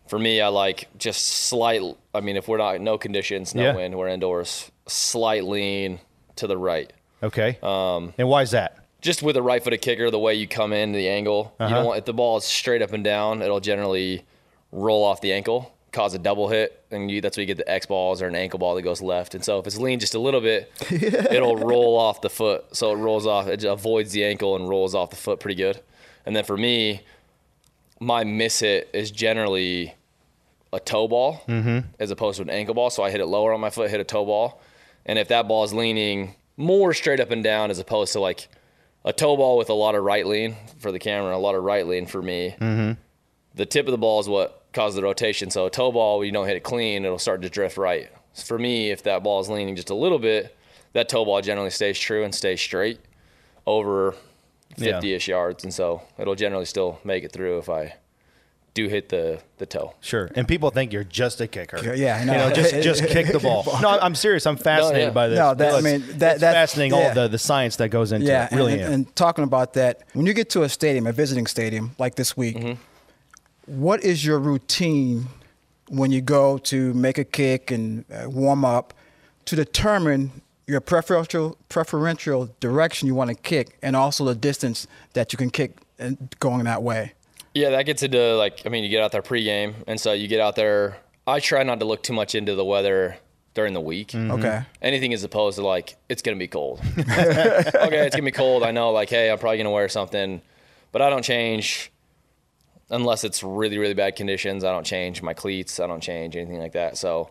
for 0.07 0.19
me, 0.19 0.41
I 0.41 0.49
like 0.49 0.89
just 0.99 1.27
slight. 1.27 1.81
I 2.15 2.21
mean, 2.21 2.37
if 2.37 2.49
we're 2.49 2.59
not 2.59 2.81
no 2.81 2.99
conditions, 2.99 3.55
no 3.55 3.63
Yeah. 3.65 3.75
wind, 3.75 3.97
we're 3.99 4.09
indoors. 4.09 4.71
Slight 4.87 5.45
lean 5.45 6.01
to 6.37 6.47
the 6.47 6.57
right. 6.59 6.93
Okay. 7.23 7.59
Um, 7.63 8.13
and 8.19 8.29
why 8.29 8.43
is 8.43 8.51
that? 8.53 8.77
Just 9.01 9.23
with 9.23 9.37
a 9.37 9.43
right-footed 9.43 9.81
kicker, 9.81 10.11
the 10.11 10.19
way 10.19 10.35
you 10.35 10.47
come 10.47 10.73
in, 10.75 10.93
the 10.93 11.09
angle. 11.09 11.55
You 11.61 11.67
Uh-huh. 11.67 11.75
don't 11.77 11.85
want 11.87 11.99
if 11.99 12.05
the 12.05 12.13
ball 12.13 12.37
is 12.39 12.45
straight 12.45 12.83
up 12.83 12.93
and 12.93 13.03
down, 13.05 13.41
it'll 13.41 13.61
generally 13.61 14.25
roll 14.73 15.05
off 15.05 15.21
the 15.23 15.33
ankle, 15.33 15.73
cause 15.93 16.15
a 16.15 16.19
double 16.19 16.49
hit, 16.49 16.85
and 16.91 17.11
you, 17.11 17.21
that's 17.21 17.37
where 17.37 17.43
you 17.43 17.47
get 17.47 17.57
the 17.57 17.71
X 17.71 17.87
balls 17.87 18.23
or 18.23 18.29
an 18.29 18.35
ankle 18.35 18.59
ball 18.59 18.75
that 18.75 18.83
goes 18.83 19.03
left. 19.03 19.35
And 19.35 19.45
so 19.45 19.59
if 19.59 19.67
it's 19.67 19.79
lean 19.79 19.99
just 19.99 20.15
a 20.15 20.19
little 20.19 20.41
bit, 20.41 20.73
it'll 20.91 21.57
roll 21.57 21.97
off 21.97 22.21
the 22.21 22.31
foot. 22.31 22.77
So 22.77 22.93
it 22.93 22.97
rolls 22.97 23.27
off, 23.27 23.49
it 23.49 23.65
avoids 23.65 24.13
the 24.13 24.25
ankle 24.25 24.57
and 24.57 24.69
rolls 24.69 24.95
off 24.95 25.11
the 25.11 25.17
foot 25.17 25.41
pretty 25.41 25.57
good. 25.57 25.81
And 26.25 26.37
then 26.37 26.45
for 26.45 26.57
me, 26.57 27.03
my 27.99 28.25
miss 28.25 28.61
hit 28.61 28.91
is 28.93 29.11
generally 29.11 29.95
a 30.73 30.81
toe 30.81 31.09
ball 31.09 31.43
mm-hmm. 31.49 31.81
as 31.99 32.11
opposed 32.11 32.37
to 32.37 32.43
an 32.43 32.51
ankle 32.51 32.75
ball. 32.75 32.91
So 32.91 33.03
I 33.03 33.11
hit 33.11 33.21
it 33.21 33.27
lower 33.27 33.53
on 33.53 33.61
my 33.61 33.71
foot, 33.71 33.91
hit 33.91 34.01
a 34.01 34.05
toe 34.05 34.25
ball. 34.25 34.63
And 35.07 35.19
if 35.19 35.29
that 35.29 35.49
ball 35.49 35.65
is 35.65 35.73
leaning 35.73 36.35
more 36.57 36.95
straight 36.95 37.21
up 37.21 37.31
and 37.31 37.43
down 37.43 37.71
as 37.71 37.79
opposed 37.79 38.13
to 38.13 38.21
like 38.21 38.49
a 39.05 39.13
toe 39.13 39.37
ball 39.37 39.57
with 39.57 39.71
a 39.71 39.75
lot 39.75 39.95
of 39.95 40.05
right 40.05 40.27
lean 40.27 40.57
for 40.79 40.93
the 40.93 40.99
camera, 40.99 41.35
a 41.35 41.39
lot 41.39 41.55
of 41.55 41.65
right 41.65 41.87
lean 41.87 42.07
for 42.07 42.23
me, 42.23 42.55
mm-hmm. 42.61 42.93
the 43.55 43.67
tip 43.67 43.87
of 43.87 43.93
the 43.93 43.99
ball 43.99 44.21
is 44.21 44.29
what 44.29 44.60
causes 44.73 44.97
the 44.97 45.03
rotation. 45.03 45.51
So 45.51 45.67
a 45.67 45.71
toe 45.71 45.91
ball, 45.93 46.25
you 46.25 46.33
don't 46.33 46.47
hit 46.47 46.57
it 46.57 46.63
clean, 46.63 47.05
it'll 47.05 47.19
start 47.19 47.43
to 47.43 47.51
drift 47.51 47.77
right. 47.77 48.11
For 48.47 48.59
me, 48.59 48.91
if 48.91 49.03
that 49.05 49.23
ball 49.23 49.41
is 49.41 49.49
leaning 49.49 49.75
just 49.77 49.91
a 49.91 49.95
little 49.95 50.19
bit, 50.19 50.57
that 50.93 51.09
toe 51.09 51.25
ball 51.25 51.41
generally 51.41 51.71
stays 51.71 51.99
true 51.99 52.25
and 52.25 52.35
stays 52.35 52.61
straight 52.61 53.01
over 53.67 54.15
50 54.79 55.13
ish 55.15 55.29
yards. 55.29 55.65
And 55.65 55.75
so 55.75 56.03
it'll 56.19 56.35
generally 56.37 56.65
still 56.65 57.01
make 57.05 57.25
it 57.25 57.33
through 57.33 57.59
if 57.59 57.69
I 57.69 57.95
do 58.73 58.87
hit 58.89 59.09
the, 59.09 59.41
the 59.59 59.67
toe. 59.67 59.95
Sure. 60.01 60.31
And 60.37 60.47
people 60.47 60.71
think 60.71 60.93
you're 60.93 61.03
just 61.03 61.41
a 61.41 61.49
kicker. 61.49 61.93
Yeah, 61.95 62.17
I 62.17 62.21
You 62.21 62.27
know. 62.27 62.49
know, 62.49 62.55
just 62.55 62.75
just 62.83 63.05
kick 63.09 63.27
the 63.33 63.41
ball. 63.41 63.65
No, 63.83 63.89
I'm 64.01 64.15
serious. 64.15 64.47
I'm 64.47 64.57
fascinated 64.57 65.09
yeah. 65.09 65.11
by 65.11 65.27
this. 65.29 65.39
No, 65.39 65.55
that- 65.55 65.75
I 65.75 65.81
mean, 65.81 66.01
that- 66.19 66.33
it's 66.35 66.41
that- 66.43 66.55
fascinating. 66.55 66.93
All 66.95 67.13
the 67.13 67.27
the 67.27 67.39
science 67.39 67.77
that 67.77 67.89
goes 67.89 68.13
into 68.13 68.29
Yeah, 68.29 68.45
it. 68.47 68.53
Really 68.57 68.75
and, 68.75 68.83
am. 68.83 68.93
and 68.93 69.17
talking 69.17 69.43
about 69.43 69.73
that, 69.75 70.05
when 70.13 70.25
you 70.27 70.33
get 70.35 70.51
to 70.51 70.63
a 70.63 70.69
stadium, 70.69 71.09
a 71.09 71.13
visiting 71.13 71.47
stadium 71.49 71.97
like 71.99 72.15
this 72.15 72.37
week, 72.37 72.57
Mm-hmm. 72.57 72.81
What 73.71 74.03
is 74.03 74.25
your 74.25 74.41
routine 74.41 75.29
when 75.89 76.11
you 76.11 76.21
go 76.21 76.59
to 76.59 76.93
make 76.93 77.19
a 77.19 77.25
kick 77.25 77.71
and 77.71 78.05
uh, 78.13 78.29
warm 78.29 78.65
up 78.65 78.93
to 79.45 79.55
determine 79.55 80.43
your 80.67 80.81
preferential 80.81 81.57
preferential 81.69 82.51
direction 82.59 83.07
you 83.07 83.15
want 83.15 83.29
to 83.29 83.35
kick 83.37 83.79
and 83.81 83.95
also 83.95 84.25
the 84.25 84.35
distance 84.35 84.89
that 85.13 85.33
you 85.33 85.37
can 85.37 85.51
kick 85.51 85.77
and 86.01 86.35
going 86.41 86.65
that 86.65 86.83
way? 86.83 87.13
Yeah, 87.55 87.71
that 87.71 87.87
gets 87.87 88.03
into 88.03 88.35
like 88.37 88.63
I 88.67 88.71
mean, 88.71 88.83
you 88.83 88.91
get 88.91 89.05
out 89.05 89.13
there 89.13 89.23
pregame, 89.23 89.75
and 89.87 90.01
so 90.01 90.13
you 90.13 90.27
get 90.27 90.41
out 90.41 90.57
there. 90.57 90.97
I 91.27 91.39
try 91.39 91.63
not 91.63 91.79
to 91.79 91.85
look 91.85 92.03
too 92.03 92.13
much 92.13 92.35
into 92.35 92.57
the 92.57 92.65
weather 92.65 93.19
during 93.55 93.73
the 93.75 93.81
week. 93.81 94.15
Okay. 94.17 94.63
Anything 94.83 95.13
as 95.13 95.23
opposed 95.23 95.59
to 95.59 95.67
like 95.67 95.97
it's 96.09 96.23
gonna 96.23 96.37
be 96.37 96.49
cold. 96.49 96.81
okay, 96.99 98.07
it's 98.07 98.17
gonna 98.17 98.25
be 98.25 98.33
cold. 98.33 98.65
I 98.65 98.73
know, 98.73 98.91
like, 98.91 99.11
hey, 99.11 99.31
I'm 99.31 99.39
probably 99.39 99.59
gonna 99.59 99.71
wear 99.71 99.89
something, 99.89 100.43
but 100.91 101.03
I 101.03 101.11
don't 101.11 101.23
change 101.23 101.93
unless 102.91 103.25
it's 103.25 103.43
really 103.43 103.79
really 103.79 103.95
bad 103.95 104.17
conditions. 104.17 104.65
I 104.65 104.73
don't 104.73 104.85
change 104.87 105.23
my 105.23 105.35
cleats. 105.35 105.81
I 105.81 105.87
don't 105.87 106.03
change 106.03 106.37
anything 106.37 106.59
like 106.59 106.73
that. 106.73 106.97
So, 106.97 107.31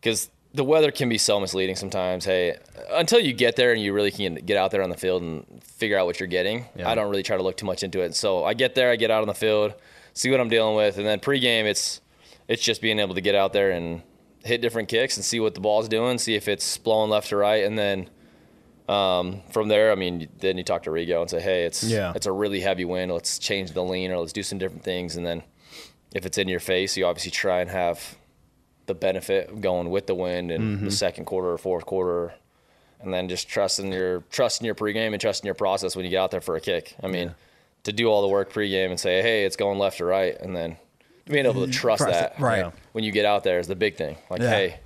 because 0.00 0.30
the 0.54 0.64
weather 0.64 0.90
can 0.90 1.08
be 1.08 1.18
so 1.18 1.38
misleading 1.38 1.76
sometimes. 1.76 2.24
Hey, 2.24 2.56
until 2.90 3.20
you 3.20 3.32
get 3.34 3.56
there 3.56 3.72
and 3.72 3.80
you 3.82 3.92
really 3.92 4.10
can 4.10 4.36
get 4.36 4.56
out 4.56 4.70
there 4.70 4.82
on 4.82 4.88
the 4.90 4.96
field 4.96 5.22
and 5.22 5.44
figure 5.62 5.98
out 5.98 6.06
what 6.06 6.18
you're 6.18 6.26
getting, 6.28 6.64
Yeah. 6.74 6.88
I 6.88 6.94
don't 6.94 7.10
really 7.10 7.22
try 7.22 7.36
to 7.36 7.42
look 7.42 7.56
too 7.58 7.66
much 7.66 7.82
into 7.82 8.00
it. 8.00 8.14
So 8.14 8.44
I 8.44 8.54
get 8.54 8.74
there, 8.74 8.90
I 8.90 8.96
get 8.96 9.10
out 9.10 9.20
on 9.20 9.28
the 9.28 9.34
field, 9.34 9.74
see 10.14 10.30
what 10.30 10.40
I'm 10.40 10.48
dealing 10.48 10.74
with, 10.74 10.96
and 10.96 11.06
then 11.06 11.20
pregame, 11.20 11.64
it's 11.64 12.00
it's 12.48 12.62
just 12.62 12.80
being 12.80 12.98
able 12.98 13.14
to 13.14 13.20
get 13.20 13.34
out 13.34 13.52
there 13.52 13.72
and 13.72 14.02
hit 14.44 14.60
different 14.60 14.88
kicks 14.88 15.16
and 15.16 15.24
see 15.24 15.40
what 15.40 15.54
the 15.54 15.60
ball's 15.60 15.88
doing, 15.88 16.16
see 16.16 16.36
if 16.36 16.48
it's 16.48 16.78
blowing 16.78 17.10
left 17.10 17.32
or 17.32 17.38
right, 17.38 17.64
and 17.64 17.76
then 17.76 18.08
um, 18.88 19.42
from 19.50 19.68
there, 19.68 19.90
I 19.90 19.94
mean, 19.96 20.28
then 20.38 20.56
you 20.58 20.64
talk 20.64 20.84
to 20.84 20.90
Rigo 20.90 21.20
and 21.20 21.30
say, 21.30 21.40
hey, 21.40 21.64
it's 21.64 21.82
Yeah. 21.82 22.12
it's 22.14 22.26
a 22.26 22.32
really 22.32 22.60
heavy 22.60 22.84
wind. 22.84 23.12
Let's 23.12 23.38
change 23.38 23.72
the 23.72 23.82
lean 23.82 24.10
or 24.12 24.18
let's 24.18 24.32
do 24.32 24.42
some 24.42 24.58
different 24.58 24.84
things, 24.84 25.16
and 25.16 25.26
then 25.26 25.42
if 26.14 26.24
it's 26.24 26.38
in 26.38 26.48
your 26.48 26.60
face, 26.60 26.96
you 26.96 27.04
obviously 27.06 27.30
try 27.32 27.60
and 27.60 27.70
have 27.70 28.16
the 28.86 28.94
benefit 28.94 29.48
of 29.50 29.60
going 29.60 29.90
with 29.90 30.06
the 30.06 30.14
wind 30.14 30.50
in 30.52 30.60
Mm-hmm. 30.62 30.84
the 30.84 30.90
second 30.92 31.24
quarter 31.24 31.50
or 31.50 31.58
fourth 31.58 31.84
quarter, 31.86 32.32
and 33.00 33.12
then 33.12 33.28
just 33.28 33.48
trusting 33.48 33.92
your 33.92 34.20
trusting 34.30 34.64
your 34.64 34.74
pregame 34.76 35.12
and 35.12 35.20
trusting 35.20 35.46
your 35.46 35.54
process 35.54 35.96
when 35.96 36.04
you 36.04 36.10
get 36.10 36.18
out 36.18 36.30
there 36.30 36.40
for 36.40 36.54
a 36.56 36.60
kick. 36.60 36.94
I 37.02 37.08
mean, 37.08 37.34
to 37.82 37.92
do 37.92 38.06
all 38.06 38.22
the 38.22 38.28
work 38.28 38.52
pregame 38.52 38.90
and 38.90 38.98
say, 39.00 39.20
hey, 39.22 39.44
it's 39.44 39.56
going 39.56 39.78
left 39.78 40.00
or 40.00 40.06
right, 40.06 40.38
and 40.40 40.54
then 40.56 40.76
being 41.26 41.44
able 41.46 41.66
to 41.66 41.72
trust 41.72 42.02
Trust 42.04 42.08
it, 42.20 42.32
that 42.36 42.40
right. 42.40 42.58
Yeah. 42.58 42.70
when 42.92 43.02
you 43.02 43.10
get 43.10 43.24
out 43.24 43.42
there 43.42 43.58
is 43.58 43.66
the 43.66 43.74
big 43.74 43.96
thing. 43.96 44.16
Like, 44.30 44.40
Yeah. 44.40 44.50
hey, 44.50 44.78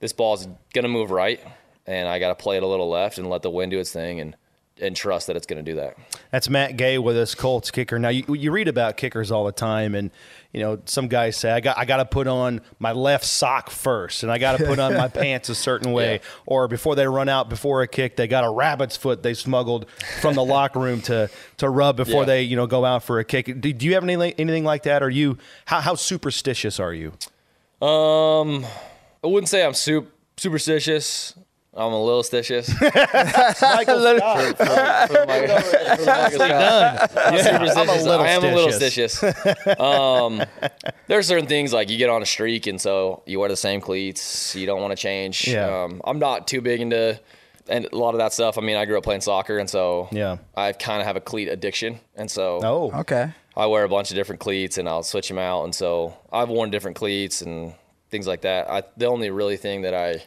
this 0.00 0.12
ball's 0.12 0.48
gonna 0.74 0.88
move 0.88 1.12
right, 1.12 1.40
and 1.86 2.08
I 2.08 2.18
got 2.18 2.28
to 2.28 2.34
play 2.42 2.56
it 2.56 2.62
a 2.62 2.66
little 2.66 2.88
left 2.88 3.18
and 3.18 3.28
let 3.28 3.42
the 3.42 3.50
wind 3.50 3.70
do 3.70 3.78
its 3.78 3.92
thing, 3.92 4.20
and 4.20 4.36
and 4.78 4.94
trust 4.94 5.28
that 5.28 5.36
it's 5.36 5.46
gonna 5.46 5.62
do 5.62 5.76
that. 5.76 5.96
That's 6.30 6.50
Matt 6.50 6.76
Gay 6.76 6.98
with 6.98 7.16
us, 7.16 7.34
Colts 7.34 7.70
kicker. 7.70 7.98
Now 7.98 8.10
you, 8.10 8.34
you 8.34 8.50
read 8.52 8.68
about 8.68 8.98
kickers 8.98 9.30
all 9.30 9.46
the 9.46 9.52
time, 9.52 9.94
and 9.94 10.10
you 10.52 10.60
know 10.60 10.80
some 10.84 11.08
guys 11.08 11.38
say 11.38 11.50
I 11.50 11.60
got 11.60 11.78
I 11.78 11.86
got 11.86 11.96
to 11.96 12.04
put 12.04 12.26
on 12.26 12.60
my 12.78 12.92
left 12.92 13.24
sock 13.24 13.70
first, 13.70 14.22
and 14.22 14.30
I 14.30 14.36
got 14.36 14.58
to 14.58 14.66
put 14.66 14.78
on 14.78 14.92
my 14.92 15.08
pants 15.22 15.48
a 15.48 15.54
certain 15.54 15.92
way, 15.92 16.14
Yeah. 16.16 16.18
or 16.44 16.68
before 16.68 16.94
they 16.94 17.06
run 17.08 17.30
out 17.30 17.48
before 17.48 17.80
a 17.80 17.88
kick, 17.88 18.16
they 18.16 18.26
got 18.28 18.44
a 18.44 18.50
rabbit's 18.50 18.98
foot 18.98 19.22
they 19.22 19.32
smuggled 19.32 19.86
from 20.20 20.34
the 20.34 20.44
locker 20.44 20.78
room 20.78 21.00
to 21.02 21.30
to 21.56 21.70
rub 21.70 21.96
before 21.96 22.24
Yeah. 22.24 22.26
they 22.26 22.42
you 22.42 22.56
know 22.56 22.66
go 22.66 22.84
out 22.84 23.02
for 23.02 23.18
a 23.18 23.24
kick. 23.24 23.46
Do, 23.46 23.72
do 23.72 23.86
you 23.86 23.94
have 23.94 24.02
anything 24.02 24.34
anything 24.36 24.64
like 24.64 24.82
that? 24.82 25.02
Are 25.02 25.08
you 25.08 25.38
how 25.64 25.80
how 25.80 25.94
superstitious 25.94 26.78
are 26.78 26.92
you? 26.92 27.12
Um, 27.80 28.66
I 29.24 29.26
wouldn't 29.28 29.48
say 29.48 29.64
I'm 29.64 29.72
super 29.72 30.08
superstitious. 30.36 31.32
I'm 31.76 31.92
a 31.92 32.02
little 32.02 32.22
stitious. 32.22 32.72
Michael 33.76 34.00
Scott. 34.00 34.56
I'm 37.16 37.88
a 37.88 38.02
little 38.02 38.20
I 38.20 38.28
am 38.28 38.44
a 38.44 38.54
little 38.54 38.70
stitious. 38.70 39.20
stitious. 39.20 39.80
um, 40.26 40.42
there 41.06 41.18
are 41.18 41.22
certain 41.22 41.46
things 41.46 41.72
like 41.72 41.90
you 41.90 41.98
get 41.98 42.10
on 42.10 42.22
a 42.22 42.26
streak, 42.26 42.66
and 42.66 42.80
so 42.80 43.22
you 43.26 43.38
wear 43.38 43.48
the 43.48 43.56
same 43.56 43.80
cleats. 43.80 44.54
You 44.56 44.66
don't 44.66 44.80
want 44.80 44.92
to 44.92 44.96
change. 44.96 45.48
Yeah. 45.48 45.84
Um, 45.84 46.00
I'm 46.04 46.18
not 46.18 46.46
too 46.48 46.60
big 46.60 46.80
into 46.80 47.20
and 47.68 47.88
a 47.92 47.96
lot 47.96 48.14
of 48.14 48.18
that 48.18 48.32
stuff. 48.32 48.58
I 48.58 48.60
mean, 48.60 48.76
I 48.76 48.84
grew 48.84 48.96
up 48.96 49.02
playing 49.04 49.22
soccer, 49.22 49.58
and 49.58 49.68
so 49.68 50.08
Yeah. 50.12 50.38
I 50.56 50.72
kind 50.72 51.00
of 51.00 51.06
have 51.06 51.16
a 51.16 51.20
cleat 51.20 51.48
addiction, 51.48 52.00
and 52.14 52.30
so 52.30 52.60
Oh, 52.62 52.92
Okay. 53.00 53.30
I 53.56 53.66
wear 53.66 53.84
a 53.84 53.88
bunch 53.88 54.10
of 54.10 54.16
different 54.16 54.40
cleats 54.40 54.76
and 54.76 54.86
I'll 54.86 55.02
switch 55.02 55.28
them 55.28 55.38
out. 55.38 55.64
And 55.64 55.74
so 55.74 56.14
I've 56.30 56.50
worn 56.50 56.70
different 56.70 56.94
cleats 56.98 57.40
and 57.40 57.72
things 58.10 58.26
like 58.26 58.42
that. 58.42 58.70
I, 58.70 58.82
the 58.98 59.06
only 59.06 59.30
really 59.30 59.56
thing 59.56 59.80
that 59.82 59.94
I 59.94 60.22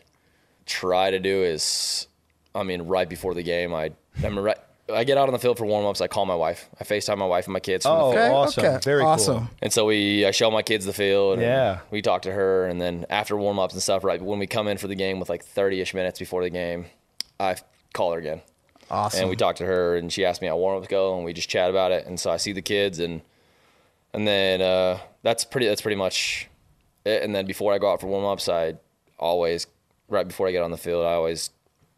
try 0.69 1.11
to 1.11 1.19
do 1.19 1.43
is, 1.43 2.07
I 2.55 2.63
mean, 2.63 2.83
right 2.83 3.09
before 3.09 3.33
the 3.33 3.43
game, 3.43 3.73
I, 3.73 3.91
I'm 4.23 4.37
right, 4.37 4.57
I 4.93 5.03
get 5.03 5.17
out 5.17 5.27
on 5.27 5.33
the 5.33 5.39
field 5.39 5.57
for 5.57 5.65
warm 5.65 5.85
ups. 5.85 5.99
I 6.01 6.07
call 6.07 6.25
my 6.25 6.35
wife. 6.35 6.69
I 6.79 6.83
FaceTime 6.83 7.17
my 7.17 7.25
wife 7.25 7.45
and 7.45 7.53
my 7.53 7.59
kids. 7.59 7.85
From 7.85 7.93
Oh, 7.95 8.09
the 8.11 8.15
field. 8.17 8.25
Okay. 8.25 8.33
awesome. 8.33 8.65
Okay. 8.65 8.79
Very 8.83 9.01
cool. 9.01 9.09
awesome. 9.09 9.49
And 9.61 9.71
so 9.73 9.85
we, 9.85 10.25
I 10.25 10.31
show 10.31 10.49
my 10.51 10.61
kids 10.61 10.85
the 10.85 10.93
field. 10.93 11.33
And 11.33 11.41
Yeah. 11.41 11.79
We 11.91 12.01
talk 12.01 12.21
to 12.23 12.31
her, 12.31 12.65
and 12.67 12.79
then 12.79 13.05
after 13.09 13.35
warm 13.37 13.59
ups 13.59 13.73
and 13.73 13.83
stuff, 13.83 14.03
right 14.03 14.21
when 14.21 14.39
we 14.39 14.47
come 14.47 14.67
in 14.67 14.77
for 14.77 14.87
the 14.87 14.95
game 14.95 15.19
with 15.19 15.29
like 15.29 15.43
30 15.43 15.81
ish 15.81 15.93
minutes 15.93 16.19
before 16.19 16.43
the 16.43 16.49
game, 16.49 16.85
I 17.39 17.55
call 17.93 18.13
her 18.13 18.19
again. 18.19 18.41
Awesome. 18.91 19.21
And 19.21 19.29
we 19.29 19.35
talked 19.35 19.59
to 19.59 19.65
her, 19.65 19.95
and 19.97 20.11
she 20.11 20.25
asked 20.25 20.41
me 20.41 20.47
how 20.47 20.57
warm 20.57 20.77
ups 20.79 20.87
go, 20.87 21.15
and 21.15 21.23
we 21.25 21.33
just 21.33 21.49
chat 21.49 21.69
about 21.69 21.91
it. 21.91 22.07
And 22.07 22.19
so 22.19 22.31
I 22.31 22.37
see 22.37 22.53
the 22.53 22.61
kids, 22.63 22.97
and 22.99 23.21
and 24.13 24.27
then 24.27 24.61
uh, 24.61 24.97
that's 25.21 25.45
pretty. 25.45 25.67
That's 25.67 25.81
pretty 25.81 25.95
much 25.97 26.47
it. 27.05 27.21
And 27.21 27.35
then 27.35 27.45
before 27.45 27.71
I 27.73 27.77
go 27.77 27.91
out 27.91 28.01
for 28.01 28.07
warm 28.07 28.25
ups, 28.25 28.49
I 28.49 28.73
always 29.19 29.67
right 30.09 30.27
before 30.27 30.47
I 30.47 30.51
get 30.51 30.63
on 30.63 30.71
the 30.71 30.77
field, 30.77 31.05
I 31.05 31.13
always 31.13 31.49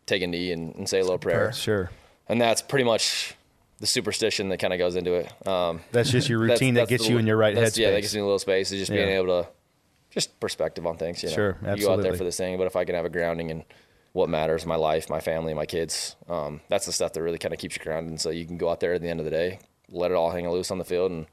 take 0.06 0.21
a 0.21 0.28
knee 0.28 0.52
and, 0.52 0.76
and 0.76 0.89
say 0.89 1.00
a 1.00 1.04
little 1.04 1.17
prayer. 1.17 1.52
sure. 1.54 1.89
And 2.28 2.39
that's 2.39 2.62
pretty 2.62 2.86
much 2.86 3.36
the 3.80 3.88
superstition 3.88 4.50
that 4.50 4.58
kind 4.60 4.74
of 4.74 4.80
goes 4.80 4.95
into 4.95 5.13
it. 5.15 5.47
Um, 5.47 5.82
That's 5.91 6.12
just 6.12 6.30
your 6.30 6.39
that's- 6.41 6.60
routine 6.62 6.76
that 6.76 6.82
that's 6.82 6.89
gets 6.91 7.04
the- 7.06 7.12
you 7.12 7.17
in 7.17 7.26
your 7.28 7.38
right 7.38 7.56
headspace. 7.56 7.78
Yeah, 7.78 7.91
that 7.91 8.02
gets 8.02 8.13
me 8.13 8.21
a 8.21 8.24
little 8.24 8.39
space. 8.39 8.71
Is 8.71 8.80
just 8.80 8.91
being 8.91 9.08
Yeah. 9.08 9.15
able 9.19 9.43
to 9.43 9.50
just 10.12 10.39
perspective 10.39 10.86
on 10.86 10.97
things. 10.97 11.24
You 11.24 11.30
know? 11.30 11.36
Sure, 11.36 11.58
You 11.76 11.86
go 11.86 11.93
out 11.93 12.02
there 12.02 12.13
for 12.15 12.24
this 12.24 12.38
thing, 12.38 12.58
but 12.58 12.67
if 12.67 12.76
I 12.76 12.86
can 12.86 12.95
have 12.95 13.06
a 13.06 13.10
grounding 13.10 13.50
in 13.50 13.63
what 14.13 14.30
matters, 14.30 14.65
my 14.65 14.76
life, 14.76 15.10
my 15.10 15.19
family, 15.21 15.54
my 15.54 15.65
kids, 15.65 16.15
um, 16.30 16.62
that's 16.67 16.86
the 16.86 16.91
stuff 16.91 17.13
that 17.13 17.21
really 17.21 17.38
kind 17.38 17.54
of 17.54 17.60
keeps 17.60 17.76
you 17.78 17.84
grounded. 17.84 18.12
And 18.12 18.19
so 18.21 18.30
you 18.30 18.45
can 18.45 18.58
go 18.58 18.69
out 18.69 18.82
there 18.82 18.93
at 18.93 19.02
the 19.02 19.08
end 19.10 19.19
of 19.19 19.24
the 19.26 19.32
day, 19.32 19.60
let 19.89 20.12
it 20.12 20.15
all 20.15 20.32
hang 20.32 20.47
loose 20.50 20.69
on 20.69 20.78
the 20.78 20.86
field, 20.86 21.12
and 21.12 21.26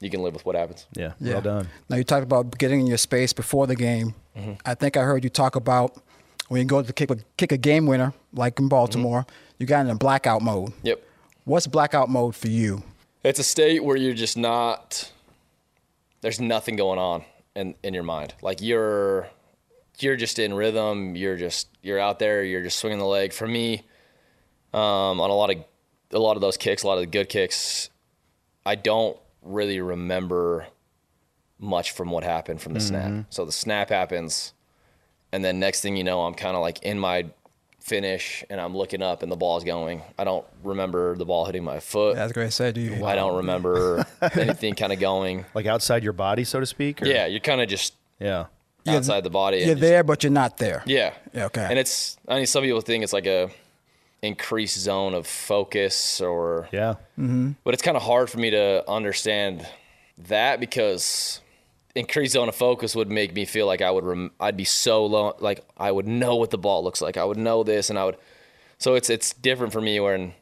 you 0.00 0.10
can 0.10 0.22
live 0.22 0.34
with 0.34 0.44
what 0.44 0.56
happens. 0.56 0.86
Yeah, 0.94 1.12
Yeah. 1.20 1.34
well 1.34 1.42
done. 1.42 1.68
Now 1.88 1.96
you 1.96 2.04
talked 2.04 2.22
about 2.24 2.56
getting 2.58 2.80
in 2.80 2.86
your 2.86 2.98
space 2.98 3.32
before 3.32 3.66
the 3.66 3.76
game. 3.76 4.14
Mm-hmm. 4.36 4.52
I 4.64 4.74
think 4.74 4.96
I 4.96 5.02
heard 5.02 5.22
you 5.24 5.30
talk 5.30 5.56
about 5.56 5.96
when 6.48 6.60
you 6.60 6.66
go 6.66 6.82
to 6.82 6.92
kick 6.92 7.10
a, 7.10 7.16
kick 7.36 7.52
a 7.52 7.56
game 7.56 7.86
winner, 7.86 8.12
like 8.32 8.58
in 8.58 8.68
Baltimore, 8.68 9.20
Mm-hmm. 9.22 9.54
you 9.58 9.66
got 9.66 9.80
in 9.84 9.90
a 9.90 9.94
blackout 9.94 10.42
mode. 10.42 10.72
Yep. 10.82 11.02
What's 11.44 11.66
blackout 11.66 12.08
mode 12.08 12.34
for 12.34 12.48
you? 12.48 12.82
It's 13.22 13.38
a 13.38 13.44
state 13.44 13.84
where 13.84 13.96
you're 13.96 14.14
just 14.14 14.36
not. 14.36 15.12
There's 16.22 16.40
nothing 16.40 16.76
going 16.76 16.98
on 16.98 17.24
in 17.54 17.74
in 17.82 17.94
your 17.94 18.02
mind. 18.02 18.34
Like 18.42 18.60
you're, 18.62 19.28
you're 19.98 20.16
just 20.16 20.38
in 20.38 20.54
rhythm. 20.54 21.16
You're 21.16 21.36
just 21.36 21.68
you're 21.82 21.98
out 21.98 22.18
there. 22.18 22.42
You're 22.44 22.62
just 22.62 22.78
swinging 22.78 22.98
the 22.98 23.04
leg. 23.06 23.32
For 23.32 23.46
me, 23.46 23.82
um, 24.72 25.20
on 25.20 25.30
a 25.30 25.34
lot 25.34 25.50
of 25.50 25.64
a 26.12 26.18
lot 26.18 26.36
of 26.36 26.40
those 26.40 26.56
kicks, 26.56 26.82
a 26.82 26.86
lot 26.86 26.94
of 26.94 27.00
the 27.00 27.06
good 27.06 27.28
kicks, 27.28 27.90
I 28.66 28.74
don't 28.74 29.16
really 29.42 29.80
remember 29.80 30.66
much 31.58 31.92
from 31.92 32.10
what 32.10 32.24
happened 32.24 32.60
from 32.60 32.72
the 32.74 32.80
snap. 32.80 33.06
Mm-hmm. 33.10 33.20
So 33.30 33.44
the 33.44 33.52
snap 33.52 33.90
happens, 33.90 34.52
and 35.32 35.44
then 35.44 35.58
next 35.60 35.80
thing 35.80 35.96
you 35.96 36.04
know, 36.04 36.22
I'm 36.22 36.34
kind 36.34 36.56
of 36.56 36.62
like 36.62 36.82
in 36.82 36.98
my 36.98 37.26
finish, 37.80 38.44
and 38.50 38.60
I'm 38.60 38.76
looking 38.76 39.02
up, 39.02 39.22
and 39.22 39.30
the 39.32 39.36
ball's 39.36 39.64
going. 39.64 40.02
I 40.18 40.24
don't 40.24 40.44
remember 40.62 41.16
the 41.16 41.24
ball 41.24 41.44
hitting 41.46 41.64
my 41.64 41.80
foot. 41.80 42.16
That's 42.16 42.32
great. 42.32 42.52
Say, 42.52 42.72
do 42.72 42.80
you? 42.80 43.04
I 43.04 43.14
don't 43.14 43.36
remember 43.38 44.06
anything 44.34 44.74
kind 44.74 44.92
of 44.92 45.00
going. 45.00 45.44
Like 45.54 45.66
outside 45.66 46.02
your 46.02 46.12
body, 46.12 46.44
so 46.44 46.60
to 46.60 46.66
speak. 46.66 47.02
or- 47.02 47.06
Yeah, 47.06 47.26
you're 47.26 47.40
kind 47.40 47.60
of 47.60 47.68
just 47.68 47.94
Yeah. 48.18 48.46
You're- 48.84 48.96
outside 48.98 49.24
the 49.24 49.30
body. 49.30 49.58
You're 49.58 49.68
just- 49.68 49.80
there, 49.80 50.02
but 50.04 50.22
you're 50.22 50.32
not 50.32 50.56
there. 50.56 50.82
Yeah. 50.86 51.12
Yeah, 51.34 51.46
okay. 51.46 51.66
And 51.68 51.78
it's 51.78 52.16
I 52.28 52.36
mean 52.36 52.46
some 52.46 52.62
people 52.64 52.80
think 52.80 53.04
it's 53.04 53.12
like 53.12 53.26
a 53.26 53.50
increased 54.22 54.78
zone 54.78 55.14
of 55.14 55.26
focus 55.26 56.20
or 56.20 56.68
Yeah. 56.72 56.94
Mm-hmm. 57.18 57.52
but 57.64 57.74
it's 57.74 57.82
kind 57.82 57.96
of 57.96 58.02
hard 58.02 58.28
for 58.28 58.38
me 58.38 58.50
to 58.50 58.84
understand 58.88 59.66
that 60.28 60.60
because 60.60 61.40
increased 61.94 62.34
zone 62.34 62.48
of 62.48 62.54
focus 62.54 62.94
would 62.94 63.10
make 63.10 63.34
me 63.34 63.44
feel 63.44 63.66
like 63.66 63.80
I 63.82 63.90
would 63.90 64.04
rem- 64.04 64.30
I'd 64.38 64.56
be 64.56 64.64
so 64.64 65.06
low 65.06 65.34
like 65.40 65.64
I 65.76 65.90
would 65.90 66.06
know 66.06 66.36
what 66.36 66.50
the 66.50 66.58
ball 66.58 66.84
looks 66.84 67.00
like. 67.00 67.16
I 67.16 67.24
would 67.24 67.38
know 67.38 67.62
this 67.64 67.88
and 67.90 67.98
I 67.98 68.04
would 68.04 68.16
so 68.78 68.94
it's 68.94 69.10
it's 69.10 69.32
different 69.32 69.72
for 69.72 69.80
me 69.80 69.98
when 70.00 70.34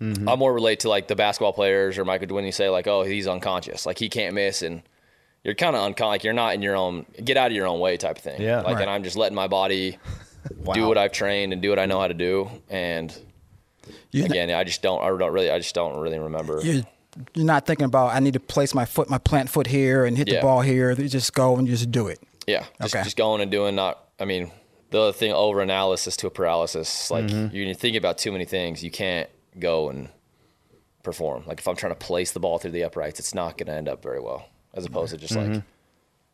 mm-hmm. 0.00 0.28
I 0.28 0.34
more 0.36 0.52
relate 0.52 0.80
to 0.80 0.88
like 0.88 1.06
the 1.08 1.16
basketball 1.16 1.52
players 1.52 1.96
or 1.98 2.04
Michael 2.04 2.34
when 2.34 2.44
you 2.44 2.52
say 2.52 2.68
like 2.68 2.86
oh 2.86 3.02
he's 3.02 3.26
unconscious 3.28 3.86
like 3.86 3.98
he 3.98 4.08
can't 4.08 4.34
miss 4.34 4.60
and 4.62 4.82
you're 5.44 5.54
kind 5.54 5.76
of 5.76 5.82
unconscious 5.82 6.10
like 6.10 6.24
you're 6.24 6.32
not 6.34 6.54
in 6.54 6.62
your 6.62 6.74
own 6.76 7.06
get 7.22 7.36
out 7.36 7.50
of 7.50 7.56
your 7.56 7.66
own 7.66 7.78
way 7.78 7.96
type 7.96 8.16
of 8.18 8.22
thing. 8.24 8.42
Yeah. 8.42 8.60
Like 8.62 8.74
Right. 8.74 8.82
and 8.82 8.90
I'm 8.90 9.04
just 9.04 9.16
letting 9.16 9.36
my 9.36 9.46
body 9.46 9.98
do 10.74 10.86
what 10.88 10.98
I've 10.98 11.12
trained 11.12 11.52
and 11.52 11.62
do 11.62 11.70
what 11.70 11.78
I 11.78 11.86
know 11.86 12.00
how 12.00 12.08
to 12.08 12.14
do 12.14 12.50
and 12.68 13.16
You're, 14.10 14.26
again 14.26 14.50
I 14.50 14.64
just 14.64 14.82
don't 14.82 15.02
I 15.02 15.08
don't 15.08 15.32
really 15.32 15.50
I 15.50 15.58
just 15.58 15.74
don't 15.74 15.98
really 16.00 16.18
remember. 16.18 16.60
you're, 16.62 16.82
you're 17.34 17.44
not 17.46 17.66
thinking 17.66 17.86
about 17.86 18.14
I 18.14 18.20
need 18.20 18.34
to 18.34 18.40
place 18.40 18.74
my 18.74 18.84
foot, 18.84 19.08
my 19.08 19.18
plant 19.18 19.48
foot 19.50 19.66
here, 19.66 20.04
and 20.04 20.16
hit 20.16 20.28
the 20.28 20.40
ball 20.40 20.60
here. 20.60 20.90
You 20.92 21.08
just 21.08 21.32
go 21.34 21.56
and 21.56 21.66
just 21.68 21.90
do 21.90 22.08
it. 22.08 22.20
Yeah, 22.46 22.64
just, 22.82 22.94
Okay. 22.94 23.04
just 23.04 23.16
going 23.16 23.40
and 23.40 23.50
doing 23.50 23.74
not. 23.74 24.00
I 24.20 24.24
mean, 24.26 24.50
the 24.90 25.00
other 25.00 25.12
thing 25.12 25.32
over 25.32 25.60
analysis 25.60 26.16
to 26.18 26.26
a 26.26 26.30
paralysis. 26.30 27.10
Like 27.10 27.24
Mm-hmm. 27.26 27.54
you're 27.56 27.72
thinking 27.74 27.98
about 27.98 28.18
too 28.18 28.32
many 28.32 28.44
things, 28.44 28.82
you 28.84 28.90
can't 28.90 29.28
go 29.58 29.88
and 29.90 30.08
perform. 31.02 31.44
Like 31.46 31.58
if 31.60 31.68
I'm 31.68 31.76
trying 31.76 31.92
to 31.92 31.98
place 31.98 32.32
the 32.32 32.40
ball 32.40 32.58
through 32.58 32.72
the 32.72 32.84
uprights, 32.84 33.18
it's 33.20 33.34
not 33.34 33.56
going 33.58 33.66
to 33.68 33.74
end 33.74 33.88
up 33.88 34.02
very 34.02 34.20
well. 34.20 34.48
As 34.74 34.84
opposed 34.84 35.12
to 35.12 35.18
just 35.18 35.34
Mm-hmm. 35.34 35.52
like 35.54 35.62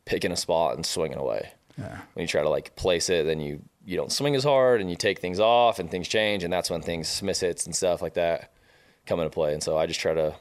picking 0.07 0.33
a 0.33 0.37
spot 0.37 0.75
and 0.77 0.85
swinging 0.85 1.19
away. 1.19 1.51
When 1.77 2.23
you 2.23 2.27
try 2.27 2.43
to 2.43 2.49
like 2.51 2.75
place 2.77 3.09
it, 3.09 3.25
then 3.27 3.41
you 3.41 3.63
you 3.85 3.97
don't 3.97 4.13
swing 4.13 4.35
as 4.37 4.45
hard 4.45 4.81
and 4.81 4.91
you 4.91 4.97
take 4.97 5.19
things 5.21 5.41
off 5.41 5.79
and 5.79 5.91
things 5.91 6.07
change, 6.09 6.45
and 6.45 6.53
that's 6.53 6.71
when 6.71 6.83
things 6.83 7.23
miss 7.23 7.41
hits 7.41 7.67
and 7.67 7.75
stuff 7.75 8.03
like 8.03 8.15
that 8.15 8.53
come 9.07 9.19
into 9.21 9.31
play. 9.31 9.53
And 9.55 9.63
so 9.63 9.77
I 9.79 9.87
just 9.87 10.01
try 10.01 10.15
to. 10.15 10.35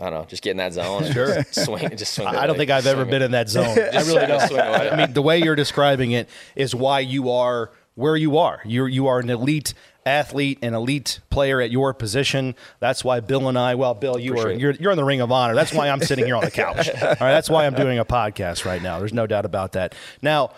I 0.00 0.10
don't 0.10 0.20
know, 0.20 0.24
just 0.26 0.44
get 0.44 0.52
in 0.52 0.58
that 0.58 0.72
zone. 0.74 1.02
and 1.02 1.12
Sure. 1.12 1.34
just 1.42 1.64
swing, 1.64 1.96
just 1.96 2.14
swing. 2.14 2.28
I 2.28 2.46
don't 2.46 2.56
think 2.56 2.70
I've 2.70 2.86
ever 2.86 3.04
been 3.04 3.20
in 3.20 3.32
that 3.32 3.48
zone. 3.48 3.76
I 3.92 4.02
really 4.02 4.26
don't. 4.26 4.40
Swing 4.46 4.60
away. 4.60 4.90
I 4.90 4.94
mean, 4.96 5.12
the 5.12 5.22
way 5.22 5.42
you're 5.42 5.56
describing 5.56 6.12
it 6.12 6.28
is 6.54 6.72
why 6.72 7.00
you 7.00 7.30
are 7.32 7.72
where 7.96 8.16
you 8.16 8.38
are. 8.38 8.60
You're 8.64 8.86
you 8.86 9.08
are 9.08 9.18
an 9.18 9.28
elite 9.28 9.74
athlete, 10.06 10.60
an 10.62 10.72
elite 10.72 11.18
player 11.30 11.60
at 11.60 11.72
your 11.72 11.92
position. 11.94 12.54
That's 12.78 13.02
why 13.02 13.18
Bill 13.18 13.48
and 13.48 13.58
I. 13.58 13.74
Well, 13.74 13.94
Bill, 13.94 14.20
you 14.20 14.34
are 14.34 14.36
Appreciate 14.36 14.54
it. 14.54 14.60
you're 14.60 14.72
you're 14.74 14.90
in 14.92 14.96
the 14.96 15.04
Ring 15.04 15.20
of 15.20 15.32
Honor. 15.32 15.56
That's 15.56 15.72
why 15.72 15.88
I'm 15.88 16.00
sitting 16.00 16.26
here 16.26 16.36
on 16.36 16.44
the 16.44 16.50
couch. 16.52 16.88
All 17.02 17.08
right, 17.08 17.18
that's 17.18 17.50
why 17.50 17.66
I'm 17.66 17.74
doing 17.74 17.98
a 17.98 18.04
podcast 18.04 18.64
right 18.64 18.80
now. 18.80 19.00
There's 19.00 19.12
no 19.12 19.26
doubt 19.26 19.46
about 19.46 19.72
that. 19.72 19.96
Now, 20.22 20.52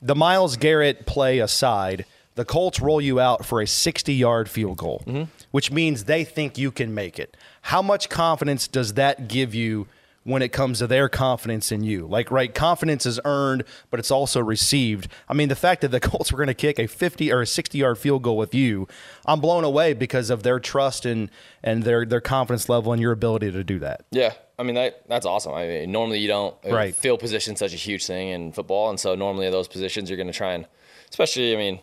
the 0.00 0.14
Myles 0.14 0.56
Garrett 0.56 1.06
play 1.06 1.38
aside. 1.38 2.04
The 2.34 2.44
Colts 2.44 2.80
roll 2.80 3.00
you 3.00 3.18
out 3.18 3.46
for 3.46 3.62
a 3.62 3.66
60 3.66 4.12
yard 4.12 4.48
field 4.48 4.76
goal, 4.76 5.02
mm-hmm. 5.06 5.24
which 5.52 5.70
means 5.70 6.04
they 6.04 6.22
think 6.22 6.58
you 6.58 6.70
can 6.70 6.94
make 6.94 7.18
it. 7.18 7.36
How 7.62 7.80
much 7.80 8.08
confidence 8.08 8.68
does 8.68 8.94
that 8.94 9.28
give 9.28 9.54
you 9.54 9.88
when 10.26 10.42
it 10.42 10.48
comes 10.52 10.78
to 10.80 10.86
their 10.86 11.08
confidence 11.08 11.70
in 11.72 11.82
you? 11.84 12.06
Like, 12.06 12.30
right, 12.30 12.52
confidence 12.54 13.06
is 13.06 13.18
earned, 13.24 13.64
but 13.90 14.00
it's 14.00 14.10
also 14.10 14.40
received. 14.40 15.08
I 15.28 15.34
mean, 15.34 15.48
the 15.48 15.56
fact 15.56 15.80
that 15.82 15.88
the 15.88 16.00
Colts 16.08 16.32
were 16.32 16.36
going 16.36 16.48
to 16.48 16.54
kick 16.54 16.78
a 16.78 16.86
50 16.86 17.32
or 17.32 17.42
a 17.42 17.46
60 17.46 17.78
yard 17.78 17.98
field 17.98 18.22
goal 18.22 18.36
with 18.36 18.54
you, 18.54 18.88
I'm 19.24 19.40
blown 19.40 19.64
away 19.64 19.94
because 19.94 20.28
of 20.30 20.42
their 20.42 20.58
trust 20.60 21.06
and, 21.06 21.30
and 21.62 21.84
their, 21.84 22.04
their 22.04 22.20
confidence 22.20 22.68
level 22.68 22.92
and 22.92 23.00
your 23.00 23.12
ability 23.12 23.52
to 23.52 23.64
do 23.64 23.78
that. 23.78 24.04
Yeah, 24.10 24.32
I 24.58 24.62
mean 24.62 24.74
that 24.74 25.02
that's 25.08 25.26
awesome. 25.26 25.54
I 25.54 25.66
mean, 25.66 25.92
normally 25.92 26.18
you 26.18 26.28
don't 26.28 26.54
uh, 26.68 26.74
Right. 26.74 26.94
field 26.94 27.20
position 27.20 27.56
such 27.56 27.72
a 27.72 27.76
huge 27.76 28.04
thing 28.06 28.28
in 28.28 28.52
football, 28.52 28.90
and 28.90 28.98
so 29.00 29.14
normally 29.14 29.48
those 29.50 29.68
positions 29.68 30.10
you're 30.10 30.16
going 30.16 30.26
to 30.26 30.32
try 30.32 30.52
and, 30.54 30.66
especially 31.10 31.54
I 31.54 31.56
mean, 31.58 31.80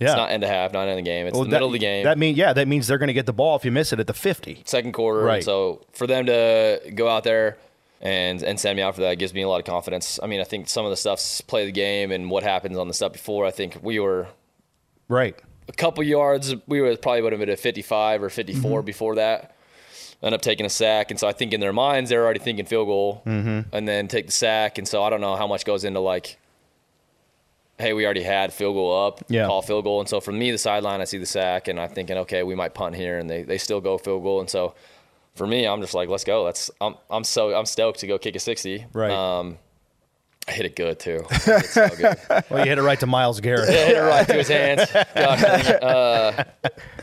Yeah. 0.00 0.08
it's 0.08 0.16
not 0.16 0.30
end 0.30 0.42
of 0.42 0.50
half, 0.50 0.72
not 0.72 0.82
end 0.82 0.90
of 0.90 0.96
the 0.96 1.02
game. 1.02 1.26
It's 1.26 1.34
Well, 1.34 1.44
the 1.44 1.50
that- 1.50 1.56
middle 1.56 1.68
of 1.68 1.72
the 1.72 1.78
game, 1.78 2.04
That 2.04 2.18
mean, 2.18 2.34
yeah, 2.34 2.52
that 2.52 2.66
means 2.68 2.86
they're 2.88 2.98
going 2.98 3.08
to 3.08 3.12
get 3.14 3.26
the 3.26 3.32
ball 3.32 3.54
if 3.56 3.64
you 3.64 3.70
miss 3.70 3.92
it 3.92 4.00
at 4.00 4.06
the 4.06 4.14
50. 4.14 4.62
second 4.66 4.92
quarter. 4.92 5.20
Right. 5.20 5.44
So 5.44 5.82
for 5.92 6.06
them 6.06 6.26
to 6.26 6.80
go 6.94 7.08
out 7.08 7.22
there 7.24 7.56
and 8.00 8.42
and 8.42 8.58
send 8.58 8.76
me 8.76 8.82
out 8.82 8.94
for 8.94 9.02
that 9.02 9.18
gives 9.18 9.34
me 9.34 9.42
a 9.42 9.48
lot 9.48 9.58
of 9.60 9.66
confidence. 9.66 10.18
I 10.22 10.26
mean, 10.26 10.40
I 10.40 10.44
think 10.44 10.68
some 10.68 10.84
of 10.84 10.90
the 10.90 10.96
stuff's 10.96 11.40
play 11.42 11.66
the 11.66 11.72
game 11.72 12.10
and 12.12 12.30
what 12.30 12.42
happens 12.42 12.78
on 12.78 12.88
the 12.88 12.94
stuff 12.94 13.12
before. 13.12 13.44
I 13.46 13.50
think 13.50 13.78
we 13.82 13.98
were 14.00 14.28
Right. 15.08 15.36
a 15.68 15.72
couple 15.72 16.02
yards. 16.04 16.54
We 16.66 16.80
were 16.80 16.96
probably 16.96 17.22
would 17.22 17.32
have 17.32 17.40
been 17.40 17.50
at 17.50 17.58
55 17.60 18.22
or 18.22 18.30
54 18.30 18.78
Mm-hmm. 18.80 18.86
before 18.86 19.14
that. 19.16 19.54
End 20.22 20.34
up 20.34 20.42
taking 20.42 20.66
a 20.66 20.70
sack, 20.70 21.10
and 21.10 21.18
so 21.18 21.26
I 21.26 21.32
think 21.32 21.52
in 21.54 21.60
their 21.60 21.72
minds 21.72 22.10
they're 22.10 22.22
already 22.24 22.40
thinking 22.40 22.66
field 22.66 22.86
goal, 22.88 23.22
Mm-hmm. 23.26 23.74
and 23.74 23.88
then 23.88 24.06
take 24.08 24.26
the 24.26 24.32
sack. 24.32 24.78
And 24.78 24.86
so 24.86 25.02
I 25.02 25.08
don't 25.10 25.20
know 25.22 25.34
how 25.36 25.46
much 25.46 25.64
goes 25.64 25.82
into 25.84 26.00
like, 26.00 26.36
hey, 27.78 27.92
we 27.94 28.04
already 28.04 28.22
had 28.22 28.52
field 28.52 28.74
goal 28.74 29.06
up, 29.06 29.24
Yeah. 29.28 29.46
call 29.46 29.62
field 29.62 29.84
goal. 29.84 30.00
And 30.00 30.08
so 30.08 30.20
for 30.20 30.32
me, 30.32 30.50
the 30.50 30.58
sideline, 30.58 31.00
I 31.00 31.04
see 31.04 31.18
the 31.18 31.26
sack, 31.26 31.68
and 31.68 31.80
I'm 31.80 31.88
thinking, 31.88 32.18
okay, 32.18 32.42
we 32.42 32.54
might 32.54 32.74
punt 32.74 32.94
here, 32.96 33.18
and 33.18 33.28
they 33.30 33.42
they 33.42 33.58
still 33.58 33.80
go 33.80 33.96
field 33.98 34.22
goal. 34.22 34.40
And 34.40 34.50
so 34.50 34.74
for 35.34 35.46
me, 35.46 35.66
I'm 35.66 35.80
just 35.80 35.94
like, 35.94 36.08
let's 36.08 36.24
go. 36.24 36.44
Let's. 36.44 36.70
I'm 36.80 36.94
I'm 37.10 37.24
so 37.24 37.54
I'm 37.54 37.66
stoked 37.66 38.00
to 38.00 38.06
go 38.06 38.18
kick 38.18 38.36
a 38.36 38.38
60. 38.38 38.86
Right. 38.92 39.10
Um, 39.10 39.58
I 40.48 40.52
hit 40.52 40.66
it 40.66 40.74
good 40.74 40.98
too. 40.98 41.24
I 41.30 41.34
it 41.34 41.64
so 41.66 41.88
good. 41.88 42.16
Well, 42.50 42.64
you 42.64 42.70
hit 42.70 42.78
it 42.78 42.82
right 42.82 42.98
to 43.00 43.06
Myles 43.06 43.40
Garrett. 43.40 43.68
hit 43.68 43.96
it 43.96 44.00
right 44.00 44.26
to 44.26 44.34
his 44.34 44.48
hands. 44.48 44.90
Gosh, 45.14 45.44
uh, 45.70 46.44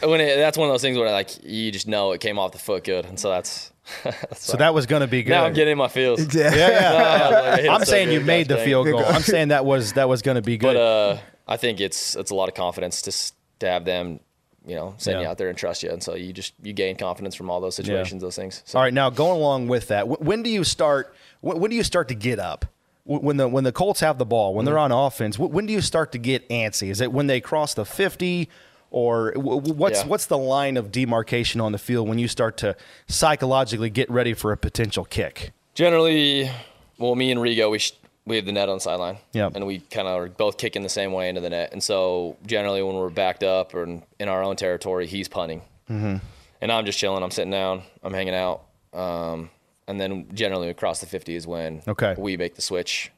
when 0.03 0.19
it, 0.21 0.35
that's 0.37 0.57
one 0.57 0.67
of 0.67 0.73
those 0.73 0.81
things 0.81 0.97
where 0.97 1.09
like 1.11 1.43
you 1.43 1.71
just 1.71 1.87
know 1.87 2.11
it 2.11 2.19
came 2.19 2.39
off 2.39 2.51
the 2.51 2.59
foot 2.59 2.83
good, 2.83 3.05
and 3.05 3.19
so 3.19 3.29
that's. 3.29 3.71
that's 4.03 4.45
So 4.45 4.57
that 4.57 4.73
was 4.73 4.85
going 4.85 4.99
to 4.99 5.07
be 5.07 5.23
good. 5.23 5.31
now 5.31 5.45
I'm 5.45 5.53
getting 5.53 5.73
in 5.73 5.77
my 5.77 5.87
feels. 5.87 6.35
Yeah. 6.35 6.53
yeah, 6.53 6.69
yeah. 6.69 7.29
Like, 7.29 7.45
I 7.45 7.55
hit 7.55 7.65
it 7.65 7.69
I'm 7.69 7.79
so 7.85 7.91
saying 7.91 8.11
you 8.11 8.19
made 8.19 8.49
gosh 8.49 8.49
the 8.49 8.55
dang. 8.55 8.65
field 8.65 8.87
goal. 8.87 9.05
I'm 9.05 9.21
saying 9.21 9.47
that 9.47 9.63
was 9.65 9.93
that 9.93 10.09
was 10.09 10.21
going 10.21 10.35
to 10.35 10.41
be 10.41 10.57
good. 10.57 10.73
But 10.73 10.75
uh, 10.75 11.17
I 11.47 11.55
think 11.55 11.79
it's 11.79 12.15
it's 12.15 12.31
a 12.31 12.35
lot 12.35 12.49
of 12.49 12.55
confidence 12.55 13.01
to 13.03 13.33
to 13.59 13.69
have 13.69 13.85
them, 13.85 14.19
you 14.67 14.75
know, 14.75 14.93
send 14.97 15.21
you 15.21 15.27
out 15.27 15.37
there 15.37 15.49
and 15.49 15.57
trust 15.57 15.81
you, 15.81 15.89
and 15.89 16.03
so 16.03 16.15
you 16.15 16.33
just 16.33 16.53
you 16.61 16.73
gain 16.73 16.97
confidence 16.97 17.33
from 17.35 17.49
all 17.49 17.61
those 17.61 17.75
situations, 17.75 18.21
those 18.21 18.35
things. 18.35 18.61
So 18.65 18.77
All 18.77 18.83
right, 18.83 18.93
now 18.93 19.09
going 19.09 19.37
along 19.37 19.67
with 19.69 19.87
that, 19.87 20.21
when 20.21 20.43
do 20.43 20.49
you 20.49 20.63
start? 20.63 21.15
When, 21.41 21.69
do 21.69 21.75
you 21.75 21.83
start 21.83 22.09
to 22.09 22.15
get 22.15 22.37
up? 22.39 22.65
When 23.05 23.37
the 23.37 23.47
when 23.47 23.63
the 23.63 23.71
Colts 23.71 24.01
have 24.01 24.17
the 24.17 24.25
ball, 24.25 24.53
when 24.53 24.65
they're 24.65 24.75
mm-hmm. 24.75 24.91
on 24.91 25.05
offense, 25.07 25.39
when 25.39 25.65
do 25.65 25.71
you 25.71 25.79
start 25.81 26.11
to 26.11 26.17
get 26.17 26.47
antsy? 26.49 26.89
Is 26.89 26.99
it 26.99 27.13
when 27.13 27.27
they 27.27 27.39
cross 27.39 27.73
the 27.73 27.85
fifty, 27.85 28.49
or 28.91 29.31
wh- 29.37 29.63
wh- 29.63 29.77
what's 29.77 30.01
Yeah. 30.01 30.07
what's 30.07 30.25
the 30.25 30.37
line 30.37 30.75
of 30.75 30.91
demarcation 30.91 31.61
on 31.61 31.71
the 31.71 31.77
field 31.77 32.09
when 32.09 32.19
you 32.19 32.27
start 32.27 32.57
to 32.57 32.75
psychologically 33.07 33.89
get 33.89 34.11
ready 34.11 34.33
for 34.33 34.51
a 34.51 34.57
potential 34.57 35.05
kick? 35.05 35.53
generally, 35.77 36.49
well, 36.97 37.15
me 37.15 37.31
and 37.31 37.39
Rigo, 37.39 37.69
we 37.69 37.79
we 38.27 38.35
have 38.35 38.45
the 38.45 38.51
net 38.51 38.69
on 38.69 38.75
the 38.77 38.81
sideline. 38.81 39.17
Yep. 39.33 39.55
And 39.55 39.65
we 39.65 39.79
kind 39.79 40.07
of 40.07 40.19
are 40.21 40.27
both 40.27 40.57
kicking 40.57 40.83
the 40.83 40.89
same 40.89 41.13
way 41.13 41.29
into 41.29 41.41
the 41.41 41.49
net. 41.49 41.71
And 41.71 41.81
so 41.81 42.37
generally, 42.45 42.83
when 42.83 42.95
we're 42.95 43.09
backed 43.09 43.41
up 43.43 43.73
or 43.73 43.83
in, 43.83 44.03
in 44.19 44.27
our 44.29 44.43
own 44.43 44.55
territory, 44.57 45.07
he's 45.07 45.27
punting. 45.27 45.61
Mm-hmm. 45.89 46.17
And 46.61 46.71
I'm 46.71 46.85
just 46.85 46.99
chilling. 46.99 47.23
I'm 47.23 47.31
sitting 47.31 47.51
down. 47.51 47.83
I'm 48.03 48.13
hanging 48.13 48.35
out. 48.35 48.63
Um, 48.93 49.49
and 49.87 49.99
then 49.99 50.27
generally 50.33 50.69
across 50.69 50.99
the 50.99 51.05
50 51.05 51.35
is 51.35 51.47
when 51.47 51.81
Okay. 51.87 52.13
we 52.17 52.35
make 52.35 52.55
the 52.55 52.61
switch, 52.61 53.11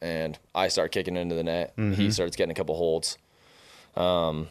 and 0.00 0.38
I 0.54 0.68
start 0.68 0.90
kicking 0.92 1.16
into 1.16 1.34
the 1.34 1.42
net. 1.44 1.76
Mm-hmm. 1.76 1.92
He 2.00 2.10
starts 2.10 2.34
getting 2.36 2.50
a 2.52 2.54
couple 2.54 2.74
holds. 2.76 3.18
Um, 3.96 4.48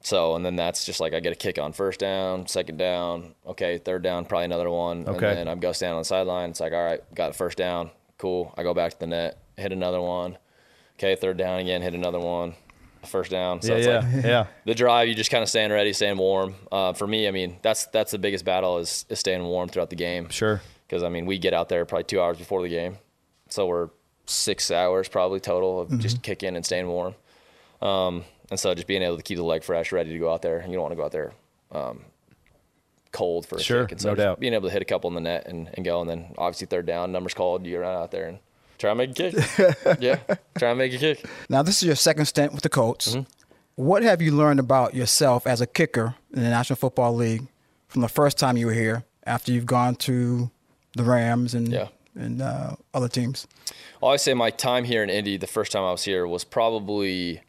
so 0.00 0.36
and 0.36 0.44
then 0.46 0.54
that's 0.56 0.84
just 0.84 1.00
like 1.00 1.12
I 1.14 1.20
get 1.20 1.32
a 1.32 1.36
kick 1.36 1.58
on 1.58 1.72
first 1.72 1.98
down, 2.00 2.46
second 2.46 2.76
down, 2.76 3.34
okay, 3.46 3.78
third 3.78 4.02
down, 4.02 4.24
probably 4.24 4.44
another 4.44 4.70
one, 4.70 5.06
Okay. 5.08 5.28
and 5.30 5.38
then 5.38 5.48
I'm 5.48 5.58
go 5.58 5.72
stand 5.72 5.94
on 5.94 6.00
the 6.00 6.04
sideline. 6.04 6.50
It's 6.50 6.60
like, 6.60 6.72
all 6.72 6.84
right, 6.84 7.00
got 7.14 7.30
a 7.30 7.32
first 7.32 7.58
down, 7.58 7.90
cool. 8.18 8.54
I 8.56 8.62
go 8.62 8.72
back 8.72 8.92
to 8.92 8.98
the 9.00 9.06
net, 9.08 9.38
hit 9.56 9.72
another 9.72 10.00
one, 10.00 10.38
okay, 10.98 11.16
third 11.16 11.36
down 11.36 11.60
again, 11.60 11.82
hit 11.82 11.94
another 11.94 12.20
one, 12.20 12.54
first 13.06 13.30
down. 13.30 13.62
So 13.62 13.72
yeah, 13.72 13.78
it's 13.78 13.86
yeah, 13.86 14.16
like 14.16 14.24
yeah. 14.24 14.46
the 14.64 14.74
drive, 14.74 15.08
you 15.08 15.14
just 15.14 15.30
kind 15.30 15.42
of 15.42 15.48
staying 15.48 15.70
ready, 15.70 15.92
staying 15.92 16.18
warm. 16.18 16.54
Uh, 16.70 16.92
for 16.92 17.06
me, 17.06 17.28
I 17.28 17.30
mean, 17.30 17.56
that's 17.62 17.86
that's 17.86 18.12
the 18.12 18.18
biggest 18.18 18.44
battle 18.44 18.78
is, 18.78 19.04
is 19.08 19.18
staying 19.18 19.42
warm 19.44 19.68
throughout 19.68 19.90
the 19.90 19.96
game. 19.96 20.28
Sure. 20.28 20.60
Because 20.86 21.02
I 21.02 21.08
mean, 21.08 21.26
we 21.26 21.38
get 21.38 21.52
out 21.54 21.68
there 21.68 21.84
probably 21.84 22.04
two 22.04 22.20
hours 22.20 22.38
before 22.38 22.62
the 22.62 22.68
game, 22.68 22.98
so 23.48 23.66
we're 23.66 23.90
six 24.26 24.70
hours 24.70 25.08
probably 25.08 25.40
total 25.40 25.80
of 25.80 25.98
just 25.98 26.22
kicking 26.22 26.56
and 26.56 26.64
staying 26.64 26.86
warm. 26.88 27.14
Um, 27.80 28.24
and 28.50 28.58
so 28.58 28.74
just 28.74 28.86
being 28.86 29.02
able 29.02 29.16
to 29.16 29.22
keep 29.22 29.36
the 29.36 29.44
leg 29.44 29.64
fresh, 29.64 29.92
ready 29.92 30.12
to 30.12 30.18
go 30.18 30.32
out 30.32 30.42
there. 30.42 30.64
You 30.66 30.72
don't 30.74 30.82
want 30.82 30.92
to 30.92 30.96
go 30.96 31.04
out 31.04 31.12
there 31.12 31.32
um, 31.72 32.00
cold 33.12 33.46
for 33.46 33.56
a 33.56 33.60
Sure, 33.62 33.84
kick. 33.84 33.92
And 33.92 34.00
so 34.00 34.10
no 34.10 34.14
doubt. 34.14 34.40
being 34.40 34.54
able 34.54 34.68
to 34.68 34.72
hit 34.72 34.82
a 34.82 34.84
couple 34.84 35.08
in 35.08 35.14
the 35.14 35.20
net 35.20 35.46
and, 35.46 35.68
and 35.74 35.84
go, 35.84 36.00
and 36.00 36.08
then 36.08 36.34
obviously 36.38 36.66
third 36.66 36.86
down, 36.86 37.12
numbers 37.12 37.34
called, 37.34 37.66
you 37.66 37.78
run 37.78 37.94
out 37.94 38.10
there 38.10 38.28
and 38.28 38.38
try 38.78 38.90
and 38.90 38.98
make 38.98 39.10
a 39.10 39.14
kick. 39.30 39.34
yeah, 40.00 40.18
try 40.58 40.70
and 40.70 40.78
make 40.78 40.92
a 40.92 40.98
kick. 40.98 41.24
Now, 41.48 41.62
this 41.62 41.76
is 41.82 41.86
your 41.86 41.96
second 41.96 42.26
stint 42.26 42.52
with 42.52 42.62
the 42.62 42.68
Colts. 42.68 43.14
Mm-hmm. 43.14 43.22
What 43.76 44.02
have 44.02 44.22
you 44.22 44.32
learned 44.32 44.58
about 44.60 44.94
yourself 44.94 45.46
as 45.46 45.60
a 45.60 45.66
kicker 45.66 46.14
in 46.32 46.42
the 46.42 46.48
National 46.48 46.76
Football 46.76 47.14
League 47.14 47.46
from 47.88 48.00
the 48.02 48.08
first 48.08 48.38
time 48.38 48.56
you 48.56 48.66
were 48.66 48.72
here 48.72 49.04
after 49.24 49.52
you've 49.52 49.66
gone 49.66 49.96
to 49.96 50.50
the 50.96 51.02
Rams 51.04 51.52
and 51.54 51.68
Yeah. 51.68 51.88
and 52.14 52.40
uh, 52.40 52.76
other 52.94 53.08
teams? 53.08 53.46
I 53.70 53.72
always 54.06 54.22
say 54.22 54.32
my 54.34 54.50
time 54.50 54.84
here 54.84 55.02
in 55.02 55.10
Indy, 55.10 55.36
the 55.36 55.46
first 55.46 55.72
time 55.72 55.82
I 55.82 55.90
was 55.92 56.04
here, 56.04 56.26
was 56.26 56.42
probably 56.44 57.42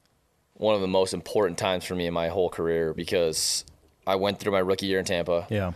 one 0.56 0.76
of 0.76 0.82
the 0.82 0.88
most 0.88 1.14
important 1.14 1.58
times 1.58 1.86
for 1.86 1.96
me 1.96 2.08
in 2.08 2.14
my 2.14 2.28
whole 2.30 2.50
career 2.50 2.94
because 2.94 3.64
I 4.06 4.16
went 4.16 4.40
through 4.40 4.52
my 4.54 4.60
rookie 4.60 4.88
year 4.88 5.00
in 5.00 5.06
Tampa. 5.06 5.48
Yeah. 5.50 5.72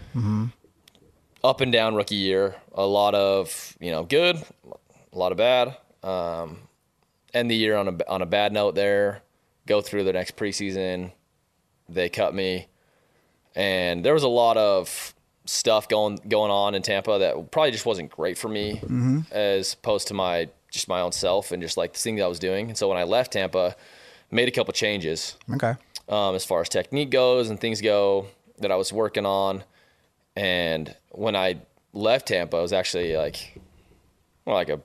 Up 1.44 1.62
and 1.62 1.72
down 1.72 1.96
rookie 1.96 2.16
year. 2.16 2.56
A 2.76 2.86
lot 2.86 3.16
of, 3.16 3.76
you 3.80 3.92
know, 3.92 4.04
good, 4.04 4.38
a 5.14 5.18
lot 5.18 5.32
of 5.32 5.38
bad. 5.38 5.78
Um, 6.04 6.58
end 7.34 7.50
the 7.52 7.56
year 7.56 7.76
on 7.76 7.88
a, 7.88 8.10
on 8.10 8.22
a 8.22 8.26
bad 8.26 8.54
note 8.54 8.76
there. 8.76 9.22
Go 9.68 9.82
through 9.82 10.04
the 10.04 10.14
next 10.14 10.36
preseason. 10.36 11.12
They 11.90 12.10
cut 12.10 12.34
me. 12.34 12.68
And 13.56 14.04
there 14.04 14.14
was 14.14 14.24
a 14.24 14.28
lot 14.30 14.58
of 14.58 15.14
stuff 15.46 15.88
going 15.90 16.16
going 16.30 16.52
on 16.52 16.76
in 16.76 16.82
Tampa 16.82 17.18
that 17.20 17.52
probably 17.52 17.72
just 17.72 17.86
wasn't 17.86 18.10
great 18.12 18.38
for 18.38 18.48
me 18.48 18.80
as 19.32 19.74
opposed 19.74 20.08
to 20.08 20.14
my 20.14 20.48
just 20.70 20.88
my 20.88 21.02
own 21.02 21.12
self 21.12 21.52
and 21.52 21.62
just 21.62 21.76
like 21.76 21.92
the 21.94 22.00
thing 22.00 22.16
that 22.16 22.24
I 22.24 22.28
was 22.28 22.40
doing. 22.40 22.70
And 22.70 22.78
so 22.78 22.88
when 22.88 22.98
I 22.98 23.04
left 23.04 23.34
Tampa, 23.34 23.76
made 24.30 24.48
a 24.48 24.52
couple 24.52 24.72
changes 24.74 25.36
Okay. 25.54 25.74
um, 26.08 26.34
as 26.36 26.46
far 26.46 26.62
as 26.62 26.70
technique 26.70 27.10
goes 27.10 27.50
and 27.50 27.60
things 27.60 27.82
go 27.82 28.28
that 28.60 28.72
I 28.72 28.76
was 28.78 28.94
working 28.94 29.26
on. 29.26 29.64
And 30.38 30.96
when 31.10 31.36
I 31.36 31.58
left 31.92 32.30
Tampa, 32.30 32.58
it 32.58 32.62
was 32.62 32.72
actually 32.72 33.18
like 33.18 33.60
more 34.46 34.56
like 34.56 34.70
a 34.70 34.80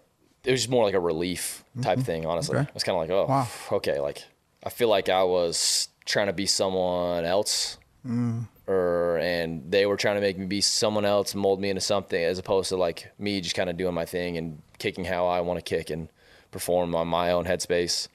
it 0.46 0.50
was 0.52 0.60
just 0.60 0.70
more 0.70 0.84
like 0.84 0.94
a 0.94 1.00
relief 1.00 1.64
type 1.82 1.98
mm-hmm. 1.98 2.04
thing, 2.04 2.26
honestly. 2.26 2.56
Okay. 2.56 2.68
It 2.68 2.74
was 2.74 2.84
kind 2.84 2.96
of 2.96 3.00
like, 3.02 3.10
oh, 3.10 3.26
Wow. 3.28 3.48
okay, 3.78 4.00
like 4.00 4.24
I 4.64 4.70
feel 4.70 4.88
like 4.88 5.08
I 5.08 5.22
was 5.24 5.88
trying 6.04 6.28
to 6.28 6.32
be 6.32 6.46
someone 6.46 7.24
else. 7.24 7.78
Mm. 8.06 8.48
Or 8.68 9.18
and 9.18 9.70
they 9.70 9.86
were 9.86 9.96
trying 9.96 10.16
to 10.16 10.20
make 10.20 10.38
me 10.38 10.46
be 10.46 10.60
someone 10.60 11.04
else, 11.04 11.34
mold 11.34 11.60
me 11.60 11.68
into 11.70 11.80
something, 11.80 12.22
as 12.22 12.38
opposed 12.38 12.68
to 12.70 12.76
like 12.76 13.12
me 13.18 13.40
just 13.40 13.54
kind 13.54 13.70
of 13.70 13.76
doing 13.76 13.94
my 13.94 14.04
thing 14.04 14.36
and 14.38 14.60
kicking 14.78 15.04
how 15.04 15.26
I 15.26 15.40
want 15.40 15.58
to 15.58 15.62
kick 15.62 15.90
and 15.90 16.08
perform 16.50 16.94
on 16.94 17.06
my 17.08 17.30
own 17.32 17.44
headspace. 17.44 18.08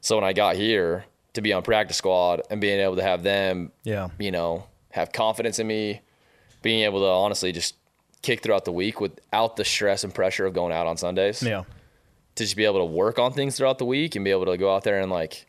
So 0.00 0.16
when 0.16 0.24
I 0.24 0.32
got 0.32 0.56
here 0.56 1.04
to 1.34 1.42
be 1.42 1.52
on 1.52 1.62
practice 1.62 1.96
squad 1.96 2.42
and 2.50 2.60
being 2.60 2.80
able 2.80 2.96
to 2.96 3.02
have 3.02 3.22
them, 3.22 3.72
Yeah. 3.82 4.08
you 4.18 4.30
know, 4.30 4.66
have 4.90 5.12
confidence 5.12 5.58
in 5.58 5.66
me, 5.66 6.00
being 6.62 6.82
able 6.84 7.00
to 7.00 7.06
honestly 7.06 7.52
just 7.52 7.74
kick 8.24 8.42
throughout 8.42 8.64
the 8.64 8.72
week 8.72 9.00
without 9.00 9.56
the 9.56 9.64
stress 9.64 10.02
and 10.02 10.14
pressure 10.14 10.46
of 10.46 10.54
going 10.54 10.72
out 10.72 10.86
on 10.86 10.96
Sundays. 10.96 11.42
Yeah. 11.42 11.64
To 12.36 12.42
just 12.42 12.56
be 12.56 12.64
able 12.64 12.80
to 12.80 12.84
work 12.84 13.18
on 13.18 13.32
things 13.32 13.56
throughout 13.56 13.78
the 13.78 13.84
week 13.84 14.16
and 14.16 14.24
be 14.24 14.30
able 14.30 14.46
to 14.46 14.56
go 14.56 14.74
out 14.74 14.82
there 14.82 15.00
and 15.00 15.10
like 15.10 15.46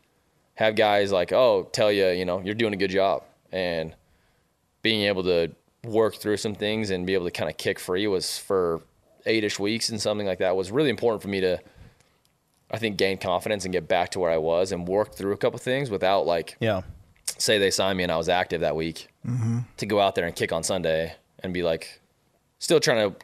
have 0.54 0.76
guys 0.76 1.10
like, 1.10 1.32
oh, 1.32 1.68
tell 1.72 1.90
you, 1.90 2.08
you 2.08 2.24
know, 2.24 2.40
you're 2.40 2.54
doing 2.54 2.74
a 2.74 2.76
good 2.76 2.90
job. 2.90 3.24
And 3.50 3.94
being 4.82 5.04
able 5.06 5.24
to 5.24 5.50
work 5.84 6.16
through 6.16 6.36
some 6.36 6.54
things 6.54 6.90
and 6.90 7.06
be 7.06 7.14
able 7.14 7.24
to 7.24 7.30
kind 7.30 7.50
of 7.50 7.56
kick 7.56 7.78
free 7.80 8.06
was 8.06 8.38
for 8.38 8.82
eight 9.24 9.42
ish 9.42 9.58
weeks 9.58 9.88
and 9.88 10.00
something 10.00 10.26
like 10.26 10.38
that 10.38 10.54
was 10.54 10.70
really 10.70 10.90
important 10.90 11.22
for 11.22 11.28
me 11.28 11.40
to 11.40 11.58
I 12.70 12.78
think 12.78 12.96
gain 12.96 13.18
confidence 13.18 13.64
and 13.64 13.72
get 13.72 13.88
back 13.88 14.10
to 14.10 14.18
where 14.20 14.30
I 14.30 14.38
was 14.38 14.72
and 14.72 14.86
work 14.86 15.14
through 15.14 15.32
a 15.32 15.36
couple 15.36 15.58
things 15.58 15.90
without 15.90 16.26
like 16.26 16.56
Yeah. 16.60 16.82
say 17.38 17.58
they 17.58 17.70
signed 17.70 17.96
me 17.98 18.02
and 18.04 18.12
I 18.12 18.16
was 18.16 18.28
active 18.28 18.60
that 18.60 18.76
week 18.76 19.08
mm-hmm. 19.26 19.60
to 19.76 19.86
go 19.86 20.00
out 20.00 20.14
there 20.14 20.26
and 20.26 20.34
kick 20.34 20.52
on 20.52 20.62
Sunday 20.62 21.14
and 21.42 21.52
be 21.54 21.62
like 21.62 22.00
still 22.66 22.80
trying 22.80 23.08
to 23.12 23.16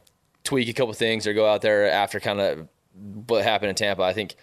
tweak 0.45 0.69
a 0.69 0.73
couple 0.73 0.93
things 0.95 1.27
or 1.27 1.33
go 1.35 1.49
out 1.49 1.63
there 1.63 1.91
after 1.91 2.21
kind 2.21 2.41
of 2.41 2.69
what 3.27 3.43
happened 3.43 3.71
in 3.71 3.75
Tampa. 3.75 4.03
I 4.05 4.13
think 4.13 4.37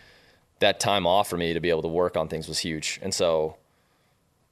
that 0.60 0.82
time 0.82 1.08
off 1.08 1.30
for 1.30 1.38
me 1.38 1.54
to 1.54 1.62
be 1.62 1.70
able 1.70 1.84
to 1.84 1.88
work 1.88 2.18
on 2.18 2.28
things 2.28 2.50
was 2.50 2.60
huge. 2.60 3.00
And 3.02 3.14
so 3.14 3.56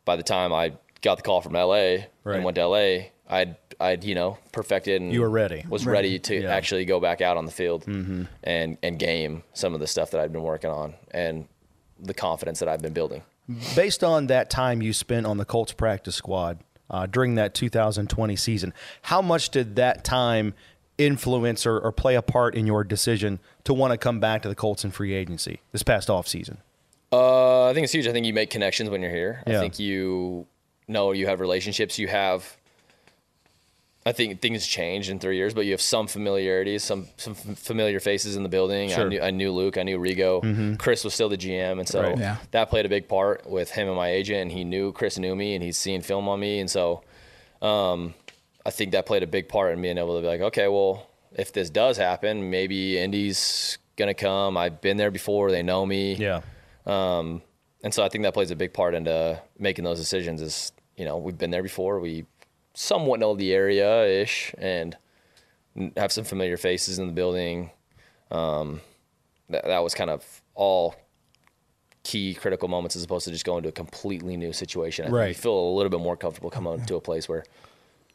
by 0.06 0.16
the 0.16 0.24
time 0.24 0.54
I 0.54 0.72
got 1.02 1.18
the 1.18 1.24
call 1.24 1.42
from 1.42 1.52
LA 1.52 2.06
Right. 2.24 2.36
and 2.38 2.46
went 2.46 2.56
to 2.56 2.66
LA, 2.66 3.08
I'd 3.30 3.58
I'd 3.78 4.06
you 4.06 4.16
know 4.16 4.38
perfected 4.54 5.02
and 5.02 5.12
You 5.12 5.20
were 5.20 5.30
ready. 5.30 5.66
Was 5.68 5.86
ready 5.86 6.18
to 6.18 6.44
Yeah. 6.44 6.56
actually 6.56 6.86
go 6.86 7.02
back 7.02 7.20
out 7.20 7.36
on 7.36 7.46
the 7.46 7.52
field 7.52 7.84
mm-hmm. 7.86 8.24
and 8.44 8.78
and 8.82 8.98
game 8.98 9.44
some 9.54 9.74
of 9.74 9.82
the 9.82 9.88
stuff 9.88 10.12
that 10.12 10.22
I'd 10.22 10.32
been 10.32 10.44
working 10.44 10.70
on 10.70 10.94
and 11.12 11.46
the 12.00 12.14
confidence 12.14 12.60
that 12.60 12.70
I've 12.70 12.82
been 12.82 12.94
building. 12.94 13.24
Based 13.76 14.02
on 14.02 14.28
that 14.28 14.50
time 14.50 14.82
you 14.82 14.94
spent 14.94 15.26
on 15.26 15.36
the 15.38 15.46
Colts 15.46 15.74
practice 15.74 16.16
squad 16.16 16.60
uh, 16.90 17.06
during 17.06 17.36
that 17.36 17.54
2020 17.54 18.36
season, 18.36 18.74
how 19.04 19.22
much 19.22 19.50
did 19.50 19.76
that 19.76 20.04
time 20.04 20.54
influence 20.98 21.66
or, 21.66 21.80
or 21.80 21.92
play 21.92 22.16
a 22.16 22.22
part 22.22 22.56
in 22.56 22.66
your 22.66 22.84
decision 22.84 23.40
to 23.64 23.74
want 23.74 23.92
to 23.92 23.98
come 23.98 24.20
back 24.20 24.42
to 24.42 24.50
the 24.50 24.56
Colts 24.56 24.84
in 24.84 24.92
free 24.92 25.14
agency 25.14 25.62
this 25.72 25.84
past 25.84 26.08
offseason? 26.08 26.58
Uh, 27.12 27.70
I 27.70 27.74
think 27.74 27.86
it's 27.86 27.94
huge. 27.94 28.08
I 28.08 28.12
think 28.12 28.26
you 28.26 28.34
make 28.34 28.50
connections 28.50 28.90
when 28.90 29.02
you're 29.02 29.12
here. 29.12 29.44
Yeah. 29.48 29.58
I 29.58 29.60
think 29.62 29.80
you 29.80 30.46
know 30.88 31.12
you 31.12 31.28
have 31.28 31.40
relationships. 31.40 31.98
You 31.98 32.08
have. 32.08 32.58
I 34.08 34.14
think 34.14 34.42
things 34.42 34.66
change 34.66 35.10
in 35.10 35.20
three 35.20 35.36
years, 35.36 35.54
but 35.54 35.66
you 35.66 35.72
have 35.72 35.82
some 35.82 36.08
familiarities, 36.08 36.84
some 36.84 37.08
some 37.18 37.34
f- 37.34 37.58
familiar 37.60 38.00
faces 38.00 38.36
in 38.38 38.44
the 38.44 38.50
building. 38.50 38.90
Sure. 38.90 39.06
I 39.06 39.10
knew 39.10 39.22
I 39.22 39.32
knew 39.32 39.52
Luke, 39.52 39.78
I 39.78 39.84
knew 39.84 40.00
Rigo. 40.00 40.78
Chris 40.80 41.04
was 41.04 41.14
still 41.14 41.30
the 41.30 41.38
GM, 41.38 41.80
and 41.80 41.88
so 41.88 42.02
Right. 42.02 42.18
Yeah. 42.18 42.38
that 42.52 42.70
played 42.70 42.86
a 42.86 42.90
big 42.90 43.08
part 43.08 43.46
with 43.50 43.70
him 43.72 43.88
and 43.88 43.98
my 43.98 44.10
agent. 44.10 44.40
And 44.44 44.52
he 44.52 44.64
knew 44.64 44.92
Chris 44.94 45.18
knew 45.18 45.36
me, 45.36 45.56
and 45.56 45.64
he's 45.64 45.78
seen 45.78 46.02
film 46.02 46.30
on 46.30 46.40
me, 46.40 46.60
and 46.60 46.70
so 46.70 47.04
um, 47.62 48.14
I 48.66 48.70
think 48.72 48.92
that 48.94 49.06
played 49.06 49.24
a 49.24 49.28
big 49.28 49.50
part 49.50 49.74
in 49.74 49.82
being 49.82 49.98
able 49.98 50.16
to 50.16 50.22
be 50.22 50.28
like, 50.28 50.42
okay, 50.42 50.68
well, 50.68 51.08
if 51.34 51.52
this 51.52 51.70
does 51.70 51.98
happen, 51.98 52.50
maybe 52.50 52.98
Indy's 52.98 53.78
gonna 53.98 54.14
come. 54.14 54.58
I've 54.58 54.80
been 54.80 54.98
there 54.98 55.12
before; 55.12 55.52
they 55.52 55.64
know 55.64 55.86
me. 55.86 56.14
Yeah. 56.16 56.42
Um, 56.86 57.42
and 57.84 57.94
so 57.94 58.04
I 58.04 58.10
think 58.10 58.24
that 58.24 58.34
plays 58.34 58.52
a 58.52 58.56
big 58.56 58.74
part 58.74 58.94
into 58.96 59.42
making 59.60 59.84
those 59.86 60.00
decisions. 60.00 60.42
Is 60.42 60.72
you 60.96 61.04
know 61.06 61.18
we've 61.18 61.38
been 61.38 61.52
there 61.52 61.64
before, 61.64 62.00
we 62.00 62.26
somewhat 62.78 63.20
know 63.20 63.34
the 63.36 63.52
area 63.54 64.06
ish, 64.06 64.54
and 64.60 64.96
have 65.98 66.12
some 66.12 66.24
familiar 66.24 66.58
faces 66.58 67.00
in 67.00 67.08
the 67.08 67.14
building. 67.14 67.72
Um, 68.30 68.82
that 69.50 69.66
that 69.66 69.84
was 69.84 69.94
kind 69.96 70.10
of 70.10 70.24
all 70.54 70.96
key 72.04 72.34
critical 72.36 72.68
moments 72.68 72.96
as 72.96 73.04
opposed 73.04 73.26
to 73.26 73.32
just 73.32 73.46
going 73.46 73.64
to 73.64 73.70
a 73.70 73.72
completely 73.72 74.38
new 74.38 74.54
situation. 74.54 75.08
I 75.08 75.10
Right. 75.10 75.36
Feel 75.36 75.58
a 75.58 75.76
little 75.76 75.90
bit 75.90 76.00
more 76.00 76.16
comfortable 76.16 76.50
coming 76.50 76.80
to 76.86 76.96
a 76.96 77.02
place 77.02 77.28
where 77.28 77.44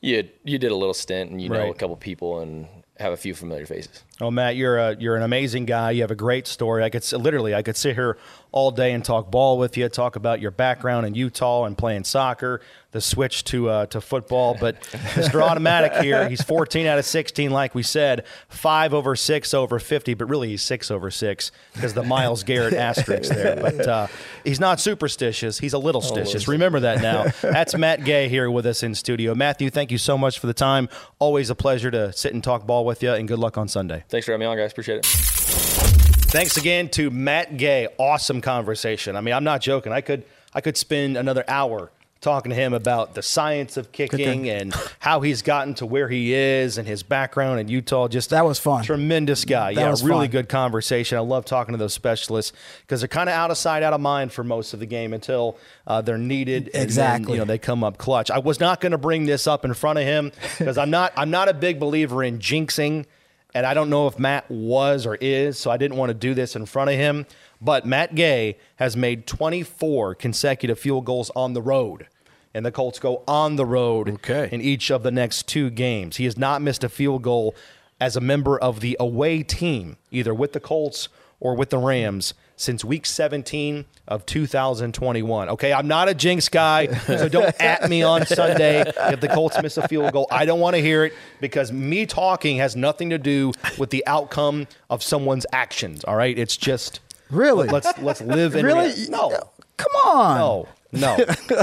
you 0.00 0.28
you 0.44 0.58
did 0.58 0.70
a 0.70 0.76
little 0.76 0.94
stint 0.94 1.30
and 1.30 1.40
you 1.42 1.48
know 1.48 1.58
Right. 1.58 1.70
a 1.70 1.74
couple 1.74 1.96
people 1.96 2.40
and 2.40 2.66
have 2.98 3.12
a 3.12 3.16
few 3.16 3.34
familiar 3.34 3.66
faces. 3.66 4.04
Oh, 4.22 4.30
Matt, 4.30 4.54
you're 4.54 4.78
a 4.78 4.96
you're 5.00 5.16
an 5.16 5.22
amazing 5.22 5.64
guy. 5.64 5.90
You 5.90 6.02
have 6.02 6.12
a 6.12 6.16
great 6.16 6.46
story. 6.46 6.84
I 6.84 6.90
could 6.90 7.10
literally 7.12 7.56
I 7.56 7.62
could 7.62 7.76
sit 7.76 7.96
here 7.96 8.16
all 8.52 8.70
day 8.70 8.92
and 8.92 9.04
talk 9.04 9.30
ball 9.30 9.58
with 9.58 9.76
you, 9.76 9.88
talk 9.88 10.14
about 10.14 10.40
your 10.40 10.50
background 10.50 11.06
in 11.06 11.14
Utah 11.14 11.64
and 11.64 11.76
playing 11.76 12.04
soccer, 12.04 12.60
the 12.92 13.00
switch 13.00 13.42
to 13.44 13.68
uh, 13.68 13.86
to 13.86 14.00
football. 14.00 14.56
But 14.58 14.80
Mr. 14.82 15.42
Automatic 15.42 15.94
here, 16.04 16.28
he's 16.28 16.42
14 16.42 16.86
out 16.86 16.98
of 16.98 17.04
16, 17.04 17.50
like 17.50 17.74
we 17.74 17.82
said, 17.82 18.24
five 18.48 18.94
over 18.94 19.16
six 19.16 19.54
over 19.54 19.78
50, 19.78 20.14
but 20.14 20.26
really 20.26 20.50
he's 20.50 20.62
six 20.62 20.90
over 20.90 21.10
six 21.10 21.50
because 21.72 21.94
the 21.94 22.02
Myles 22.02 22.44
Garrett 22.44 22.74
asterisk 22.74 23.34
there. 23.34 23.56
But 23.56 23.88
uh, 23.88 24.06
he's 24.44 24.60
not 24.60 24.78
superstitious. 24.78 25.58
He's 25.58 25.72
a 25.72 25.78
little 25.78 26.02
stitious. 26.02 26.46
Remember 26.46 26.80
that 26.80 27.00
now. 27.00 27.32
That's 27.40 27.74
Matt 27.76 28.04
Gay 28.04 28.28
here 28.28 28.50
with 28.50 28.66
us 28.66 28.82
in 28.82 28.94
studio. 28.94 29.34
Matthew, 29.34 29.70
thank 29.70 29.90
you 29.90 29.98
so 29.98 30.16
much 30.18 30.38
for 30.38 30.46
the 30.46 30.54
time. 30.54 30.88
Always 31.18 31.48
a 31.50 31.54
pleasure 31.54 31.90
to 31.90 32.12
sit 32.12 32.34
and 32.34 32.44
talk 32.44 32.66
ball 32.66 32.84
with 32.84 33.02
you, 33.02 33.12
and 33.12 33.26
good 33.26 33.38
luck 33.38 33.56
on 33.56 33.66
Sunday. 33.66 34.04
Thanks 34.12 34.26
for 34.26 34.32
having 34.32 34.44
me 34.44 34.50
on, 34.50 34.58
guys. 34.58 34.72
Appreciate 34.72 34.98
it. 34.98 35.06
Thanks 35.06 36.58
again 36.58 36.90
to 36.90 37.10
Matt 37.10 37.56
Gay. 37.56 37.88
Awesome 37.98 38.42
conversation. 38.42 39.16
I 39.16 39.22
mean, 39.22 39.32
I'm 39.34 39.44
not 39.44 39.62
joking. 39.62 39.90
I 39.92 40.02
could 40.02 40.24
I 40.54 40.60
could 40.60 40.76
spend 40.76 41.16
another 41.16 41.44
hour 41.48 41.90
talking 42.20 42.50
to 42.50 42.54
him 42.56 42.74
about 42.74 43.14
the 43.14 43.22
science 43.22 43.76
of 43.78 43.90
kicking 43.90 44.48
and 44.50 44.72
how 45.00 45.22
he's 45.22 45.40
gotten 45.42 45.74
to 45.74 45.86
where 45.86 46.08
he 46.08 46.32
is 46.34 46.76
and 46.78 46.86
his 46.86 47.02
background 47.02 47.58
in 47.58 47.68
Utah. 47.68 48.06
Just 48.06 48.30
That 48.30 48.44
was 48.44 48.58
fun. 48.58 48.84
Tremendous 48.84 49.44
guy. 49.46 49.74
That 49.74 49.80
yeah, 49.80 49.90
was 49.90 50.04
really 50.04 50.26
fun. 50.26 50.30
good 50.30 50.48
conversation. 50.50 51.16
I 51.18 51.22
love 51.22 51.44
talking 51.46 51.72
to 51.72 51.78
those 51.78 51.94
specialists 51.94 52.52
because 52.82 53.00
they're 53.00 53.08
kind 53.08 53.28
of 53.30 53.34
out 53.34 53.50
of 53.50 53.56
sight, 53.58 53.82
out 53.82 53.92
of 53.94 54.00
mind 54.00 54.30
for 54.32 54.44
most 54.44 54.72
of 54.74 54.78
the 54.80 54.86
game 54.86 55.12
until 55.14 55.56
uh, 55.86 56.00
they're 56.02 56.18
needed. 56.18 56.66
and 56.66 56.74
then, 56.74 56.82
Exactly. 56.82 57.32
you 57.32 57.38
know, 57.38 57.44
they 57.46 57.58
come 57.58 57.82
up 57.82 57.96
clutch. 57.98 58.30
I 58.30 58.38
was 58.38 58.60
not 58.60 58.80
going 58.80 58.92
to 58.92 58.98
bring 58.98 59.24
this 59.24 59.46
up 59.46 59.64
in 59.64 59.72
front 59.74 59.98
of 59.98 60.04
him 60.04 60.32
because 60.58 60.76
I'm 60.78 60.90
not 60.90 61.12
I'm 61.16 61.30
not 61.30 61.48
a 61.48 61.54
big 61.54 61.80
believer 61.80 62.22
in 62.22 62.38
jinxing, 62.38 63.06
and 63.54 63.66
I 63.66 63.74
don't 63.74 63.90
know 63.90 64.06
if 64.06 64.18
Matt 64.18 64.50
was 64.50 65.06
or 65.06 65.16
is, 65.16 65.58
so 65.58 65.70
I 65.70 65.76
didn't 65.76 65.96
want 65.96 66.10
to 66.10 66.14
do 66.14 66.34
this 66.34 66.56
in 66.56 66.66
front 66.66 66.90
of 66.90 66.96
him. 66.96 67.26
But 67.60 67.86
Matt 67.86 68.14
Gay 68.14 68.56
has 68.76 68.96
made 68.96 69.26
24 69.26 70.14
consecutive 70.16 70.78
field 70.78 71.04
goals 71.04 71.30
on 71.36 71.52
the 71.52 71.62
road. 71.62 72.08
And 72.54 72.66
the 72.66 72.72
Colts 72.72 72.98
go 72.98 73.22
on 73.26 73.56
the 73.56 73.64
road 73.64 74.08
Okay. 74.08 74.48
in 74.52 74.60
each 74.60 74.90
of 74.90 75.02
the 75.02 75.10
next 75.10 75.46
two 75.48 75.70
games. 75.70 76.16
He 76.16 76.24
has 76.24 76.36
not 76.36 76.60
missed 76.60 76.84
a 76.84 76.88
field 76.88 77.22
goal 77.22 77.54
as 78.00 78.16
a 78.16 78.20
member 78.20 78.58
of 78.58 78.80
the 78.80 78.96
away 79.00 79.42
team, 79.42 79.96
either 80.10 80.34
with 80.34 80.52
the 80.52 80.60
Colts 80.60 81.08
or 81.40 81.54
with 81.54 81.70
the 81.70 81.78
Rams, 81.78 82.34
since 82.62 82.84
week 82.84 83.04
17 83.06 83.84
of 84.08 84.24
2021. 84.26 85.48
Okay, 85.50 85.72
I'm 85.72 85.88
not 85.88 86.08
a 86.08 86.14
jinx 86.14 86.48
guy, 86.48 86.86
so 86.86 87.28
don't 87.28 87.54
at 87.60 87.88
me 87.90 88.02
on 88.02 88.24
Sunday 88.26 88.80
if 88.96 89.20
the 89.20 89.28
Colts 89.28 89.60
miss 89.62 89.76
a 89.76 89.86
field 89.88 90.12
goal. 90.12 90.26
I 90.30 90.44
don't 90.44 90.60
want 90.60 90.76
to 90.76 90.82
hear 90.82 91.04
it 91.04 91.12
because 91.40 91.72
me 91.72 92.06
talking 92.06 92.58
has 92.58 92.76
nothing 92.76 93.10
to 93.10 93.18
do 93.18 93.52
with 93.78 93.90
the 93.90 94.06
outcome 94.06 94.66
of 94.90 95.02
someone's 95.02 95.46
actions. 95.52 96.04
All 96.04 96.16
right, 96.16 96.38
it's 96.38 96.56
just 96.56 97.00
Really? 97.30 97.66
Let's 97.68 97.98
let's 97.98 98.20
live 98.20 98.54
in 98.54 98.64
Really? 98.64 98.88
rea- 98.88 99.08
no. 99.08 99.30
Come 99.78 99.92
on. 100.04 100.36
No, 100.36 100.68
no, 100.92 101.16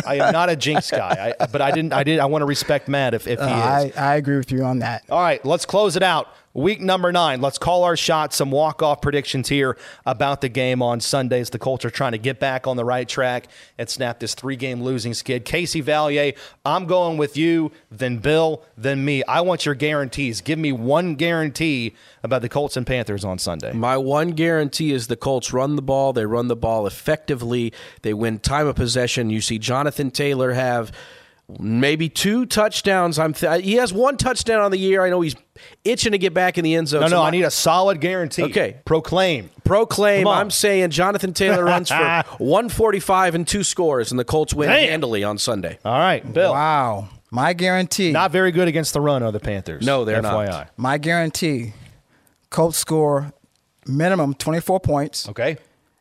I 0.07 0.15
am 0.15 0.33
not 0.33 0.49
a 0.49 0.55
jinx 0.55 0.89
guy. 0.89 1.35
I, 1.39 1.45
but 1.45 1.61
I 1.61 1.69
didn't. 1.69 1.93
I 1.93 2.03
did. 2.03 2.17
I 2.17 2.25
want 2.25 2.41
to 2.41 2.47
respect 2.47 2.87
Matt 2.87 3.13
if, 3.13 3.27
if 3.27 3.37
he 3.39 3.45
Uh, 3.45 3.83
is. 3.83 3.95
I, 3.95 4.13
I 4.13 4.15
agree 4.15 4.37
with 4.37 4.51
you 4.51 4.63
on 4.63 4.79
that. 4.79 5.03
All 5.11 5.21
right, 5.21 5.43
let's 5.45 5.67
close 5.67 5.95
it 5.95 6.01
out 6.01 6.27
week 6.59 6.81
number 6.81 7.11
nine. 7.11 7.41
Let's 7.41 7.57
call 7.57 7.83
our 7.83 7.97
shot. 7.97 8.33
Some 8.33 8.51
walk 8.51 8.83
off 8.83 9.01
predictions 9.01 9.49
here 9.49 9.77
about 10.05 10.41
the 10.41 10.49
game 10.49 10.81
on 10.81 10.99
Sundays. 10.99 11.49
The 11.49 11.59
Colts 11.59 11.85
are 11.85 11.89
trying 11.89 12.11
to 12.11 12.17
get 12.17 12.39
back 12.39 12.67
on 12.67 12.77
the 12.77 12.85
right 12.85 13.07
track 13.07 13.47
and 13.77 13.89
snap 13.89 14.19
this 14.19 14.35
three 14.35 14.55
game 14.55 14.83
losing 14.83 15.13
skid. 15.13 15.45
Casey 15.45 15.81
Vallier, 15.81 16.35
I'm 16.65 16.85
going 16.85 17.17
with 17.17 17.37
you, 17.37 17.71
then 17.89 18.17
Bill, 18.17 18.63
then 18.77 19.03
me. 19.03 19.23
I 19.23 19.41
want 19.41 19.65
your 19.65 19.75
guarantees. 19.75 20.41
Give 20.41 20.59
me 20.59 20.71
one 20.71 21.15
guarantee 21.15 21.95
about 22.23 22.41
the 22.41 22.49
Colts 22.49 22.77
and 22.77 22.85
Panthers 22.85 23.23
on 23.23 23.39
Sunday. 23.39 23.73
My 23.73 23.97
one 23.97 24.31
guarantee 24.31 24.91
is 24.91 25.07
the 25.07 25.15
Colts 25.15 25.53
run 25.53 25.75
the 25.75 25.81
ball. 25.81 26.13
They 26.13 26.25
run 26.25 26.47
the 26.47 26.55
ball 26.55 26.85
effectively. 26.85 27.73
They 28.01 28.13
win 28.13 28.39
time 28.39 28.67
of 28.67 28.75
possession. 28.75 29.29
You 29.29 29.41
see 29.41 29.57
Jonathan 29.57 30.11
Taylor 30.11 30.51
have 30.53 30.91
maybe 31.57 32.09
two 32.09 32.45
touchdowns. 32.45 33.17
I'm 33.17 33.33
th- 33.33 33.63
he 33.63 33.75
has 33.75 33.91
one 33.93 34.17
touchdown 34.17 34.61
on 34.61 34.71
the 34.71 34.77
year. 34.77 35.03
I 35.03 35.09
know 35.09 35.21
he's 35.21 35.35
itching 35.83 36.11
to 36.11 36.17
get 36.17 36.33
back 36.33 36.57
in 36.57 36.63
the 36.63 36.75
end 36.75 36.87
zone. 36.89 37.01
No, 37.01 37.07
So 37.07 37.15
no, 37.15 37.21
my- 37.23 37.27
I 37.29 37.31
need 37.31 37.43
a 37.43 37.51
solid 37.51 37.99
guarantee. 38.01 38.43
Okay. 38.43 38.77
Proclaim. 38.85 39.49
proclaim. 39.63 40.27
I'm 40.27 40.51
saying 40.51 40.91
Jonathan 40.91 41.33
Taylor 41.33 41.63
runs 41.63 41.89
for 41.89 41.95
145 42.37 43.35
and 43.35 43.47
two 43.47 43.63
scores, 43.63 44.11
and 44.11 44.19
the 44.19 44.25
Colts 44.25 44.53
win 44.53 44.69
Damn. 44.69 44.89
handily 44.89 45.23
on 45.23 45.37
Sunday. 45.37 45.79
All 45.83 45.97
right, 45.97 46.31
Bill. 46.33 46.51
Wow. 46.53 47.09
My 47.31 47.53
guarantee. 47.53 48.11
Not 48.11 48.31
very 48.31 48.51
good 48.51 48.67
against 48.67 48.93
the 48.93 49.01
run, 49.01 49.21
are 49.23 49.31
the 49.31 49.39
Panthers? 49.39 49.85
No, 49.85 50.03
they're 50.05 50.21
FYI. 50.21 50.47
not. 50.49 50.69
my 50.77 50.97
guarantee. 50.97 51.73
Colts 52.49 52.77
score 52.77 53.31
minimum 53.85 54.33
24 54.33 54.79
points, 54.79 55.29
Okay. 55.29 55.57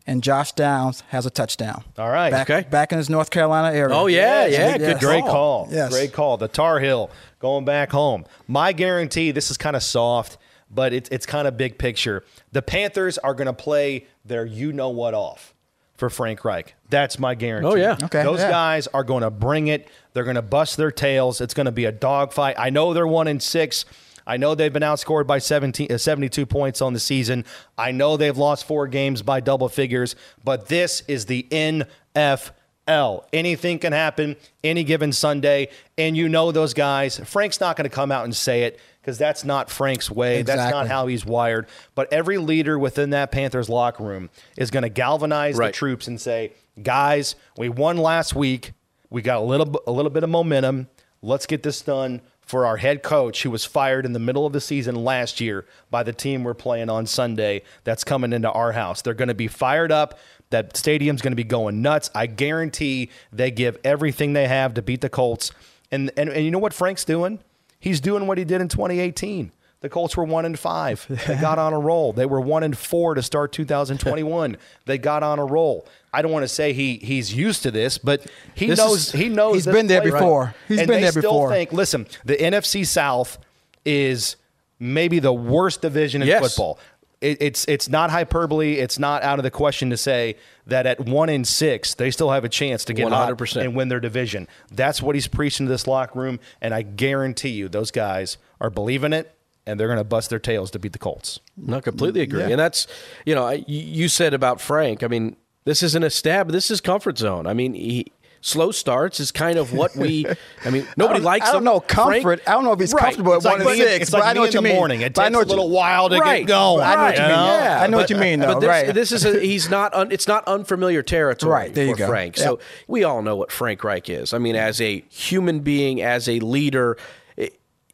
And 0.09 0.23
Josh 0.23 0.53
Downs 0.53 1.03
has 1.11 1.27
a 1.27 1.31
touchdown. 1.31 1.85
All 1.99 2.09
right. 2.11 2.31
Back, 2.31 2.51
Okay. 2.51 2.69
back 2.69 2.91
in 2.93 2.99
his 2.99 3.09
North 3.09 3.31
Carolina 3.31 3.77
area. 3.77 3.95
Oh, 3.95 4.07
yeah, 4.07 4.47
yeah, 4.47 4.77
Yes. 4.77 4.79
good 4.79 4.99
Great 5.01 5.25
call. 5.25 5.69
Yes. 5.71 5.91
Great 5.93 6.13
call. 6.13 6.37
The 6.37 6.49
Tar 6.49 6.81
Heel 6.81 7.11
going 7.39 7.65
back 7.65 7.93
home. 7.93 8.25
My 8.49 8.73
guarantee, 8.73 9.31
this 9.31 9.51
is 9.51 9.57
kind 9.57 9.77
of 9.77 9.83
soft, 9.83 10.39
but 10.71 10.93
it's, 10.93 11.09
it's 11.11 11.27
kind 11.27 11.47
of 11.47 11.57
big 11.57 11.79
picture. 11.79 12.25
The 12.53 12.63
Panthers 12.63 13.19
are 13.19 13.35
going 13.35 13.47
to 13.47 13.53
play 13.53 14.07
their 14.25 14.45
you 14.45 14.73
know 14.73 14.89
what 14.89 15.15
off 15.15 15.55
for 15.97 16.09
Frank 16.11 16.45
Reich. 16.45 16.75
That's 16.91 17.19
my 17.19 17.35
guarantee. 17.35 17.69
Oh, 17.69 17.75
yeah. 17.75 17.97
Okay, 18.03 18.23
Those 18.23 18.41
yeah. 18.41 18.51
guys 18.51 18.87
are 18.89 19.05
going 19.05 19.23
to 19.23 19.31
bring 19.31 19.69
it. 19.69 19.89
They're 20.15 20.25
going 20.25 20.37
to 20.37 20.43
bust 20.43 20.77
their 20.77 20.91
tails. 20.91 21.41
It's 21.41 21.55
going 21.55 21.67
to 21.67 21.73
be 21.73 21.85
a 21.85 21.93
dogfight. 21.93 22.57
I 22.59 22.71
know 22.71 22.95
they're 22.95 23.07
one 23.07 23.29
in 23.29 23.41
six. 23.41 23.85
I 24.29 24.37
know 24.37 24.55
they've 24.55 24.73
been 24.73 24.83
outscored 24.83 25.27
by 25.27 25.39
17, 25.39 25.91
uh, 25.91 25.97
72 25.97 26.45
points 26.45 26.83
on 26.83 26.93
the 26.93 27.01
season. 27.01 27.47
I 27.79 27.93
know 27.93 28.19
they've 28.19 28.37
lost 28.37 28.67
four 28.67 28.87
games 28.87 29.23
by 29.23 29.41
double 29.41 29.71
figures, 29.71 30.15
but 30.45 30.69
this 30.69 31.03
is 31.09 31.25
the 31.25 31.47
NFL. 31.51 33.25
Anything 33.33 33.79
can 33.79 33.95
happen 33.95 34.37
any 34.63 34.85
given 34.85 35.13
Sunday, 35.13 35.71
and 35.97 36.15
you 36.15 36.29
know 36.29 36.53
those 36.53 36.75
guys. 36.75 37.17
Frank's 37.25 37.59
not 37.59 37.77
going 37.77 37.89
to 37.89 37.95
come 37.95 38.13
out 38.13 38.25
and 38.25 38.37
say 38.37 38.65
it 38.65 38.79
because 39.01 39.17
that's 39.17 39.45
not 39.45 39.71
Frank's 39.71 40.11
way. 40.11 40.41
Exactly. 40.41 40.63
That's 40.63 40.73
not 40.75 40.89
how 40.89 41.07
he's 41.07 41.25
wired. 41.25 41.67
But 41.95 42.13
every 42.13 42.37
leader 42.37 42.79
within 42.79 43.11
that 43.11 43.33
Panthers 43.33 43.71
locker 43.71 44.05
room 44.05 44.29
is 44.59 44.71
going 44.71 44.83
to 44.83 44.91
galvanize 44.91 45.57
the 45.57 45.73
troops 45.73 46.07
and 46.07 46.21
say, 46.21 46.53
"Guys, 46.83 47.35
we 47.57 47.71
won 47.71 47.97
last 47.97 48.35
week. 48.35 48.73
We 49.09 49.23
got 49.23 49.39
a 49.39 49.41
little 49.41 49.83
a 49.87 49.91
little 49.91 50.11
bit 50.11 50.23
of 50.23 50.29
momentum. 50.29 50.89
Let's 51.23 51.47
get 51.47 51.63
this 51.63 51.81
done." 51.81 52.21
For 52.49 52.65
our 52.65 52.79
head 52.79 53.03
coach, 53.03 53.43
who 53.43 53.51
was 53.51 53.67
fired 53.67 54.07
in 54.07 54.15
the 54.15 54.19
middle 54.19 54.47
of 54.47 54.55
the 54.55 54.61
season 54.63 54.95
last 54.95 55.39
year 55.39 55.67
by 55.91 56.03
the 56.03 56.15
team 56.15 56.45
we're 56.45 56.55
playing 56.55 56.89
on 56.89 57.05
Sunday, 57.05 57.61
that's 57.85 58.05
coming 58.05 58.33
into 58.33 58.51
our 58.51 58.73
house. 58.73 59.03
They're 59.03 59.13
going 59.13 59.29
to 59.29 59.35
be 59.35 59.49
fired 59.49 59.93
up. 59.93 60.19
That 60.49 60.75
stadium's 60.75 61.21
going 61.21 61.33
to 61.33 61.37
be 61.37 61.45
going 61.45 61.83
nuts. 61.83 62.11
I 62.15 62.25
guarantee 62.25 63.11
they 63.31 63.51
give 63.51 63.77
everything 63.85 64.33
they 64.33 64.49
have 64.49 64.73
to 64.75 64.83
beat 64.83 65.03
the 65.03 65.11
Colts. 65.11 65.53
And, 65.91 66.11
and, 66.17 66.31
and 66.31 66.43
you 66.43 66.51
know 66.51 66.59
what 66.59 66.73
Frank's 66.73 67.05
doing? 67.05 67.41
He's 67.79 68.01
doing 68.01 68.27
what 68.27 68.39
he 68.39 68.45
did 68.45 68.63
in 68.63 68.69
2018. 68.69 69.53
The 69.81 69.89
Colts 69.89 70.17
were 70.17 70.25
one 70.25 70.45
and 70.45 70.59
five. 70.59 71.07
They 71.27 71.37
got 71.37 71.59
on 71.59 71.73
a 71.73 71.79
roll. 71.79 72.13
They 72.13 72.27
were 72.27 72.41
one 72.41 72.63
and 72.65 72.77
four 72.77 73.15
to 73.15 73.23
start 73.23 73.53
2021. 73.53 74.57
they 74.87 74.99
got 74.99 75.23
on 75.23 75.39
a 75.39 75.45
roll. 75.45 75.87
I 76.13 76.23
don't 76.23 76.33
want 76.33 76.43
to 76.45 76.49
say 76.49 76.73
he 76.73 76.97
he's 76.97 77.33
used 77.35 77.63
to 77.63 77.71
this, 77.71 77.99
but 77.99 78.27
he 78.55 78.67
This 78.67 78.79
knows 78.79 79.07
is- 79.09 79.13
he 79.13 79.29
knows 79.29 79.55
He's 79.55 79.67
been 79.67 79.87
there 79.87 80.03
before. 80.03 80.55
He's 80.67 80.79
and 80.81 80.89
been 80.89 80.97
they 80.97 81.03
there 81.03 81.13
still 81.13 81.23
before. 81.23 81.51
Think, 81.51 81.73
listen, 81.73 82.07
the 82.25 82.37
NFC 82.37 82.85
South 82.87 83.39
is 83.85 84.37
maybe 84.81 85.19
the 85.19 85.33
worst 85.33 85.83
division 85.83 86.23
in 86.23 86.29
Yes. 86.29 86.41
football. 86.43 86.79
It, 87.21 87.39
it's 87.41 87.65
it's 87.67 87.89
not 87.89 88.11
hyperbole. 88.11 88.75
It's 88.75 88.99
not 88.99 89.23
out 89.25 89.39
of 89.39 89.43
the 89.43 89.51
question 89.51 89.91
to 89.91 89.97
say 89.97 90.37
that 90.67 90.87
at 90.87 91.01
one 91.01 91.29
in 91.29 91.45
six 91.45 91.95
they 91.95 92.11
still 92.13 92.31
have 92.31 92.45
a 92.45 92.49
chance 92.49 92.85
to 92.87 92.95
get 92.95 93.07
100%. 93.09 93.61
and 93.65 93.75
win 93.75 93.89
their 93.89 93.99
division. 94.01 94.47
That's 94.71 95.03
what 95.03 95.15
he's 95.17 95.27
preaching 95.29 95.67
to 95.67 95.71
this 95.71 95.87
locker 95.87 96.19
room, 96.19 96.39
and 96.61 96.73
I 96.73 96.83
guarantee 96.83 97.51
you 97.51 97.69
those 97.69 97.91
guys 97.91 98.39
are 98.61 98.71
believing 98.71 99.13
it, 99.13 99.35
and 99.69 99.79
they're 99.79 99.89
going 99.89 99.99
to 99.99 100.05
bust 100.05 100.31
their 100.31 100.39
tails 100.39 100.71
to 100.73 100.79
beat 100.79 100.93
the 100.93 100.99
Colts. 100.99 101.41
No, 101.57 101.81
completely 101.81 102.23
agree. 102.23 102.41
Yeah. 102.41 102.49
And 102.49 102.59
that's, 102.59 102.87
you 103.27 103.35
know, 103.35 103.51
you 103.51 103.63
you 103.67 104.09
said 104.09 104.35
about 104.35 104.61
Frank. 104.61 105.03
I 105.03 105.07
mean, 105.09 105.37
this 105.65 105.83
isn't 105.83 106.03
a 106.03 106.11
stab. 106.11 106.51
This 106.51 106.71
is 106.71 106.81
comfort 106.81 107.19
zone. 107.19 107.47
I 107.47 107.53
mean, 107.55 107.75
he, 107.75 108.13
slow 108.41 108.71
starts 108.71 109.19
is 109.21 109.31
kind 109.33 109.59
of 109.59 109.73
what 109.73 109.95
we. 109.97 110.25
I 110.65 110.71
mean, 110.71 110.87
nobody 110.97 111.21
I 111.21 111.23
likes. 111.23 111.49
I 111.49 111.53
don't 111.53 111.65
them. 111.65 111.75
know 111.75 111.81
Frank- 111.81 112.23
comfort. 112.23 112.41
I 112.47 112.53
don't 112.53 112.65
know 112.65 112.73
if 112.73 112.81
he's 112.81 112.95
Right. 112.95 113.03
comfortable 113.03 113.33
at 113.33 113.37
It's 113.37 113.45
like 113.45 113.59
one 113.59 113.69
and 113.73 113.77
six. 113.81 114.03
it's 114.03 114.11
but 114.11 114.21
like 114.21 114.31
I 114.31 114.33
know 114.33 114.41
me 114.41 114.47
what 114.47 114.49
in 114.49 114.53
you 114.55 114.59
the 114.61 114.69
mean. 114.69 114.77
morning. 114.77 115.01
It 115.03 115.19
I 115.19 115.25
takes 115.25 115.33
know 115.33 115.39
a 115.39 115.41
what 115.41 115.47
you- 115.49 115.51
little 115.57 115.71
while 115.71 116.09
to 116.09 116.19
Right. 116.19 116.47
get 116.47 116.49
going. 116.49 116.83
I 116.85 116.95
know 116.95 117.03
what 117.03 117.17
you 117.17 117.23
mean. 117.23 117.31
Yeah, 117.31 117.79
I 117.83 117.87
know 117.89 117.97
what 117.99 118.11
you 118.11 118.17
mean, 118.17 118.41
though. 118.41 118.47
But 118.55 118.61
this, 118.61 118.69
right. 118.69 118.95
this 118.95 119.13
is 119.13 119.25
a, 119.27 119.41
he's 119.41 119.69
not. 119.69 119.93
Un, 119.93 120.11
it's 120.13 120.27
not 120.29 120.47
unfamiliar 120.47 121.03
territory 121.03 121.53
Right, 121.53 121.75
there 121.75 121.85
you 121.87 121.93
for 121.95 121.99
go. 121.99 122.07
Frank. 122.07 122.37
Yep. 122.39 122.47
So 122.47 122.59
we 122.87 123.05
all 123.05 123.21
know 123.23 123.37
what 123.37 123.51
Frank 123.53 123.83
Reich 123.85 124.09
is. 124.09 124.33
I 124.33 124.39
mean, 124.39 124.57
as 124.57 124.81
a 124.81 125.05
human 125.11 125.61
being, 125.61 126.01
as 126.01 126.29
a 126.29 126.39
leader. 126.41 126.97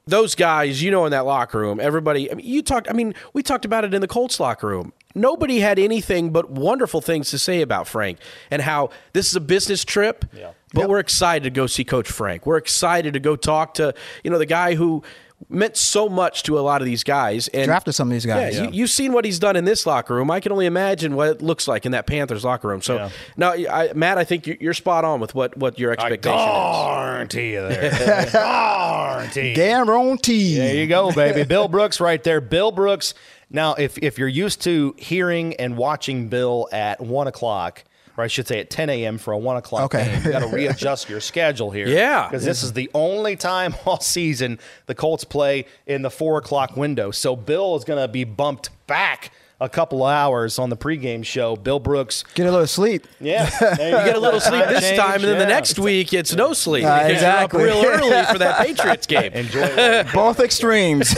Those 0.06 0.34
guys, 0.34 0.82
you 0.82 0.90
know, 0.90 1.04
in 1.06 1.12
that 1.12 1.24
locker 1.24 1.58
room, 1.58 1.80
everybody. 1.80 2.30
I 2.30 2.34
mean, 2.34 2.46
you 2.46 2.62
talked. 2.62 2.88
I 2.90 2.92
mean, 2.92 3.14
we 3.32 3.42
talked 3.42 3.64
about 3.64 3.84
it 3.84 3.94
in 3.94 4.00
the 4.00 4.08
Colts 4.08 4.38
locker 4.38 4.66
room. 4.66 4.92
Nobody 5.14 5.60
had 5.60 5.78
anything 5.78 6.30
but 6.30 6.50
wonderful 6.50 7.00
things 7.00 7.30
to 7.30 7.38
say 7.38 7.62
about 7.62 7.86
Frank 7.86 8.18
and 8.50 8.60
how 8.60 8.90
this 9.12 9.28
is 9.28 9.36
a 9.36 9.40
business 9.40 9.84
trip. 9.84 10.24
Yeah. 10.36 10.50
But 10.72 10.88
we're 10.88 10.98
excited 10.98 11.44
to 11.44 11.50
go 11.50 11.68
see 11.68 11.84
Coach 11.84 12.10
Frank. 12.10 12.46
We're 12.46 12.56
excited 12.56 13.14
to 13.14 13.20
go 13.20 13.36
talk 13.36 13.74
to 13.74 13.94
you 14.24 14.30
know 14.30 14.38
the 14.38 14.46
guy 14.46 14.74
who 14.74 15.04
meant 15.48 15.76
so 15.76 16.08
much 16.08 16.42
to 16.44 16.58
a 16.58 16.60
lot 16.60 16.80
of 16.80 16.86
these 16.86 17.04
guys 17.04 17.48
and 17.48 17.66
Drafted 17.66 17.94
some 17.94 18.08
of 18.08 18.12
these 18.12 18.26
guys. 18.26 18.54
Yeah, 18.54 18.62
Yeah. 18.62 18.68
You, 18.70 18.74
you've 18.80 18.90
seen 18.90 19.12
what 19.12 19.24
he's 19.24 19.38
done 19.38 19.56
in 19.56 19.64
this 19.64 19.86
locker 19.86 20.14
room. 20.14 20.30
I 20.30 20.40
can 20.40 20.52
only 20.52 20.66
imagine 20.66 21.14
what 21.14 21.28
it 21.28 21.42
looks 21.42 21.68
like 21.68 21.84
in 21.86 21.92
that 21.92 22.06
Panthers 22.06 22.44
locker 22.44 22.68
room. 22.68 22.82
So 22.82 22.96
Yeah. 22.96 23.08
now, 23.36 23.52
I, 23.52 23.92
Matt, 23.94 24.18
I 24.18 24.24
think 24.24 24.46
you- 24.46 24.56
you're 24.60 24.74
spot 24.74 25.04
on 25.04 25.20
with 25.20 25.34
what 25.34 25.56
what 25.56 25.78
your 25.78 25.92
expectation 25.92 26.38
is. 26.38 26.44
Guarantee 26.46 27.52
you 27.52 27.68
there. 27.68 28.28
Guarantee. 28.32 29.54
Guarantee. 29.54 30.56
There 30.56 30.74
you 30.74 30.86
go, 30.86 31.12
baby. 31.12 31.44
Bill 31.44 31.68
Brooks 31.68 32.00
right 32.00 32.22
there. 32.22 32.40
Bill 32.40 32.72
Brooks. 32.72 33.14
Now, 33.50 33.74
if 33.74 33.98
if 33.98 34.18
you're 34.18 34.28
used 34.28 34.62
to 34.62 34.94
hearing 34.98 35.54
and 35.56 35.76
watching 35.76 36.28
Bill 36.28 36.68
at 36.72 37.00
one 37.00 37.26
o'clock, 37.26 37.84
or 38.16 38.24
I 38.24 38.26
should 38.28 38.46
say 38.46 38.60
at 38.60 38.70
10 38.70 38.90
a.m. 38.90 39.18
for 39.18 39.32
a 39.32 39.38
one 39.38 39.56
o'clock 39.56 39.84
Okay. 39.94 40.04
game, 40.04 40.22
you 40.24 40.30
got 40.32 40.40
to 40.40 40.46
readjust 40.54 41.08
your 41.08 41.20
schedule 41.20 41.70
here. 41.70 41.86
Yeah. 41.88 42.28
because 42.28 42.44
this 42.44 42.62
is 42.62 42.72
the 42.72 42.90
only 42.94 43.36
time 43.36 43.74
all 43.86 44.00
season 44.00 44.58
the 44.86 44.94
Colts 44.94 45.24
play 45.24 45.66
in 45.86 46.02
the 46.02 46.10
four 46.10 46.38
o'clock 46.38 46.76
window. 46.76 47.10
So 47.10 47.34
Bill 47.36 47.76
is 47.76 47.84
going 47.84 48.00
to 48.00 48.08
be 48.08 48.24
bumped 48.24 48.70
back 48.86 49.30
a 49.60 49.68
couple 49.68 50.02
of 50.04 50.10
hours 50.12 50.58
on 50.58 50.68
the 50.68 50.76
pregame 50.76 51.24
show. 51.24 51.54
Bill 51.56 51.78
Brooks. 51.78 52.24
Get 52.34 52.46
a 52.46 52.50
little 52.50 52.66
sleep. 52.66 53.06
Yeah, 53.20 53.48
there 53.76 53.98
You 54.00 54.04
get 54.04 54.16
a 54.16 54.20
little 54.20 54.40
sleep 54.40 54.64
this 54.68 54.82
Change, 54.82 54.98
time, 54.98 55.14
and 55.14 55.24
then 55.24 55.38
the 55.38 55.46
next 55.46 55.78
week 55.78 56.12
it's 56.12 56.34
no 56.34 56.52
sleep. 56.52 56.84
Uh, 56.84 57.06
because 57.06 57.22
you're 57.22 57.30
up 57.30 57.44
exactly. 57.54 57.64
real 57.64 57.84
early 57.84 58.24
for 58.32 58.38
that 58.38 58.58
Patriots 58.66 59.06
game. 59.06 59.32
Enjoy. 59.32 60.04
Both 60.14 60.40
extremes. 60.40 61.14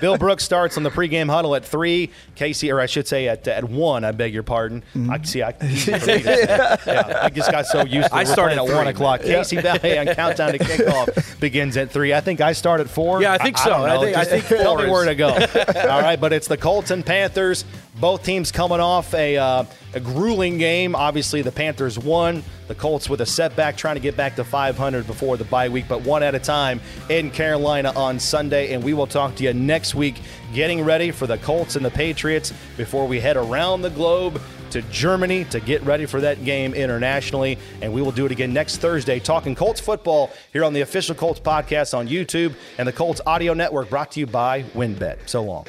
Bill 0.00 0.18
Brooks 0.18 0.44
starts 0.44 0.76
on 0.76 0.82
the 0.82 0.90
pregame 0.90 1.30
huddle 1.30 1.54
at 1.54 1.64
three. 1.64 2.10
Casey, 2.34 2.70
or 2.72 2.80
I 2.80 2.86
should 2.86 3.06
say 3.06 3.28
at 3.28 3.46
at 3.46 3.64
one. 3.64 4.04
I 4.04 4.12
beg 4.12 4.34
your 4.34 4.42
pardon. 4.42 4.82
I 5.10 5.22
see. 5.22 5.42
I, 5.42 5.54
yeah, 5.60 7.20
I 7.22 7.30
just 7.30 7.50
got 7.50 7.66
so 7.66 7.84
used 7.84 8.08
to. 8.08 8.14
I 8.14 8.24
started 8.24 8.58
at 8.58 8.64
at 8.68 8.74
one 8.74 8.84
three, 8.84 8.90
o'clock. 8.90 9.20
Casey 9.22 9.56
Vallier 9.56 10.08
on 10.08 10.14
countdown 10.14 10.52
to 10.52 10.58
kickoff 10.58 11.40
begins 11.40 11.76
at 11.76 11.90
three. 11.90 12.12
I 12.12 12.20
think 12.20 12.40
I 12.40 12.52
start 12.52 12.80
at 12.80 12.88
four. 12.90 13.22
Yeah, 13.22 13.32
I 13.32 13.38
think 13.38 13.58
so. 13.58 13.70
don't 13.70 13.88
I 13.88 13.98
think- 14.00 14.16
I 14.16 14.24
Just 14.24 14.30
think 14.48 14.62
tell 14.62 14.76
me 14.76 14.88
where 14.90 15.04
to 15.04 15.14
go. 15.14 15.28
All 15.28 16.00
right, 16.02 16.20
but 16.20 16.32
it's 16.32 16.48
the 16.48 16.56
Colts 16.56 16.90
and 16.90 17.04
Panthers. 17.52 17.64
Both 18.00 18.24
teams 18.24 18.50
coming 18.50 18.80
off 18.80 19.12
a, 19.14 19.36
uh, 19.36 19.64
a 19.94 20.00
grueling 20.00 20.58
game. 20.58 20.94
Obviously, 20.94 21.42
the 21.42 21.52
Panthers 21.52 21.98
won. 21.98 22.42
The 22.68 22.74
Colts 22.74 23.08
with 23.08 23.20
a 23.20 23.26
setback, 23.26 23.76
trying 23.76 23.96
to 23.96 24.00
get 24.00 24.16
back 24.16 24.34
to 24.36 24.44
500 24.44 25.06
before 25.06 25.36
the 25.36 25.44
bye 25.44 25.68
week, 25.68 25.84
but 25.88 26.00
one 26.02 26.22
at 26.22 26.34
a 26.34 26.38
time 26.38 26.80
in 27.10 27.30
Carolina 27.30 27.92
on 27.94 28.18
Sunday. 28.18 28.72
And 28.72 28.82
we 28.82 28.94
will 28.94 29.06
talk 29.06 29.34
to 29.36 29.44
you 29.44 29.52
next 29.52 29.94
week, 29.94 30.20
getting 30.54 30.82
ready 30.82 31.10
for 31.10 31.26
the 31.26 31.38
Colts 31.38 31.76
and 31.76 31.84
the 31.84 31.90
Patriots 31.90 32.52
before 32.76 33.06
we 33.06 33.20
head 33.20 33.36
around 33.36 33.82
the 33.82 33.90
globe 33.90 34.40
to 34.70 34.80
Germany 34.82 35.44
to 35.46 35.60
get 35.60 35.82
ready 35.82 36.06
for 36.06 36.22
that 36.22 36.46
game 36.46 36.72
internationally. 36.72 37.58
And 37.82 37.92
we 37.92 38.00
will 38.00 38.12
do 38.12 38.24
it 38.24 38.32
again 38.32 38.54
next 38.54 38.78
Thursday, 38.78 39.18
talking 39.18 39.54
Colts 39.54 39.80
football 39.80 40.30
here 40.54 40.64
on 40.64 40.72
the 40.72 40.80
official 40.80 41.14
Colts 41.14 41.40
podcast 41.40 41.96
on 41.96 42.08
YouTube 42.08 42.54
and 42.78 42.88
the 42.88 42.92
Colts 42.92 43.20
Audio 43.26 43.52
Network, 43.52 43.90
brought 43.90 44.12
to 44.12 44.20
you 44.20 44.26
by 44.26 44.62
WynnBET. 44.74 45.28
So 45.28 45.42
long. 45.42 45.66